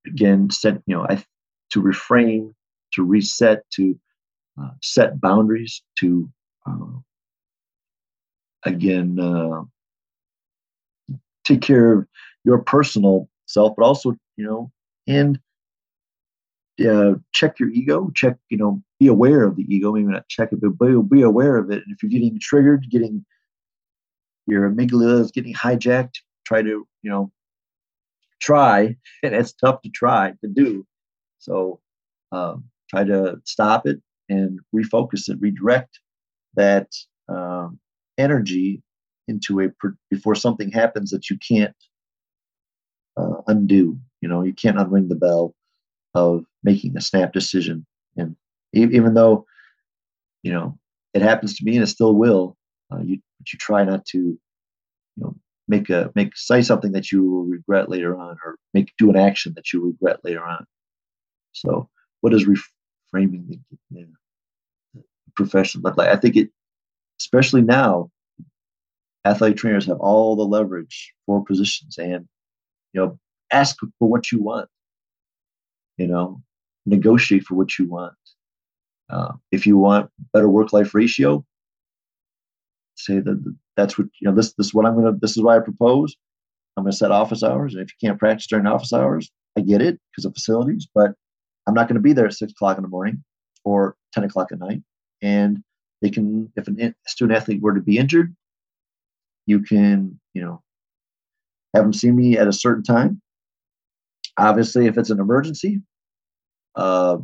again, 0.06 0.50
set 0.50 0.82
you 0.86 0.96
know, 0.96 1.06
I 1.08 1.22
to 1.70 1.80
refrain, 1.80 2.54
to 2.94 3.02
reset, 3.02 3.68
to 3.70 3.98
uh, 4.60 4.70
set 4.82 5.20
boundaries, 5.20 5.82
to 5.98 6.28
uh, 6.66 6.98
again 8.64 9.18
uh, 9.18 9.62
take 11.44 11.62
care 11.62 11.92
of 11.92 12.06
your 12.44 12.58
personal 12.58 13.28
self 13.46 13.74
but 13.76 13.84
also 13.84 14.14
you 14.36 14.44
know 14.44 14.70
and 15.06 15.38
uh, 16.88 17.14
check 17.32 17.58
your 17.58 17.68
ego 17.70 18.10
check 18.14 18.36
you 18.48 18.56
know 18.56 18.82
be 18.98 19.06
aware 19.06 19.44
of 19.44 19.56
the 19.56 19.64
ego 19.68 19.92
maybe 19.92 20.06
not 20.06 20.28
check 20.28 20.50
it 20.52 20.60
but 20.60 21.10
be, 21.10 21.22
aware 21.22 21.56
of 21.56 21.70
it. 21.70 21.82
And 21.84 21.94
if 21.94 22.02
you're 22.02 22.10
getting 22.10 22.38
triggered 22.40 22.88
getting 22.90 23.24
your 24.46 24.68
amygdala 24.70 25.20
is 25.20 25.30
getting 25.30 25.54
hijacked 25.54 26.16
try 26.46 26.62
to 26.62 26.86
you 27.02 27.10
know 27.10 27.30
try 28.42 28.96
and 29.22 29.34
it's 29.34 29.52
tough 29.52 29.80
to 29.82 29.88
try 29.88 30.32
to 30.42 30.48
do. 30.48 30.86
So 31.38 31.80
um, 32.32 32.64
try 32.90 33.04
to 33.04 33.40
stop 33.44 33.86
it 33.86 34.00
and 34.28 34.60
refocus 34.74 35.28
it, 35.28 35.38
redirect 35.40 35.98
that 36.54 36.88
um, 37.28 37.78
energy 38.22 38.82
into 39.28 39.60
a 39.60 39.68
before 40.10 40.34
something 40.34 40.70
happens 40.70 41.10
that 41.10 41.28
you 41.30 41.38
can't 41.38 41.74
uh, 43.16 43.42
undo. 43.46 43.98
You 44.20 44.28
know, 44.28 44.42
you 44.42 44.52
can't 44.52 44.76
unring 44.76 45.08
the 45.08 45.14
bell 45.16 45.54
of 46.14 46.44
making 46.62 46.96
a 46.96 47.00
snap 47.00 47.32
decision. 47.32 47.86
And 48.16 48.36
even 48.72 49.14
though, 49.14 49.46
you 50.42 50.52
know, 50.52 50.78
it 51.14 51.22
happens 51.22 51.56
to 51.56 51.64
me 51.64 51.74
and 51.76 51.82
it 51.82 51.88
still 51.88 52.14
will, 52.14 52.56
uh, 52.92 53.00
you 53.00 53.18
you 53.50 53.58
try 53.58 53.84
not 53.84 54.04
to, 54.06 54.18
you 54.18 54.40
know, 55.16 55.34
make 55.68 55.90
a 55.90 56.10
make 56.14 56.36
say 56.36 56.62
something 56.62 56.92
that 56.92 57.10
you 57.10 57.24
will 57.24 57.44
regret 57.44 57.88
later 57.88 58.16
on, 58.16 58.36
or 58.44 58.56
make 58.74 58.92
do 58.98 59.10
an 59.10 59.16
action 59.16 59.52
that 59.56 59.72
you 59.72 59.84
regret 59.84 60.20
later 60.24 60.44
on. 60.44 60.66
So, 61.52 61.88
what 62.20 62.34
is 62.34 62.44
reframing 62.44 63.48
the, 63.48 63.58
the 63.90 64.06
profession 65.36 65.82
look 65.82 65.96
like? 65.96 66.08
I 66.08 66.16
think 66.16 66.36
it 66.36 66.50
especially 67.22 67.62
now, 67.62 68.10
athletic 69.24 69.56
trainers 69.56 69.86
have 69.86 70.00
all 70.00 70.34
the 70.34 70.42
leverage 70.42 71.12
for 71.26 71.44
positions 71.44 71.96
and, 71.96 72.26
you 72.92 73.00
know, 73.00 73.18
ask 73.52 73.76
for 73.78 74.08
what 74.08 74.32
you 74.32 74.42
want, 74.42 74.68
you 75.96 76.06
know, 76.06 76.42
negotiate 76.84 77.44
for 77.44 77.54
what 77.54 77.78
you 77.78 77.88
want. 77.88 78.14
Uh, 79.08 79.32
if 79.52 79.66
you 79.66 79.76
want 79.78 80.10
better 80.32 80.48
work-life 80.48 80.94
ratio, 80.94 81.44
say 82.96 83.20
that 83.20 83.54
that's 83.76 83.98
what 83.98 84.08
you 84.20 84.28
know. 84.28 84.34
This 84.34 84.54
this 84.54 84.68
is 84.68 84.74
what 84.74 84.86
I'm 84.86 84.94
gonna. 84.94 85.12
This 85.20 85.36
is 85.36 85.42
why 85.42 85.56
I 85.56 85.60
propose. 85.60 86.16
I'm 86.76 86.84
gonna 86.84 86.92
set 86.92 87.10
office 87.10 87.42
hours, 87.42 87.74
and 87.74 87.82
if 87.82 87.90
you 87.90 88.08
can't 88.08 88.18
practice 88.18 88.46
during 88.46 88.66
office 88.66 88.92
hours, 88.92 89.30
I 89.56 89.60
get 89.60 89.82
it 89.82 89.98
because 90.10 90.24
of 90.24 90.34
facilities, 90.34 90.88
but 90.94 91.12
I'm 91.66 91.74
not 91.74 91.88
to 91.88 92.00
be 92.00 92.14
there 92.14 92.26
at 92.26 92.32
six 92.32 92.52
o'clock 92.52 92.78
in 92.78 92.82
the 92.82 92.88
morning 92.88 93.22
or 93.64 93.96
ten 94.12 94.24
o'clock 94.24 94.50
at 94.50 94.58
night. 94.58 94.82
And 95.20 95.62
they 96.02 96.10
can, 96.10 96.52
if 96.56 96.68
a 96.68 96.94
student 97.06 97.38
athlete 97.38 97.62
were 97.62 97.74
to 97.74 97.80
be 97.80 97.98
injured, 97.98 98.34
you 99.46 99.60
can, 99.60 100.20
you 100.34 100.42
know, 100.42 100.62
have 101.74 101.84
them 101.84 101.92
see 101.92 102.10
me 102.10 102.36
at 102.36 102.48
a 102.48 102.52
certain 102.52 102.82
time. 102.82 103.20
Obviously, 104.38 104.86
if 104.86 104.98
it's 104.98 105.10
an 105.10 105.20
emergency, 105.20 105.80
uh, 106.76 107.18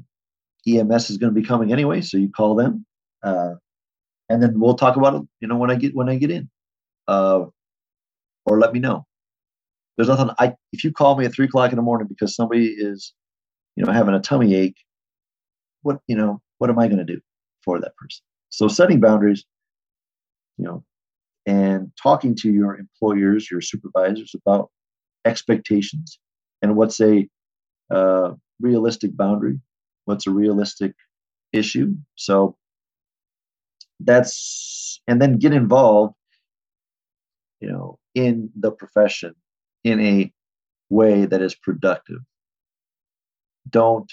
EMS 0.67 1.11
is 1.11 1.19
going 1.19 1.35
to 1.35 1.41
be 1.41 1.47
coming 1.47 1.73
anyway, 1.73 2.01
so 2.01 2.17
you 2.19 2.31
call 2.31 2.55
them, 2.55 2.85
uh, 3.23 3.55
and 4.29 4.43
then 4.43 4.61
we'll 4.61 4.75
talk 4.77 4.97
about 4.97 5.15
it. 5.15 5.23
You 5.41 5.49
know, 5.49 5.57
when 5.57 5.71
I 5.71 5.77
get 5.77 5.95
when 5.95 6.09
I 6.09 6.17
get 6.17 6.31
in, 6.31 6.51
uh, 7.09 7.45
or 8.47 8.59
let 8.59 8.73
me 8.73 8.81
know. 8.81 9.07
There's 9.97 10.09
nothing. 10.09 10.31
I 10.39 10.55
if 10.73 10.85
you 10.85 10.93
call 10.93 11.17
me 11.17 11.25
at 11.25 11.35
three 11.35 11.47
o'clock 11.47 11.73
in 11.73 11.77
the 11.77 11.83
morning 11.83 12.09
because 12.09 12.35
somebody 12.35 12.69
is, 12.69 13.15
you 13.77 13.85
know, 13.85 13.93
having 13.93 14.15
a 14.15 14.21
tummy 14.21 14.55
ache, 14.55 14.77
what 15.83 15.99
you 16.07 16.17
know, 16.17 16.41
what 16.59 16.71
am 16.71 16.79
I 16.79 16.89
going 16.89 16.99
to 16.99 17.05
do 17.05 17.21
for 17.65 17.81
that 17.81 17.97
person? 17.97 18.23
So 18.51 18.69
setting 18.69 19.01
boundaries, 19.01 19.45
you 20.57 20.65
know, 20.65 20.85
and 21.47 21.93
talking 22.03 22.35
to 22.37 22.53
your 22.53 22.77
employers, 22.77 23.51
your 23.51 23.61
supervisors 23.61 24.35
about 24.35 24.71
expectations 25.25 26.19
and 26.63 26.77
what's 26.77 27.01
a 27.01 27.29
uh, 27.91 28.33
realistic 28.61 29.17
boundary, 29.17 29.59
what's 30.05 30.27
a 30.27 30.31
realistic 30.31 30.95
issue. 31.53 31.95
So 32.17 32.57
that's, 34.01 35.01
and 35.07 35.21
then 35.21 35.39
get 35.39 35.53
involved, 35.53 36.15
you 37.61 37.71
know, 37.71 37.99
in 38.15 38.51
the 38.57 38.71
profession 38.71 39.35
in 39.85 40.01
a 40.01 40.33
way 40.91 41.27
that 41.27 41.43
is 41.43 41.55
productive. 41.55 42.19
Don't 43.69 44.11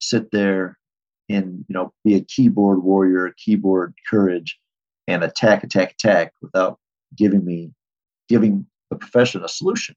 sit 0.00 0.30
there 0.30 0.78
and, 1.30 1.64
you 1.68 1.74
know, 1.74 1.92
be 2.04 2.16
a 2.16 2.20
keyboard 2.20 2.82
warrior, 2.82 3.32
keyboard 3.36 3.94
courage, 4.08 4.58
and 5.06 5.22
attack, 5.22 5.62
attack, 5.62 5.92
attack 5.92 6.32
without 6.42 6.78
giving 7.16 7.44
me, 7.44 7.72
giving 8.28 8.66
the 8.90 8.96
profession 8.96 9.44
a 9.44 9.48
solution. 9.48 9.94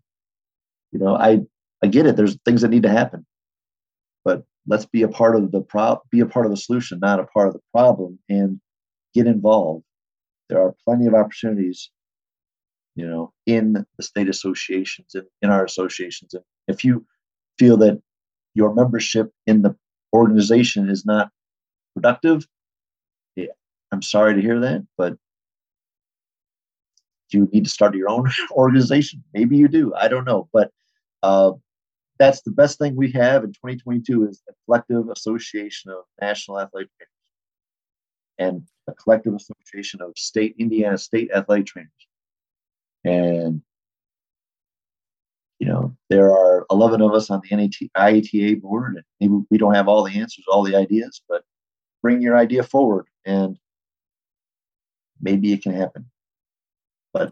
You 0.91 0.99
know, 0.99 1.15
I 1.15 1.41
I 1.83 1.87
get 1.87 2.05
it. 2.05 2.15
There's 2.15 2.37
things 2.45 2.61
that 2.61 2.69
need 2.69 2.83
to 2.83 2.89
happen, 2.89 3.25
but 4.23 4.43
let's 4.67 4.85
be 4.85 5.01
a 5.01 5.07
part 5.07 5.35
of 5.35 5.51
the 5.51 5.61
pro 5.61 5.99
be 6.11 6.19
a 6.19 6.25
part 6.25 6.45
of 6.45 6.51
the 6.51 6.57
solution, 6.57 6.99
not 6.99 7.19
a 7.19 7.25
part 7.25 7.47
of 7.47 7.53
the 7.53 7.61
problem, 7.71 8.19
and 8.29 8.59
get 9.13 9.25
involved. 9.27 9.83
There 10.49 10.61
are 10.61 10.75
plenty 10.85 11.07
of 11.07 11.15
opportunities, 11.15 11.89
you 12.95 13.07
know, 13.07 13.33
in 13.47 13.85
the 13.97 14.03
state 14.03 14.29
associations 14.29 15.15
and 15.15 15.25
in 15.41 15.49
our 15.49 15.65
associations. 15.65 16.33
And 16.33 16.43
if 16.67 16.83
you 16.83 17.05
feel 17.57 17.75
that 17.77 17.99
your 18.53 18.73
membership 18.73 19.31
in 19.47 19.63
the 19.63 19.75
organization 20.13 20.89
is 20.89 21.05
not 21.05 21.29
productive, 21.95 22.47
yeah, 23.35 23.47
I'm 23.91 24.01
sorry 24.01 24.35
to 24.35 24.41
hear 24.41 24.59
that, 24.61 24.85
but 24.97 25.17
you 27.31 27.49
need 27.51 27.63
to 27.65 27.69
start 27.69 27.95
your 27.95 28.09
own 28.09 28.29
organization? 28.51 29.23
Maybe 29.33 29.57
you 29.57 29.67
do. 29.67 29.93
I 29.95 30.07
don't 30.07 30.25
know, 30.25 30.49
but 30.53 30.71
uh, 31.23 31.53
that's 32.19 32.41
the 32.41 32.51
best 32.51 32.77
thing 32.77 32.95
we 32.95 33.11
have 33.11 33.43
in 33.43 33.51
2022 33.51 34.27
is 34.27 34.41
a 34.47 34.53
collective 34.65 35.09
association 35.09 35.91
of 35.91 36.03
national 36.21 36.59
athletic 36.59 36.89
trainers 36.97 37.09
and 38.37 38.67
a 38.87 38.93
collective 38.93 39.33
association 39.33 40.01
of 40.01 40.11
state 40.15 40.55
Indiana 40.59 40.97
state 40.97 41.31
athletic 41.33 41.65
trainers. 41.65 41.91
And 43.03 43.61
you 45.63 45.69
know, 45.69 45.95
there 46.09 46.29
are 46.29 46.65
11 46.71 47.01
of 47.01 47.13
us 47.13 47.29
on 47.29 47.41
the 47.41 47.55
NAT, 47.55 47.75
IATA 47.95 48.61
board, 48.61 48.97
and 48.97 49.05
maybe 49.21 49.45
we 49.49 49.57
don't 49.57 49.73
have 49.73 49.87
all 49.87 50.03
the 50.03 50.19
answers, 50.19 50.43
all 50.49 50.61
the 50.61 50.75
ideas, 50.75 51.21
but 51.29 51.45
bring 52.01 52.21
your 52.21 52.35
idea 52.35 52.63
forward 52.63 53.07
and 53.23 53.57
maybe 55.21 55.53
it 55.53 55.63
can 55.63 55.73
happen. 55.73 56.05
But 57.13 57.31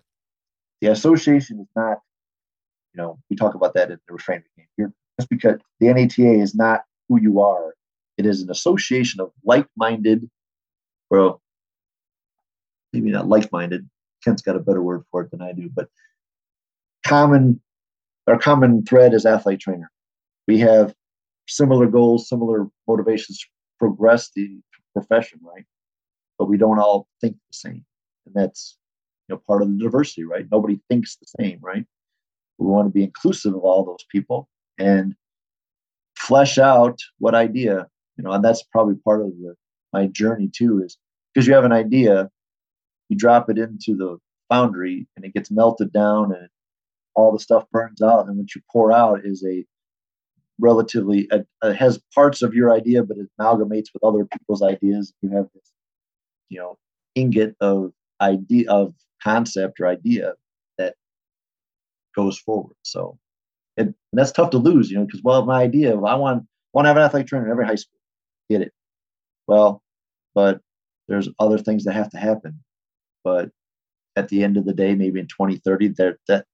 the 0.79 0.87
association 0.87 1.59
is 1.59 1.67
not 1.75 1.97
you 2.93 3.01
know, 3.01 3.19
we 3.29 3.35
talk 3.35 3.53
about 3.53 3.73
that 3.73 3.91
in 3.91 3.99
the 4.07 4.13
reframe 4.13 4.43
game. 4.77 4.93
Just 5.19 5.29
because 5.29 5.59
the 5.81 5.93
NATA 5.93 6.31
is 6.31 6.55
not 6.55 6.83
who 7.09 7.19
you 7.19 7.41
are, 7.41 7.73
it 8.17 8.25
is 8.25 8.41
an 8.41 8.49
association 8.49 9.19
of 9.19 9.31
like-minded, 9.43 10.29
well, 11.09 11.41
maybe 12.93 13.11
not 13.11 13.27
like-minded. 13.27 13.89
Kent's 14.23 14.41
got 14.41 14.55
a 14.55 14.59
better 14.59 14.81
word 14.81 15.03
for 15.11 15.21
it 15.21 15.31
than 15.31 15.41
I 15.41 15.51
do, 15.51 15.69
but 15.73 15.89
common, 17.05 17.61
our 18.27 18.37
common 18.37 18.83
thread 18.85 19.13
is 19.13 19.25
athlete 19.25 19.59
trainer. 19.59 19.91
We 20.47 20.59
have 20.59 20.93
similar 21.47 21.87
goals, 21.87 22.29
similar 22.29 22.67
motivations 22.87 23.39
to 23.39 23.45
progress 23.79 24.29
the 24.35 24.59
profession, 24.93 25.39
right? 25.43 25.65
But 26.37 26.45
we 26.45 26.57
don't 26.57 26.79
all 26.79 27.07
think 27.19 27.35
the 27.35 27.57
same, 27.57 27.85
and 28.25 28.35
that's 28.35 28.77
you 29.27 29.35
know 29.35 29.41
part 29.47 29.61
of 29.61 29.69
the 29.69 29.83
diversity, 29.83 30.23
right? 30.23 30.45
Nobody 30.51 30.79
thinks 30.89 31.17
the 31.17 31.27
same, 31.39 31.59
right? 31.61 31.85
We 32.57 32.67
want 32.67 32.87
to 32.87 32.91
be 32.91 33.03
inclusive 33.03 33.55
of 33.55 33.61
all 33.61 33.83
those 33.83 34.05
people 34.11 34.47
and 34.77 35.15
flesh 36.15 36.57
out 36.57 36.99
what 37.17 37.35
idea, 37.35 37.87
you 38.17 38.23
know, 38.23 38.31
and 38.31 38.43
that's 38.43 38.63
probably 38.63 38.95
part 38.95 39.21
of 39.21 39.29
the, 39.29 39.55
my 39.93 40.07
journey 40.07 40.49
too, 40.55 40.83
is 40.83 40.97
because 41.33 41.47
you 41.47 41.53
have 41.53 41.65
an 41.65 41.71
idea, 41.71 42.29
you 43.09 43.17
drop 43.17 43.49
it 43.49 43.57
into 43.57 43.95
the 43.95 44.17
foundry 44.49 45.07
and 45.15 45.25
it 45.25 45.33
gets 45.33 45.49
melted 45.49 45.91
down 45.91 46.33
and 46.33 46.47
all 47.15 47.31
the 47.31 47.39
stuff 47.39 47.65
burns 47.71 48.01
out. 48.01 48.27
And 48.27 48.37
what 48.37 48.53
you 48.55 48.61
pour 48.71 48.91
out 48.91 49.25
is 49.25 49.43
a 49.45 49.65
relatively, 50.59 51.27
it 51.31 51.75
has 51.75 51.99
parts 52.13 52.41
of 52.41 52.53
your 52.53 52.71
idea, 52.71 53.03
but 53.03 53.17
it 53.17 53.27
amalgamates 53.39 53.87
with 53.93 54.03
other 54.03 54.25
people's 54.25 54.61
ideas. 54.61 55.13
You 55.21 55.29
have 55.31 55.47
this, 55.53 55.71
you 56.49 56.59
know, 56.59 56.77
ingot 57.15 57.55
of 57.59 57.91
idea 58.21 58.69
of 58.69 58.93
concept 59.23 59.79
or 59.79 59.87
idea 59.87 60.33
that 60.77 60.95
goes 62.15 62.37
forward. 62.37 62.75
So 62.83 63.17
and 63.77 63.93
that's 64.13 64.31
tough 64.31 64.51
to 64.51 64.57
lose, 64.57 64.91
you 64.91 64.97
know, 64.97 65.05
because 65.05 65.21
well, 65.23 65.45
my 65.45 65.61
idea 65.61 65.93
I 65.93 66.15
want 66.15 66.45
want 66.73 66.85
to 66.85 66.89
have 66.89 66.97
an 66.97 67.03
athletic 67.03 67.27
trainer 67.27 67.45
in 67.45 67.51
every 67.51 67.65
high 67.65 67.75
school. 67.75 67.99
Get 68.49 68.61
it. 68.61 68.73
Well, 69.47 69.81
but 70.35 70.61
there's 71.07 71.29
other 71.39 71.57
things 71.57 71.83
that 71.85 71.93
have 71.93 72.09
to 72.11 72.17
happen. 72.17 72.59
But 73.23 73.49
at 74.15 74.29
the 74.29 74.43
end 74.43 74.57
of 74.57 74.65
the 74.65 74.73
day, 74.73 74.95
maybe 74.95 75.19
in 75.19 75.27
2030, 75.27 75.89
there 75.89 76.17
that 76.27 76.45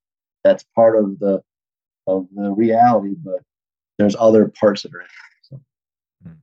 that's 0.48 0.66
part 0.76 0.98
of 0.98 1.20
the 1.20 1.42
of 2.08 2.28
the 2.36 2.52
reality, 2.52 3.16
but 3.22 3.42
there's 3.98 4.16
other 4.18 4.52
parts 4.60 4.84
that 4.84 4.94
are 4.94 5.02
in. 5.02 5.08
So. 5.44 5.62
Hmm. 6.24 6.34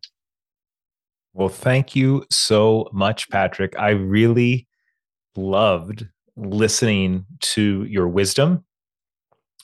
Well, 1.33 1.49
thank 1.49 1.97
you 1.97 2.25
so 2.31 2.89
much, 2.93 3.31
Patrick. 3.31 3.79
I 3.79 3.91
really 3.91 4.69
loved 5.37 6.07
listening 6.37 7.27
to 7.41 7.85
your 7.85 8.09
wisdom 8.09 8.65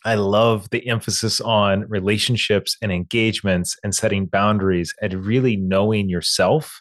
I 0.04 0.14
love 0.14 0.70
the 0.70 0.86
emphasis 0.88 1.40
on 1.40 1.86
relationships 1.88 2.76
and 2.80 2.90
engagements 2.90 3.76
and 3.84 3.94
setting 3.94 4.26
boundaries 4.26 4.94
and 5.02 5.26
really 5.26 5.56
knowing 5.56 6.08
yourself 6.08 6.80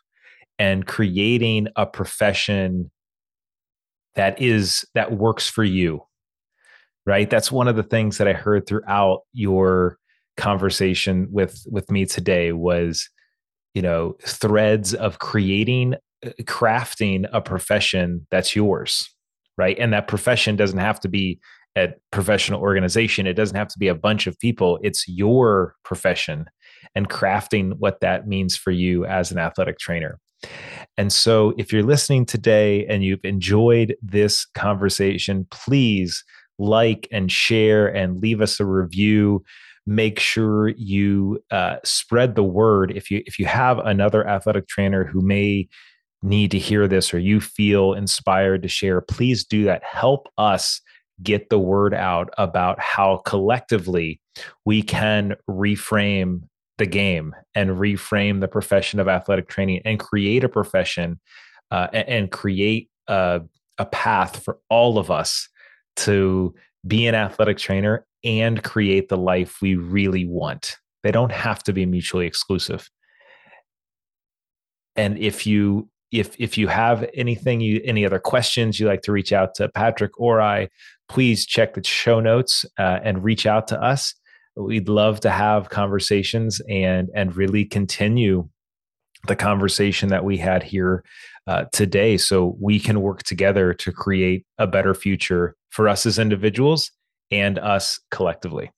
and 0.58 0.86
creating 0.88 1.68
a 1.76 1.86
profession 1.86 2.92
that 4.16 4.42
is 4.42 4.86
that 4.96 5.14
works 5.14 5.50
for 5.50 5.64
you. 5.64 6.02
Right? 7.10 7.28
That's 7.28 7.52
one 7.52 7.68
of 7.68 7.76
the 7.76 7.82
things 7.82 8.20
that 8.20 8.28
I 8.28 8.34
heard 8.34 8.68
throughout 8.68 9.22
your 9.34 9.98
conversation 10.38 11.28
with 11.32 11.66
with 11.68 11.90
me 11.90 12.06
today 12.06 12.52
was 12.52 13.10
you 13.74 13.82
know 13.82 14.16
threads 14.22 14.94
of 14.94 15.18
creating 15.18 15.96
uh, 16.24 16.30
crafting 16.44 17.28
a 17.34 17.42
profession 17.42 18.26
that's 18.32 18.56
yours 18.56 19.14
right 19.58 19.78
and 19.78 19.92
that 19.92 20.08
profession 20.08 20.56
doesn't 20.56 20.80
have 20.80 20.98
to 21.02 21.10
be 21.10 21.38
a 21.76 21.90
professional 22.12 22.62
organization. 22.62 23.28
It 23.28 23.34
doesn't 23.34 23.56
have 23.56 23.68
to 23.70 23.80
be 23.80 23.88
a 23.88 23.96
bunch 23.96 24.28
of 24.28 24.38
people, 24.40 24.80
it's 24.82 25.08
your 25.08 25.76
profession 25.84 26.46
and 26.96 27.10
crafting 27.10 27.74
what 27.78 28.02
that 28.02 28.28
means 28.28 28.56
for 28.56 28.72
you 28.72 29.06
as 29.06 29.32
an 29.32 29.38
athletic 29.38 29.78
trainer. 29.80 30.20
And 30.98 31.12
so, 31.12 31.54
if 31.58 31.74
you're 31.74 31.84
listening 31.84 32.26
today 32.26 32.86
and 32.88 33.04
you've 33.04 33.26
enjoyed 33.26 33.96
this 34.02 34.46
conversation, 34.56 35.46
please 35.52 36.24
like 36.60 37.08
and 37.12 37.32
share 37.32 37.88
and 37.88 38.22
leave 38.22 38.42
us 38.42 38.60
a 38.60 38.66
review. 38.66 39.44
Make 39.88 40.20
sure 40.20 40.70
you 40.70 41.44
uh, 41.50 41.78
spread 41.84 42.36
the 42.36 42.44
word. 42.44 42.92
If 42.96 43.10
you 43.10 43.24
if 43.26 43.40
you 43.40 43.46
have 43.46 43.80
another 43.80 44.28
athletic 44.28 44.68
trainer 44.68 45.06
who 45.06 45.22
may 45.22 45.68
need 46.22 46.52
to 46.52 46.60
hear 46.60 46.88
this 46.88 47.14
or 47.14 47.20
you 47.20 47.40
feel 47.40 47.94
inspired 47.94 48.62
to 48.62 48.68
share, 48.68 49.02
please 49.02 49.46
do 49.46 49.64
that. 49.64 49.84
Help 49.84 50.28
us 50.38 50.82
get 51.24 51.50
the 51.50 51.60
word 51.60 51.94
out 51.94 52.30
about 52.38 52.80
how 52.80 53.22
collectively 53.26 54.22
we 54.66 54.82
can 54.82 55.36
reframe 55.50 56.42
the 56.78 56.86
game 56.86 57.36
and 57.56 57.72
reframe 57.72 58.40
the 58.40 58.48
profession 58.48 59.00
of 59.00 59.08
athletic 59.08 59.48
training 59.48 59.82
and 59.86 60.00
create 60.00 60.44
a 60.44 60.50
profession 60.50 61.20
uh, 61.72 61.88
and, 61.92 62.32
create 62.32 62.90
a, 63.08 63.42
a 63.78 63.86
path 63.86 64.42
for 64.44 64.58
all 64.70 64.98
of 64.98 65.12
us 65.12 65.50
to 65.98 66.54
be 66.88 67.08
an 67.08 67.16
athletic 67.16 67.58
trainer 67.58 68.06
and 68.24 68.64
create 68.64 69.10
the 69.10 69.18
life 69.18 69.62
we 69.62 69.76
really 69.76 70.26
want. 70.26 70.78
They 71.04 71.12
don't 71.12 71.32
have 71.32 71.64
to 71.64 71.74
be 71.74 71.86
mutually 71.86 72.26
exclusive. 72.26 72.90
And 74.96 75.18
if 75.18 75.46
you 75.48 75.90
if 76.12 76.36
if 76.40 76.58
you 76.58 76.68
have 76.68 77.08
anything 77.14 77.62
you 77.62 77.82
any 77.86 78.06
other 78.06 78.20
questions 78.20 78.80
you 78.80 78.88
like 78.88 79.04
to 79.04 79.12
reach 79.12 79.32
out 79.32 79.56
to 79.56 79.70
Patrick 79.70 80.20
or 80.20 80.42
I, 80.42 80.70
please 81.08 81.46
check 81.46 81.74
the 81.74 81.84
show 81.84 82.20
notes 82.20 82.66
uh, 82.78 83.00
and 83.04 83.24
reach 83.24 83.46
out 83.46 83.68
to 83.70 83.82
us. 83.82 84.14
We'd 84.56 84.90
love 84.90 85.20
to 85.22 85.30
have 85.30 85.70
conversations 85.70 86.62
and 86.68 87.10
and 87.14 87.36
really 87.36 87.64
continue 87.64 88.50
the 89.28 89.36
conversation 89.36 90.10
that 90.10 90.24
we 90.24 90.38
had 90.38 90.64
here 90.64 91.04
uh, 91.50 91.66
today, 91.72 92.16
so 92.16 92.56
we 92.60 92.80
can 92.80 93.02
work 93.02 93.24
together 93.24 93.74
to 93.74 93.92
create 93.92 94.46
a 94.60 94.68
better 94.68 94.94
future 94.94 95.56
for 95.72 95.90
us 95.90 96.06
as 96.06 96.20
individuals 96.20 96.92
and 97.32 97.58
us 97.58 98.00
collectively. 98.12 98.70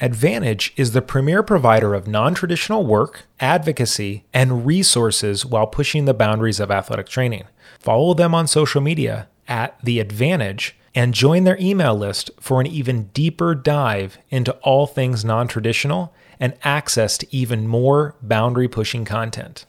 Advantage 0.00 0.72
is 0.76 0.92
the 0.92 1.02
premier 1.02 1.42
provider 1.42 1.92
of 1.92 2.06
non 2.06 2.34
traditional 2.34 2.86
work, 2.86 3.24
advocacy, 3.40 4.26
and 4.32 4.64
resources 4.64 5.44
while 5.44 5.66
pushing 5.66 6.04
the 6.04 6.14
boundaries 6.14 6.60
of 6.60 6.70
athletic 6.70 7.08
training. 7.08 7.42
Follow 7.80 8.14
them 8.14 8.32
on 8.32 8.46
social 8.46 8.80
media 8.80 9.28
at 9.48 9.76
The 9.82 9.98
Advantage 9.98 10.76
and 10.94 11.12
join 11.14 11.42
their 11.42 11.58
email 11.60 11.96
list 11.96 12.30
for 12.38 12.60
an 12.60 12.68
even 12.68 13.08
deeper 13.08 13.56
dive 13.56 14.18
into 14.30 14.52
all 14.58 14.86
things 14.86 15.24
non 15.24 15.48
traditional 15.48 16.14
and 16.38 16.54
access 16.62 17.18
to 17.18 17.26
even 17.34 17.66
more 17.66 18.14
boundary 18.22 18.68
pushing 18.68 19.04
content. 19.04 19.66